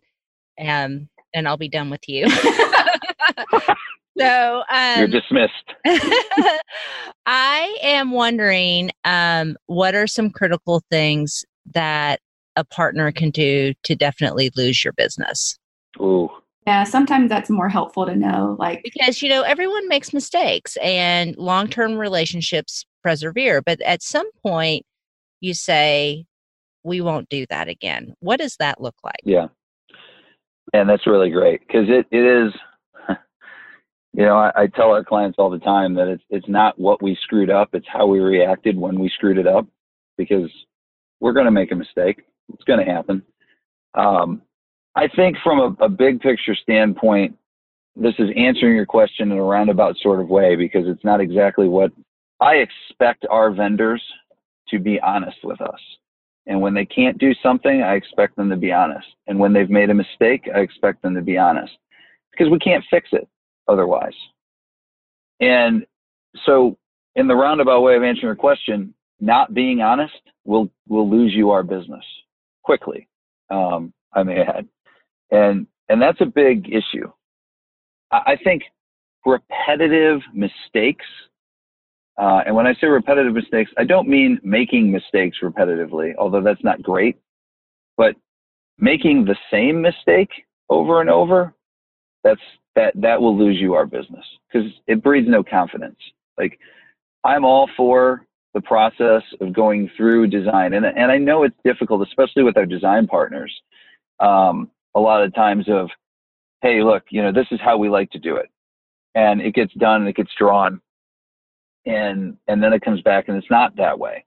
um, 0.59 1.07
and 1.33 1.47
I'll 1.47 1.57
be 1.57 1.69
done 1.69 1.89
with 1.89 2.07
you. 2.09 2.27
so 4.17 4.63
um, 4.71 4.97
you're 4.97 5.07
dismissed. 5.07 5.53
I 7.27 7.77
am 7.83 8.11
wondering, 8.11 8.89
um, 9.05 9.55
what 9.67 9.93
are 9.93 10.07
some 10.07 10.31
critical 10.31 10.81
things 10.89 11.45
that 11.73 12.19
a 12.55 12.63
partner 12.63 13.11
can 13.11 13.29
do 13.29 13.73
to 13.83 13.95
definitely 13.95 14.51
lose 14.55 14.83
your 14.83 14.93
business? 14.93 15.57
Ooh, 15.99 16.29
yeah, 16.67 16.83
sometimes 16.83 17.29
that's 17.29 17.49
more 17.49 17.69
helpful 17.69 18.05
to 18.05 18.15
know. 18.15 18.55
Like, 18.59 18.81
because, 18.83 19.21
you 19.21 19.29
know, 19.29 19.41
everyone 19.41 19.87
makes 19.87 20.13
mistakes 20.13 20.77
and 20.77 21.35
long 21.37 21.67
term 21.67 21.95
relationships 21.95 22.85
persevere. 23.03 23.61
But 23.61 23.81
at 23.81 24.03
some 24.03 24.29
point, 24.43 24.85
you 25.39 25.55
say, 25.55 26.25
we 26.83 27.01
won't 27.01 27.29
do 27.29 27.45
that 27.49 27.67
again. 27.67 28.13
What 28.19 28.39
does 28.39 28.55
that 28.57 28.79
look 28.79 28.95
like? 29.03 29.21
Yeah. 29.23 29.47
And 30.73 30.87
that's 30.87 31.07
really 31.07 31.31
great 31.31 31.61
because 31.65 31.87
it, 31.89 32.05
it 32.11 32.23
is, 32.23 32.53
you 34.13 34.23
know, 34.23 34.37
I, 34.37 34.51
I 34.55 34.67
tell 34.67 34.91
our 34.91 35.03
clients 35.03 35.37
all 35.39 35.49
the 35.49 35.59
time 35.59 35.95
that 35.95 36.07
it's, 36.07 36.23
it's 36.29 36.47
not 36.47 36.79
what 36.79 37.01
we 37.01 37.17
screwed 37.23 37.49
up, 37.49 37.69
it's 37.73 37.87
how 37.91 38.05
we 38.05 38.19
reacted 38.19 38.77
when 38.77 38.99
we 38.99 39.09
screwed 39.09 39.37
it 39.39 39.47
up 39.47 39.67
because 40.17 40.49
we're 41.19 41.33
going 41.33 41.45
to 41.45 41.51
make 41.51 41.71
a 41.71 41.75
mistake. 41.75 42.21
It's 42.53 42.63
going 42.63 42.85
to 42.85 42.91
happen. 42.91 43.23
Um, 43.93 44.41
I 44.95 45.07
think 45.07 45.37
from 45.43 45.59
a, 45.59 45.85
a 45.85 45.89
big 45.89 46.19
picture 46.19 46.55
standpoint, 46.55 47.37
this 47.95 48.13
is 48.19 48.29
answering 48.35 48.75
your 48.75 48.85
question 48.85 49.31
in 49.31 49.37
a 49.37 49.43
roundabout 49.43 49.97
sort 49.97 50.19
of 50.19 50.29
way 50.29 50.55
because 50.55 50.83
it's 50.87 51.03
not 51.03 51.21
exactly 51.21 51.67
what 51.67 51.91
I 52.39 52.55
expect 52.55 53.25
our 53.29 53.51
vendors 53.51 54.01
to 54.69 54.79
be 54.79 54.99
honest 55.01 55.37
with 55.43 55.61
us. 55.61 55.79
And 56.47 56.61
when 56.61 56.73
they 56.73 56.85
can't 56.85 57.17
do 57.17 57.33
something, 57.43 57.83
I 57.83 57.95
expect 57.95 58.35
them 58.35 58.49
to 58.49 58.55
be 58.55 58.71
honest. 58.71 59.05
And 59.27 59.37
when 59.37 59.53
they've 59.53 59.69
made 59.69 59.89
a 59.89 59.93
mistake, 59.93 60.49
I 60.53 60.59
expect 60.59 61.01
them 61.01 61.13
to 61.15 61.21
be 61.21 61.37
honest 61.37 61.73
because 62.31 62.49
we 62.49 62.59
can't 62.59 62.83
fix 62.89 63.09
it 63.11 63.27
otherwise. 63.67 64.15
And 65.39 65.85
so, 66.45 66.77
in 67.15 67.27
the 67.27 67.35
roundabout 67.35 67.81
way 67.81 67.95
of 67.95 68.03
answering 68.03 68.27
your 68.27 68.35
question, 68.35 68.93
not 69.19 69.53
being 69.53 69.81
honest 69.81 70.13
will 70.45 70.69
will 70.87 71.09
lose 71.09 71.33
you 71.33 71.51
our 71.51 71.63
business 71.63 72.03
quickly. 72.63 73.07
Um, 73.49 73.93
I 74.13 74.23
may 74.23 74.41
add 74.41 74.67
and 75.31 75.67
and 75.89 76.01
that's 76.01 76.21
a 76.21 76.25
big 76.25 76.67
issue. 76.69 77.11
I 78.11 78.37
think 78.43 78.63
repetitive 79.25 80.21
mistakes 80.33 81.05
Uh, 82.17 82.41
and 82.45 82.55
when 82.55 82.67
I 82.67 82.73
say 82.75 82.87
repetitive 82.87 83.33
mistakes, 83.33 83.71
I 83.77 83.85
don't 83.85 84.07
mean 84.07 84.39
making 84.43 84.91
mistakes 84.91 85.37
repetitively, 85.43 86.13
although 86.17 86.41
that's 86.41 86.63
not 86.63 86.81
great, 86.83 87.17
but 87.97 88.15
making 88.77 89.25
the 89.25 89.37
same 89.51 89.81
mistake 89.81 90.29
over 90.69 91.01
and 91.01 91.09
over, 91.09 91.53
that's 92.23 92.41
that 92.75 92.93
that 92.95 93.21
will 93.21 93.37
lose 93.37 93.57
you 93.59 93.73
our 93.73 93.85
business 93.85 94.25
because 94.51 94.69
it 94.87 95.03
breeds 95.03 95.27
no 95.29 95.43
confidence. 95.43 95.97
Like 96.37 96.59
I'm 97.23 97.45
all 97.45 97.69
for 97.77 98.25
the 98.53 98.61
process 98.61 99.23
of 99.39 99.53
going 99.53 99.89
through 99.95 100.27
design, 100.27 100.73
and 100.73 100.85
and 100.85 101.11
I 101.11 101.17
know 101.17 101.43
it's 101.43 101.55
difficult, 101.63 102.05
especially 102.07 102.43
with 102.43 102.57
our 102.57 102.65
design 102.65 103.07
partners. 103.07 103.53
Um, 104.19 104.69
a 104.93 104.99
lot 104.99 105.23
of 105.23 105.33
times 105.33 105.65
of, 105.69 105.89
hey, 106.61 106.83
look, 106.83 107.03
you 107.09 107.21
know, 107.21 107.31
this 107.31 107.47
is 107.51 107.59
how 107.61 107.77
we 107.77 107.89
like 107.89 108.11
to 108.11 108.19
do 108.19 108.35
it, 108.35 108.49
and 109.15 109.41
it 109.41 109.53
gets 109.53 109.73
done 109.75 110.01
and 110.01 110.09
it 110.09 110.15
gets 110.15 110.31
drawn, 110.37 110.81
and 111.85 112.37
and 112.47 112.61
then 112.61 112.73
it 112.73 112.81
comes 112.81 113.01
back 113.01 113.27
and 113.27 113.37
it's 113.37 113.49
not 113.49 113.75
that 113.77 113.97
way, 113.97 114.25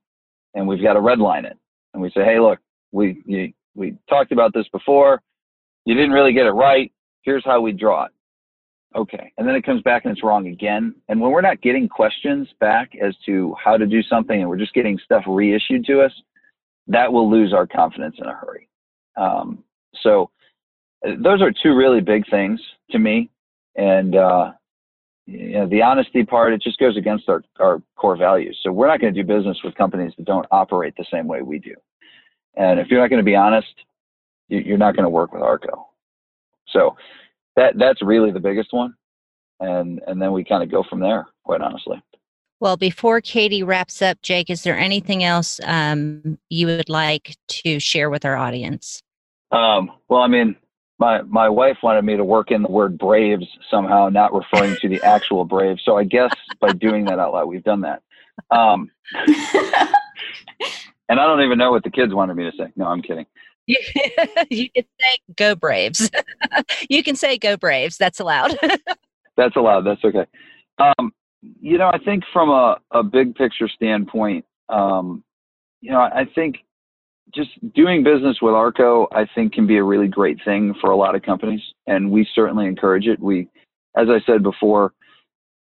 and 0.54 0.66
we've 0.66 0.82
got 0.82 0.94
to 0.94 1.00
redline 1.00 1.44
it, 1.44 1.58
and 1.92 2.02
we 2.02 2.10
say, 2.10 2.24
hey, 2.24 2.40
look, 2.40 2.58
we 2.92 3.22
you, 3.26 3.52
we 3.74 3.94
talked 4.08 4.32
about 4.32 4.54
this 4.54 4.68
before, 4.72 5.20
you 5.84 5.94
didn't 5.94 6.12
really 6.12 6.32
get 6.32 6.46
it 6.46 6.52
right. 6.52 6.90
Here's 7.22 7.44
how 7.44 7.60
we 7.60 7.72
draw 7.72 8.04
it. 8.04 8.12
Okay, 8.94 9.32
and 9.36 9.48
then 9.48 9.56
it 9.56 9.64
comes 9.64 9.82
back 9.82 10.04
and 10.04 10.12
it's 10.12 10.22
wrong 10.22 10.46
again. 10.46 10.94
And 11.08 11.20
when 11.20 11.32
we're 11.32 11.40
not 11.40 11.60
getting 11.62 11.88
questions 11.88 12.48
back 12.60 12.92
as 13.02 13.14
to 13.26 13.54
how 13.62 13.76
to 13.76 13.86
do 13.86 14.02
something, 14.02 14.40
and 14.40 14.48
we're 14.48 14.56
just 14.56 14.74
getting 14.74 14.98
stuff 15.04 15.24
reissued 15.26 15.84
to 15.86 16.00
us, 16.00 16.12
that 16.86 17.12
will 17.12 17.28
lose 17.28 17.52
our 17.52 17.66
confidence 17.66 18.16
in 18.18 18.26
a 18.26 18.34
hurry. 18.34 18.68
Um, 19.16 19.64
so 20.02 20.30
those 21.02 21.42
are 21.42 21.50
two 21.50 21.74
really 21.74 22.00
big 22.00 22.28
things 22.30 22.60
to 22.90 22.98
me. 22.98 23.30
And 23.76 24.14
uh, 24.14 24.52
you 25.26 25.52
know, 25.52 25.66
the 25.66 25.82
honesty 25.82 26.24
part, 26.24 26.52
it 26.52 26.62
just 26.62 26.78
goes 26.78 26.96
against 26.96 27.28
our, 27.28 27.42
our 27.58 27.82
core 27.96 28.16
values. 28.16 28.58
So 28.62 28.70
we're 28.70 28.86
not 28.88 29.00
going 29.00 29.12
to 29.12 29.22
do 29.22 29.26
business 29.26 29.58
with 29.64 29.74
companies 29.74 30.12
that 30.16 30.26
don't 30.26 30.46
operate 30.50 30.94
the 30.96 31.06
same 31.10 31.26
way 31.26 31.42
we 31.42 31.58
do. 31.58 31.74
And 32.56 32.78
if 32.78 32.88
you're 32.88 33.00
not 33.00 33.10
going 33.10 33.20
to 33.20 33.24
be 33.24 33.34
honest, 33.34 33.74
you're 34.48 34.78
not 34.78 34.94
going 34.94 35.04
to 35.04 35.10
work 35.10 35.32
with 35.32 35.42
Arco. 35.42 35.88
So 36.68 36.96
that 37.56 37.78
that's 37.78 38.02
really 38.02 38.30
the 38.30 38.40
biggest 38.40 38.72
one. 38.72 38.94
And 39.60 40.00
and 40.06 40.20
then 40.20 40.32
we 40.32 40.44
kind 40.44 40.62
of 40.62 40.70
go 40.70 40.84
from 40.88 41.00
there, 41.00 41.26
quite 41.44 41.60
honestly. 41.60 42.02
Well, 42.60 42.76
before 42.76 43.20
Katie 43.20 43.62
wraps 43.62 44.00
up, 44.00 44.22
Jake, 44.22 44.48
is 44.48 44.62
there 44.62 44.78
anything 44.78 45.22
else 45.22 45.60
um, 45.64 46.38
you 46.48 46.66
would 46.66 46.88
like 46.88 47.36
to 47.48 47.78
share 47.78 48.08
with 48.08 48.24
our 48.24 48.36
audience? 48.36 49.02
Um, 49.50 49.90
well, 50.08 50.22
I 50.22 50.28
mean, 50.28 50.56
my 50.98 51.22
my 51.22 51.48
wife 51.48 51.78
wanted 51.82 52.04
me 52.04 52.16
to 52.16 52.24
work 52.24 52.50
in 52.50 52.62
the 52.62 52.70
word 52.70 52.98
Braves 52.98 53.46
somehow, 53.70 54.08
not 54.08 54.32
referring 54.32 54.76
to 54.80 54.88
the 54.88 55.02
actual 55.02 55.44
Braves. 55.46 55.82
So 55.84 55.96
I 55.96 56.04
guess 56.04 56.32
by 56.60 56.72
doing 56.72 57.04
that 57.06 57.18
out 57.18 57.32
loud, 57.32 57.46
we've 57.46 57.64
done 57.64 57.82
that. 57.82 58.02
Um, 58.50 58.90
and 61.08 61.20
I 61.20 61.26
don't 61.26 61.42
even 61.42 61.58
know 61.58 61.70
what 61.70 61.84
the 61.84 61.90
kids 61.90 62.14
wanted 62.14 62.34
me 62.34 62.50
to 62.50 62.56
say. 62.56 62.72
No, 62.76 62.86
I'm 62.86 63.02
kidding. 63.02 63.26
You, 64.50 64.68
can 64.70 64.84
say 65.00 65.16
"Go 65.36 65.54
Braves." 65.54 66.10
you 66.90 67.02
can 67.02 67.16
say 67.16 67.38
"Go 67.38 67.56
Braves." 67.56 67.96
That's 67.96 68.20
allowed. 68.20 68.58
That's 69.36 69.56
allowed. 69.56 69.82
That's 69.82 70.04
okay. 70.04 70.26
Um, 70.78 71.12
you 71.60 71.78
know, 71.78 71.88
I 71.88 71.98
think 71.98 72.24
from 72.32 72.50
a, 72.50 72.76
a 72.90 73.02
big 73.02 73.34
picture 73.34 73.68
standpoint, 73.68 74.44
um, 74.68 75.24
you 75.80 75.90
know, 75.90 76.00
I 76.00 76.26
think 76.34 76.56
just 77.34 77.50
doing 77.74 78.04
business 78.04 78.38
with 78.40 78.54
Arco, 78.54 79.08
I 79.12 79.26
think, 79.34 79.52
can 79.54 79.66
be 79.66 79.78
a 79.78 79.82
really 79.82 80.08
great 80.08 80.38
thing 80.44 80.74
for 80.80 80.90
a 80.90 80.96
lot 80.96 81.14
of 81.14 81.22
companies, 81.22 81.62
and 81.86 82.10
we 82.10 82.26
certainly 82.34 82.66
encourage 82.66 83.06
it. 83.06 83.18
We, 83.18 83.48
as 83.96 84.08
I 84.08 84.20
said 84.26 84.42
before, 84.42 84.92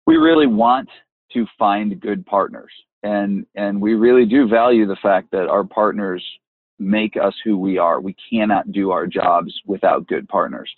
we 0.06 0.16
really 0.16 0.46
want 0.46 0.88
to 1.32 1.46
find 1.58 2.00
good 2.00 2.24
partners, 2.26 2.72
and 3.02 3.46
and 3.54 3.80
we 3.80 3.94
really 3.94 4.26
do 4.26 4.48
value 4.48 4.86
the 4.86 4.96
fact 4.96 5.30
that 5.32 5.48
our 5.48 5.64
partners 5.64 6.24
make 6.78 7.16
us 7.16 7.34
who 7.44 7.58
we 7.58 7.78
are. 7.78 8.00
We 8.00 8.16
cannot 8.30 8.72
do 8.72 8.90
our 8.90 9.06
jobs 9.06 9.52
without 9.66 10.06
good 10.06 10.28
partners. 10.28 10.72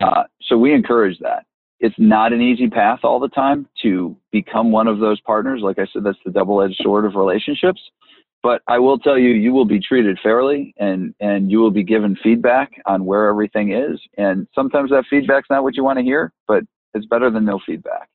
Uh, 0.00 0.24
so 0.42 0.56
we 0.56 0.72
encourage 0.74 1.18
that. 1.20 1.44
It's 1.80 1.94
not 1.98 2.32
an 2.32 2.40
easy 2.40 2.68
path 2.68 3.00
all 3.02 3.20
the 3.20 3.28
time 3.28 3.68
to 3.82 4.16
become 4.32 4.72
one 4.72 4.88
of 4.88 4.98
those 5.00 5.20
partners. 5.20 5.60
Like 5.62 5.78
I 5.78 5.86
said, 5.92 6.04
that's 6.04 6.18
the 6.24 6.30
double-edged 6.30 6.80
sword 6.82 7.04
of 7.04 7.14
relationships 7.14 7.80
but 8.44 8.60
I 8.68 8.78
will 8.78 8.98
tell 8.98 9.18
you, 9.18 9.30
you 9.30 9.54
will 9.54 9.64
be 9.64 9.80
treated 9.80 10.18
fairly 10.22 10.74
and, 10.76 11.14
and 11.18 11.50
you 11.50 11.60
will 11.60 11.70
be 11.70 11.82
given 11.82 12.14
feedback 12.22 12.72
on 12.84 13.06
where 13.06 13.26
everything 13.26 13.72
is. 13.72 13.98
And 14.18 14.46
sometimes 14.54 14.90
that 14.90 15.06
feedback's 15.08 15.48
not 15.48 15.62
what 15.62 15.74
you 15.74 15.82
want 15.82 15.98
to 15.98 16.04
hear, 16.04 16.30
but 16.46 16.62
it's 16.92 17.06
better 17.06 17.30
than 17.30 17.46
no 17.46 17.58
feedback. 17.64 18.10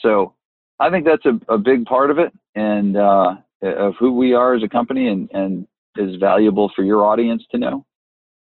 So 0.00 0.34
I 0.78 0.90
think 0.90 1.06
that's 1.06 1.24
a, 1.24 1.40
a 1.50 1.56
big 1.56 1.86
part 1.86 2.10
of 2.10 2.18
it 2.18 2.34
and 2.54 2.98
uh, 2.98 3.36
of 3.62 3.94
who 3.98 4.12
we 4.12 4.34
are 4.34 4.54
as 4.54 4.62
a 4.62 4.68
company 4.68 5.08
and, 5.08 5.30
and 5.32 5.66
is 5.98 6.16
valuable 6.16 6.70
for 6.74 6.82
your 6.84 7.04
audience 7.04 7.44
to 7.50 7.58
know. 7.58 7.84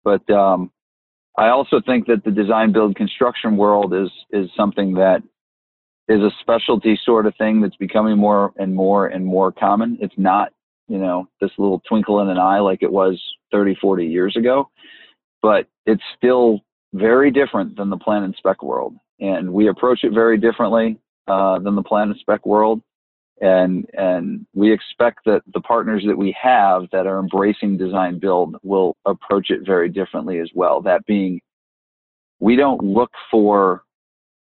But 0.03 0.29
um, 0.29 0.71
I 1.37 1.49
also 1.49 1.81
think 1.85 2.07
that 2.07 2.23
the 2.23 2.31
design, 2.31 2.71
build, 2.71 2.95
construction 2.95 3.57
world 3.57 3.93
is 3.93 4.09
is 4.31 4.49
something 4.55 4.95
that 4.95 5.23
is 6.09 6.19
a 6.19 6.31
specialty 6.41 6.99
sort 7.03 7.25
of 7.25 7.33
thing 7.37 7.61
that's 7.61 7.77
becoming 7.77 8.17
more 8.17 8.53
and 8.57 8.75
more 8.75 9.07
and 9.07 9.25
more 9.25 9.51
common. 9.51 9.97
It's 10.01 10.17
not 10.17 10.51
you 10.87 10.97
know, 10.97 11.27
this 11.39 11.51
little 11.57 11.81
twinkle 11.87 12.19
in 12.21 12.29
an 12.29 12.37
eye 12.37 12.59
like 12.59 12.83
it 12.83 12.91
was 12.91 13.21
30, 13.51 13.75
40 13.81 14.05
years 14.05 14.35
ago. 14.35 14.69
But 15.41 15.67
it's 15.85 16.03
still 16.17 16.61
very 16.93 17.31
different 17.31 17.75
than 17.77 17.89
the 17.89 17.97
plan 17.97 18.23
and 18.23 18.35
spec 18.37 18.61
world. 18.61 18.95
And 19.19 19.51
we 19.53 19.67
approach 19.67 20.03
it 20.03 20.13
very 20.13 20.37
differently 20.37 20.99
uh, 21.27 21.59
than 21.59 21.75
the 21.75 21.83
plan 21.83 22.09
and 22.09 22.19
spec 22.19 22.45
world. 22.45 22.81
And, 23.41 23.89
and 23.93 24.45
we 24.53 24.71
expect 24.71 25.25
that 25.25 25.41
the 25.53 25.61
partners 25.61 26.03
that 26.05 26.17
we 26.17 26.35
have 26.41 26.83
that 26.91 27.07
are 27.07 27.19
embracing 27.19 27.77
design 27.77 28.19
build 28.19 28.55
will 28.63 28.95
approach 29.05 29.49
it 29.49 29.65
very 29.65 29.89
differently 29.89 30.39
as 30.39 30.49
well. 30.53 30.81
That 30.81 31.05
being, 31.05 31.41
we 32.39 32.55
don't 32.55 32.81
look 32.83 33.11
for 33.29 33.83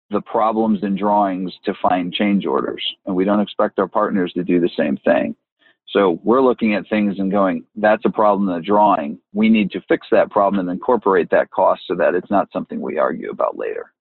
the 0.09 0.21
problems 0.21 0.83
in 0.83 0.95
drawings 0.95 1.53
to 1.65 1.73
find 1.81 2.11
change 2.11 2.45
orders, 2.45 2.83
and 3.05 3.15
we 3.15 3.25
don't 3.25 3.39
expect 3.39 3.77
our 3.79 3.87
partners 3.87 4.33
to 4.33 4.43
do 4.43 4.59
the 4.59 4.69
same 4.75 4.97
thing. 4.97 5.35
So 5.87 6.19
we're 6.23 6.41
looking 6.41 6.75
at 6.75 6.87
things 6.87 7.17
and 7.17 7.31
going, 7.31 7.65
that's 7.75 8.05
a 8.05 8.09
problem 8.09 8.47
in 8.49 8.55
the 8.55 8.61
drawing. 8.61 9.19
We 9.33 9.49
need 9.49 9.71
to 9.71 9.81
fix 9.87 10.07
that 10.11 10.29
problem 10.29 10.59
and 10.59 10.69
incorporate 10.69 11.29
that 11.31 11.49
cost 11.49 11.81
so 11.87 11.95
that 11.95 12.13
it's 12.13 12.29
not 12.29 12.49
something 12.53 12.79
we 12.79 12.99
argue 12.99 13.31
about 13.31 13.57
later. 13.57 13.91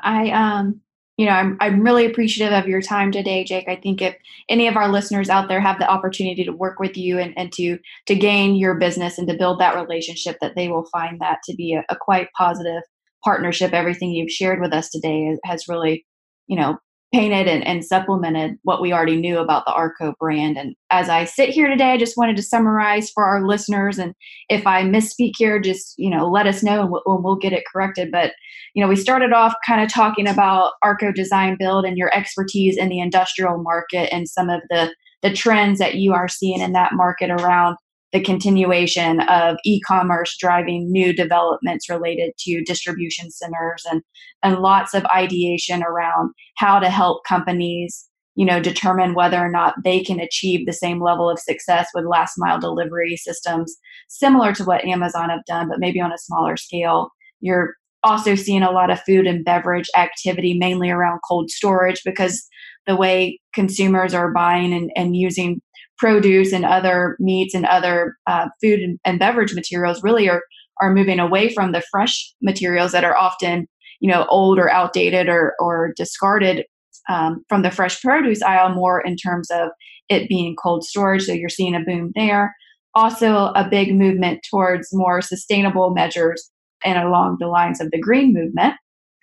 I 0.00 0.30
um 0.30 0.80
you 1.18 1.26
know, 1.26 1.32
I'm 1.32 1.56
I'm 1.60 1.82
really 1.82 2.06
appreciative 2.06 2.54
of 2.54 2.68
your 2.68 2.80
time 2.80 3.12
today, 3.12 3.44
Jake. 3.44 3.68
I 3.68 3.76
think 3.76 4.00
if 4.00 4.16
any 4.48 4.68
of 4.68 4.76
our 4.76 4.88
listeners 4.88 5.28
out 5.28 5.48
there 5.48 5.60
have 5.60 5.80
the 5.80 5.90
opportunity 5.90 6.44
to 6.44 6.52
work 6.52 6.78
with 6.78 6.96
you 6.96 7.18
and, 7.18 7.34
and 7.36 7.52
to 7.54 7.78
to 8.06 8.14
gain 8.14 8.54
your 8.54 8.76
business 8.76 9.18
and 9.18 9.28
to 9.28 9.36
build 9.36 9.60
that 9.60 9.74
relationship, 9.74 10.36
that 10.40 10.54
they 10.54 10.68
will 10.68 10.86
find 10.92 11.20
that 11.20 11.38
to 11.46 11.56
be 11.56 11.74
a, 11.74 11.84
a 11.90 11.96
quite 11.96 12.28
positive 12.38 12.82
partnership. 13.24 13.72
Everything 13.72 14.12
you've 14.12 14.30
shared 14.30 14.60
with 14.60 14.72
us 14.72 14.90
today 14.90 15.36
has 15.44 15.68
really, 15.68 16.06
you 16.46 16.56
know, 16.56 16.78
painted 17.12 17.48
and, 17.48 17.66
and 17.66 17.84
supplemented 17.84 18.56
what 18.64 18.82
we 18.82 18.92
already 18.92 19.16
knew 19.16 19.38
about 19.38 19.64
the 19.64 19.72
Arco 19.72 20.14
brand. 20.20 20.58
And 20.58 20.74
as 20.90 21.08
I 21.08 21.24
sit 21.24 21.48
here 21.48 21.68
today, 21.68 21.92
I 21.92 21.96
just 21.96 22.16
wanted 22.16 22.36
to 22.36 22.42
summarize 22.42 23.10
for 23.10 23.24
our 23.24 23.46
listeners. 23.46 23.98
And 23.98 24.14
if 24.48 24.66
I 24.66 24.82
misspeak 24.82 25.32
here, 25.36 25.58
just 25.58 25.94
you 25.96 26.10
know, 26.10 26.28
let 26.28 26.46
us 26.46 26.62
know 26.62 26.82
and 26.82 26.90
we'll, 26.90 27.02
we'll 27.06 27.36
get 27.36 27.52
it 27.52 27.64
corrected. 27.72 28.10
But 28.12 28.32
you 28.74 28.82
know, 28.82 28.88
we 28.88 28.96
started 28.96 29.32
off 29.32 29.54
kind 29.66 29.82
of 29.82 29.92
talking 29.92 30.28
about 30.28 30.72
Arco 30.82 31.10
Design 31.12 31.56
Build 31.58 31.84
and 31.84 31.96
your 31.96 32.14
expertise 32.14 32.76
in 32.76 32.88
the 32.88 33.00
industrial 33.00 33.62
market 33.62 34.12
and 34.12 34.28
some 34.28 34.50
of 34.50 34.60
the 34.68 34.92
the 35.22 35.32
trends 35.32 35.78
that 35.80 35.96
you 35.96 36.12
are 36.12 36.28
seeing 36.28 36.60
in 36.60 36.72
that 36.72 36.92
market 36.92 37.30
around 37.30 37.76
the 38.12 38.22
continuation 38.22 39.20
of 39.22 39.56
e-commerce 39.64 40.36
driving 40.38 40.90
new 40.90 41.12
developments 41.12 41.88
related 41.88 42.32
to 42.38 42.64
distribution 42.64 43.30
centers 43.30 43.84
and 43.90 44.02
and 44.42 44.58
lots 44.58 44.94
of 44.94 45.04
ideation 45.06 45.82
around 45.82 46.32
how 46.56 46.78
to 46.78 46.88
help 46.88 47.24
companies 47.26 48.08
you 48.34 48.46
know 48.46 48.60
determine 48.60 49.14
whether 49.14 49.38
or 49.38 49.50
not 49.50 49.74
they 49.84 50.00
can 50.02 50.20
achieve 50.20 50.64
the 50.64 50.72
same 50.72 51.02
level 51.02 51.28
of 51.28 51.38
success 51.38 51.88
with 51.94 52.06
last 52.06 52.34
mile 52.38 52.58
delivery 52.58 53.16
systems 53.16 53.76
similar 54.08 54.52
to 54.54 54.64
what 54.64 54.84
Amazon 54.84 55.28
have 55.28 55.44
done 55.46 55.68
but 55.68 55.80
maybe 55.80 56.00
on 56.00 56.12
a 56.12 56.18
smaller 56.18 56.56
scale. 56.56 57.10
You're 57.40 57.74
also 58.04 58.34
seeing 58.34 58.62
a 58.62 58.70
lot 58.70 58.90
of 58.90 59.00
food 59.02 59.26
and 59.26 59.44
beverage 59.44 59.88
activity 59.96 60.54
mainly 60.54 60.88
around 60.90 61.20
cold 61.28 61.50
storage 61.50 62.02
because 62.04 62.46
the 62.86 62.96
way 62.96 63.40
consumers 63.52 64.14
are 64.14 64.32
buying 64.32 64.72
and, 64.72 64.90
and 64.96 65.16
using 65.16 65.60
produce 65.98 66.52
and 66.52 66.64
other 66.64 67.16
meats 67.18 67.54
and 67.54 67.66
other 67.66 68.16
uh, 68.26 68.48
food 68.60 68.80
and, 68.80 68.98
and 69.04 69.18
beverage 69.18 69.54
materials 69.54 70.02
really 70.02 70.28
are 70.28 70.42
are 70.80 70.94
moving 70.94 71.18
away 71.18 71.52
from 71.52 71.72
the 71.72 71.82
fresh 71.90 72.32
materials 72.40 72.92
that 72.92 73.04
are 73.04 73.16
often 73.16 73.66
you 74.00 74.10
know 74.10 74.26
old 74.30 74.58
or 74.58 74.70
outdated 74.70 75.28
or 75.28 75.54
or 75.58 75.92
discarded 75.96 76.64
um, 77.08 77.44
from 77.48 77.62
the 77.62 77.70
fresh 77.70 78.00
produce 78.00 78.42
aisle 78.42 78.74
more 78.74 79.00
in 79.00 79.16
terms 79.16 79.50
of 79.50 79.70
it 80.08 80.28
being 80.28 80.56
cold 80.56 80.84
storage. 80.84 81.24
So 81.24 81.32
you're 81.32 81.48
seeing 81.48 81.74
a 81.74 81.80
boom 81.80 82.12
there. 82.14 82.54
Also 82.94 83.52
a 83.54 83.66
big 83.68 83.94
movement 83.94 84.40
towards 84.48 84.88
more 84.92 85.20
sustainable 85.20 85.90
measures 85.90 86.50
and 86.84 86.98
along 86.98 87.36
the 87.38 87.46
lines 87.46 87.80
of 87.80 87.90
the 87.90 88.00
green 88.00 88.32
movement. 88.32 88.74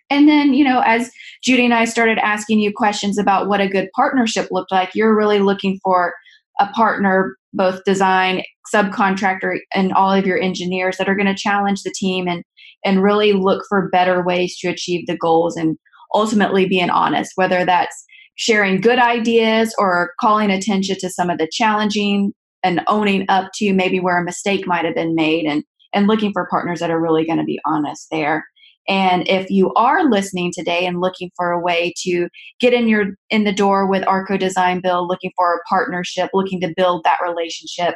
And 0.10 0.30
then, 0.30 0.54
you 0.54 0.64
know, 0.64 0.82
as 0.86 1.10
Judy 1.44 1.66
and 1.66 1.74
I 1.74 1.86
started 1.86 2.20
asking 2.20 2.60
you 2.60 2.72
questions 2.72 3.18
about 3.18 3.48
what 3.48 3.62
a 3.62 3.68
good 3.68 3.90
partnership 3.96 4.50
looked 4.52 4.72
like, 4.72 4.94
you're 4.94 5.16
really 5.16 5.40
looking 5.40 5.80
for 5.84 6.14
a 6.60 6.68
partner, 6.68 7.36
both 7.54 7.84
design, 7.86 8.44
subcontractor, 8.74 9.58
and 9.74 9.94
all 9.94 10.12
of 10.12 10.26
your 10.26 10.40
engineers 10.40 10.98
that 10.98 11.10
are 11.10 11.16
going 11.16 11.28
to 11.28 11.36
challenge 11.36 11.84
the 11.84 11.94
team 11.96 12.28
and 12.28 12.44
and 12.84 13.02
really 13.02 13.34
look 13.34 13.64
for 13.68 13.90
better 13.90 14.24
ways 14.24 14.58
to 14.60 14.68
achieve 14.68 15.08
the 15.08 15.18
goals 15.18 15.58
and 15.58 15.76
ultimately 16.14 16.68
being 16.68 16.90
honest, 16.90 17.32
whether 17.36 17.66
that's 17.66 18.06
sharing 18.36 18.80
good 18.80 19.00
ideas 19.00 19.74
or 19.80 20.12
calling 20.22 20.52
attention 20.52 20.96
to 21.00 21.10
some 21.10 21.30
of 21.30 21.38
the 21.38 21.50
challenging 21.52 22.32
and 22.64 22.82
owning 22.88 23.26
up 23.30 23.52
to 23.56 23.74
maybe 23.74 24.00
where 24.00 24.20
a 24.20 24.24
mistake 24.24 24.68
might 24.68 24.86
have 24.86 24.96
been 24.96 25.16
made 25.16 25.46
and 25.46 25.64
and 25.94 26.08
looking 26.08 26.34
for 26.34 26.48
partners 26.50 26.82
that 26.82 26.92
are 26.92 27.02
really 27.02 27.26
going 27.26 27.38
to 27.38 27.46
be 27.46 27.60
honest 27.66 28.08
there. 28.12 28.44
And 28.88 29.28
if 29.28 29.50
you 29.50 29.74
are 29.74 30.10
listening 30.10 30.52
today 30.54 30.86
and 30.86 31.02
looking 31.02 31.32
for 31.36 31.52
a 31.52 31.60
way 31.60 31.94
to 32.04 32.28
get 32.60 32.74
in 32.74 32.88
your 32.88 33.08
in 33.30 33.44
the 33.44 33.52
door 33.52 33.88
with 33.88 34.08
Arco 34.08 34.38
Design 34.38 34.82
Build, 34.82 35.10
looking 35.10 35.32
for 35.36 35.56
a 35.56 35.62
partnership, 35.68 36.30
looking 36.34 36.62
to 36.62 36.74
build 36.76 37.04
that 37.04 37.20
relationship, 37.26 37.96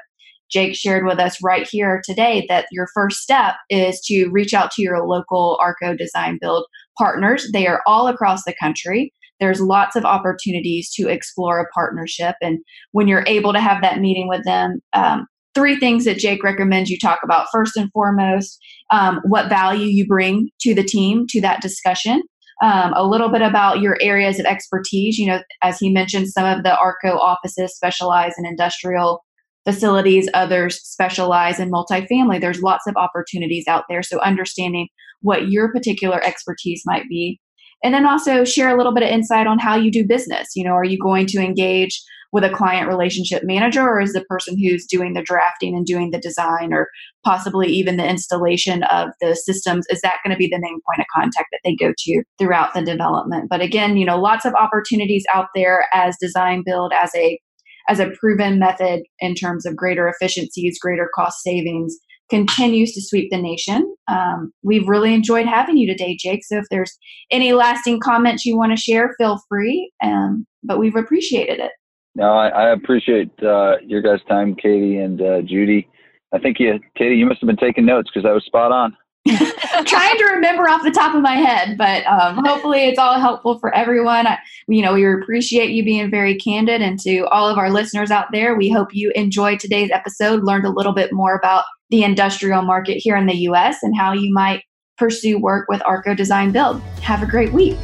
Jake 0.50 0.76
shared 0.76 1.06
with 1.06 1.20
us 1.20 1.42
right 1.44 1.68
here 1.68 2.02
today 2.04 2.46
that 2.50 2.66
your 2.72 2.88
first 2.94 3.20
step 3.20 3.56
is 3.70 4.02
to 4.02 4.30
reach 4.30 4.54
out 4.54 4.72
to 4.72 4.82
your 4.82 5.06
local 5.06 5.58
Arco 5.62 5.96
Design 5.96 6.38
Build 6.42 6.66
partners. 6.98 7.48
They 7.54 7.68
are 7.68 7.82
all 7.86 8.08
across 8.08 8.44
the 8.44 8.56
country. 8.60 9.14
There's 9.40 9.62
lots 9.62 9.96
of 9.96 10.06
opportunities 10.06 10.92
to 10.96 11.08
explore 11.08 11.60
a 11.60 11.70
partnership. 11.70 12.36
And 12.42 12.60
when 12.92 13.08
you're 13.08 13.24
able 13.28 13.54
to 13.54 13.62
have 13.62 13.82
that 13.82 14.00
meeting 14.00 14.28
with 14.28 14.44
them, 14.44 14.82
um, 14.94 15.28
three 15.60 15.78
things 15.78 16.06
that 16.06 16.18
Jake 16.18 16.42
recommends 16.42 16.90
you 16.90 16.98
talk 16.98 17.20
about. 17.22 17.48
First 17.52 17.76
and 17.76 17.92
foremost, 17.92 18.58
um, 18.92 19.20
what 19.26 19.50
value 19.50 19.88
you 19.88 20.08
bring 20.08 20.50
to 20.62 20.74
the 20.74 20.84
team, 20.84 21.26
to 21.30 21.42
that 21.42 21.62
discussion. 21.62 22.24
Um, 22.62 22.94
a 22.94 23.06
little 23.06 23.30
bit 23.30 23.42
about 23.42 23.82
your 23.82 23.98
areas 24.02 24.40
of 24.40 24.46
expertise. 24.46 25.18
You 25.18 25.28
know, 25.28 25.42
as 25.62 25.80
he 25.80 25.92
mentioned, 25.92 26.30
some 26.30 26.46
of 26.46 26.64
the 26.64 26.78
ARCO 26.78 27.18
offices 27.18 27.76
specialize 27.76 28.34
in 28.38 28.46
industrial 28.46 29.24
facilities, 29.66 30.30
others 30.34 30.82
specialize 30.82 31.60
in 31.60 31.72
multifamily. 31.72 32.40
There's 32.40 32.62
lots 32.62 32.88
of 32.88 32.96
opportunities 32.96 33.66
out 33.68 33.84
there. 33.90 34.02
So, 34.02 34.20
understanding 34.22 34.88
what 35.22 35.50
your 35.50 35.72
particular 35.72 36.24
expertise 36.26 36.84
might 36.86 37.08
be. 37.10 37.40
And 37.84 37.94
then 37.94 38.06
also 38.06 38.44
share 38.44 38.70
a 38.70 38.78
little 38.78 38.94
bit 38.94 39.04
of 39.04 39.10
insight 39.10 39.48
on 39.48 39.60
how 39.60 39.76
you 39.76 39.92
do 39.92 40.06
business. 40.06 40.50
You 40.56 40.64
know, 40.64 40.72
are 40.72 40.86
you 40.86 40.98
going 40.98 41.28
to 41.28 41.40
engage 41.40 42.02
with 42.32 42.44
a 42.44 42.50
client 42.50 42.88
relationship 42.88 43.44
manager 43.44 43.82
or 43.82 44.00
is 44.00 44.14
the 44.14 44.26
person 44.26 44.58
who's 44.58 44.86
doing 44.86 45.14
the 45.14 45.22
drafting 45.22 45.76
and 45.76 45.86
doing 45.86 46.12
the 46.12 46.20
design 46.20 46.74
or 46.74 46.88
possibly 47.24 47.68
even 47.68 47.98
the 47.98 48.08
installation 48.08 48.84
of 48.84 49.10
the 49.22 49.36
systems 49.36 49.86
is 49.90 50.02
that 50.02 50.18
going 50.24 50.34
to 50.34 50.38
be 50.38 50.48
the 50.48 50.60
main 50.60 50.80
point 50.88 51.00
of 51.00 51.06
contact 51.14 51.48
that 51.52 51.60
they 51.64 51.76
go 51.76 51.94
to 51.98 52.24
throughout 52.38 52.74
the 52.74 52.84
development 52.84 53.48
but 53.50 53.62
again 53.62 53.98
you 53.98 54.06
know 54.06 54.20
lots 54.20 54.46
of 54.46 54.54
opportunities 54.54 55.26
out 55.34 55.48
there 55.56 55.88
as 55.94 56.16
design 56.22 56.64
build 56.66 56.94
as 56.94 57.12
a 57.16 57.40
as 57.88 58.00
a 58.00 58.12
proven 58.20 58.60
method 58.60 59.02
in 59.20 59.34
terms 59.34 59.66
of 59.66 59.76
greater 59.76 60.08
efficiencies 60.08 60.78
greater 60.80 61.10
cost 61.16 61.42
savings 61.42 61.98
continues 62.30 62.94
to 62.94 63.02
sweep 63.02 63.30
the 63.32 63.42
nation. 63.42 63.96
Um, 64.08 64.52
we've 64.64 64.88
really 64.88 65.14
enjoyed 65.14 65.48
having 65.48 65.78
you 65.78 65.88
today, 65.88 66.16
Jake. 66.20 66.46
So 66.46 66.58
if 66.58 66.66
there's 66.70 66.96
any 67.32 67.54
lasting 67.54 68.00
comments 68.02 68.46
you 68.46 68.56
want 68.56 68.72
to 68.72 68.82
share, 68.82 69.16
feel 69.18 69.40
free. 69.50 69.92
Um, 70.04 70.46
but 70.64 70.80
we've 70.80 70.96
appreciated 70.96 71.60
it. 71.60 71.72
No, 72.20 72.34
I, 72.34 72.50
I 72.50 72.70
appreciate 72.72 73.32
uh, 73.42 73.78
your 73.82 74.02
guys' 74.02 74.20
time, 74.28 74.54
Katie 74.54 74.98
and 74.98 75.22
uh, 75.22 75.42
Judy. 75.42 75.88
I 76.34 76.40
think 76.40 76.60
you, 76.60 76.78
Katie, 76.98 77.16
you 77.16 77.26
must 77.26 77.40
have 77.40 77.48
been 77.48 77.56
taking 77.56 77.86
notes 77.86 78.10
because 78.14 78.28
I 78.30 78.34
was 78.34 78.44
spot 78.44 78.74
on. 78.74 78.96
trying 79.86 80.18
to 80.18 80.26
remember 80.34 80.68
off 80.68 80.84
the 80.84 80.92
top 80.92 81.16
of 81.16 81.22
my 81.22 81.36
head, 81.36 81.78
but 81.78 82.06
um, 82.08 82.44
hopefully 82.44 82.88
it's 82.88 83.00
all 83.00 83.22
helpful 83.22 83.58
for 83.60 83.74
everyone. 83.74 84.28
I, 84.28 84.38
you 84.68 84.82
know, 84.82 84.94
we 84.96 85.06
appreciate 85.06 85.70
you 85.70 85.86
being 85.86 86.12
very 86.12 86.36
candid, 86.36 86.82
and 86.82 87.00
to 87.00 87.26
all 87.28 87.48
of 87.48 87.58
our 87.58 87.70
listeners 87.70 88.12
out 88.12 88.28
there, 88.34 88.54
we 88.54 88.70
hope 88.70 88.90
you 88.92 89.14
enjoyed 89.16 89.62
today's 89.62 89.90
episode, 89.92 90.44
learned 90.44 90.66
a 90.66 90.72
little 90.72 90.94
bit 90.94 91.14
more 91.14 91.38
about 91.38 91.64
the 91.90 92.04
industrial 92.04 92.64
market 92.64 92.96
here 92.96 93.16
in 93.16 93.28
the 93.28 93.38
U.S. 93.44 93.78
and 93.82 93.96
how 93.98 94.12
you 94.12 94.34
might 94.34 94.64
pursue 94.98 95.40
work 95.40 95.70
with 95.70 95.82
Arco 95.86 96.14
Design 96.14 96.52
Build. 96.52 96.82
Have 97.02 97.24
a 97.24 97.28
great 97.28 97.54
week. 97.54 97.78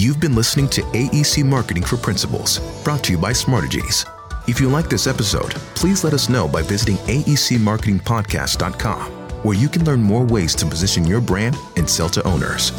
You've 0.00 0.18
been 0.18 0.34
listening 0.34 0.66
to 0.70 0.80
AEC 0.80 1.44
Marketing 1.44 1.82
for 1.82 1.98
Principals, 1.98 2.58
brought 2.82 3.04
to 3.04 3.12
you 3.12 3.18
by 3.18 3.32
Smartegies. 3.32 4.08
If 4.48 4.58
you 4.58 4.70
like 4.70 4.88
this 4.88 5.06
episode, 5.06 5.50
please 5.74 6.04
let 6.04 6.14
us 6.14 6.30
know 6.30 6.48
by 6.48 6.62
visiting 6.62 6.96
aecmarketingpodcast.com, 6.96 9.12
where 9.42 9.58
you 9.58 9.68
can 9.68 9.84
learn 9.84 10.02
more 10.02 10.24
ways 10.24 10.54
to 10.54 10.64
position 10.64 11.06
your 11.06 11.20
brand 11.20 11.54
and 11.76 11.86
sell 11.86 12.08
to 12.08 12.26
owners. 12.26 12.70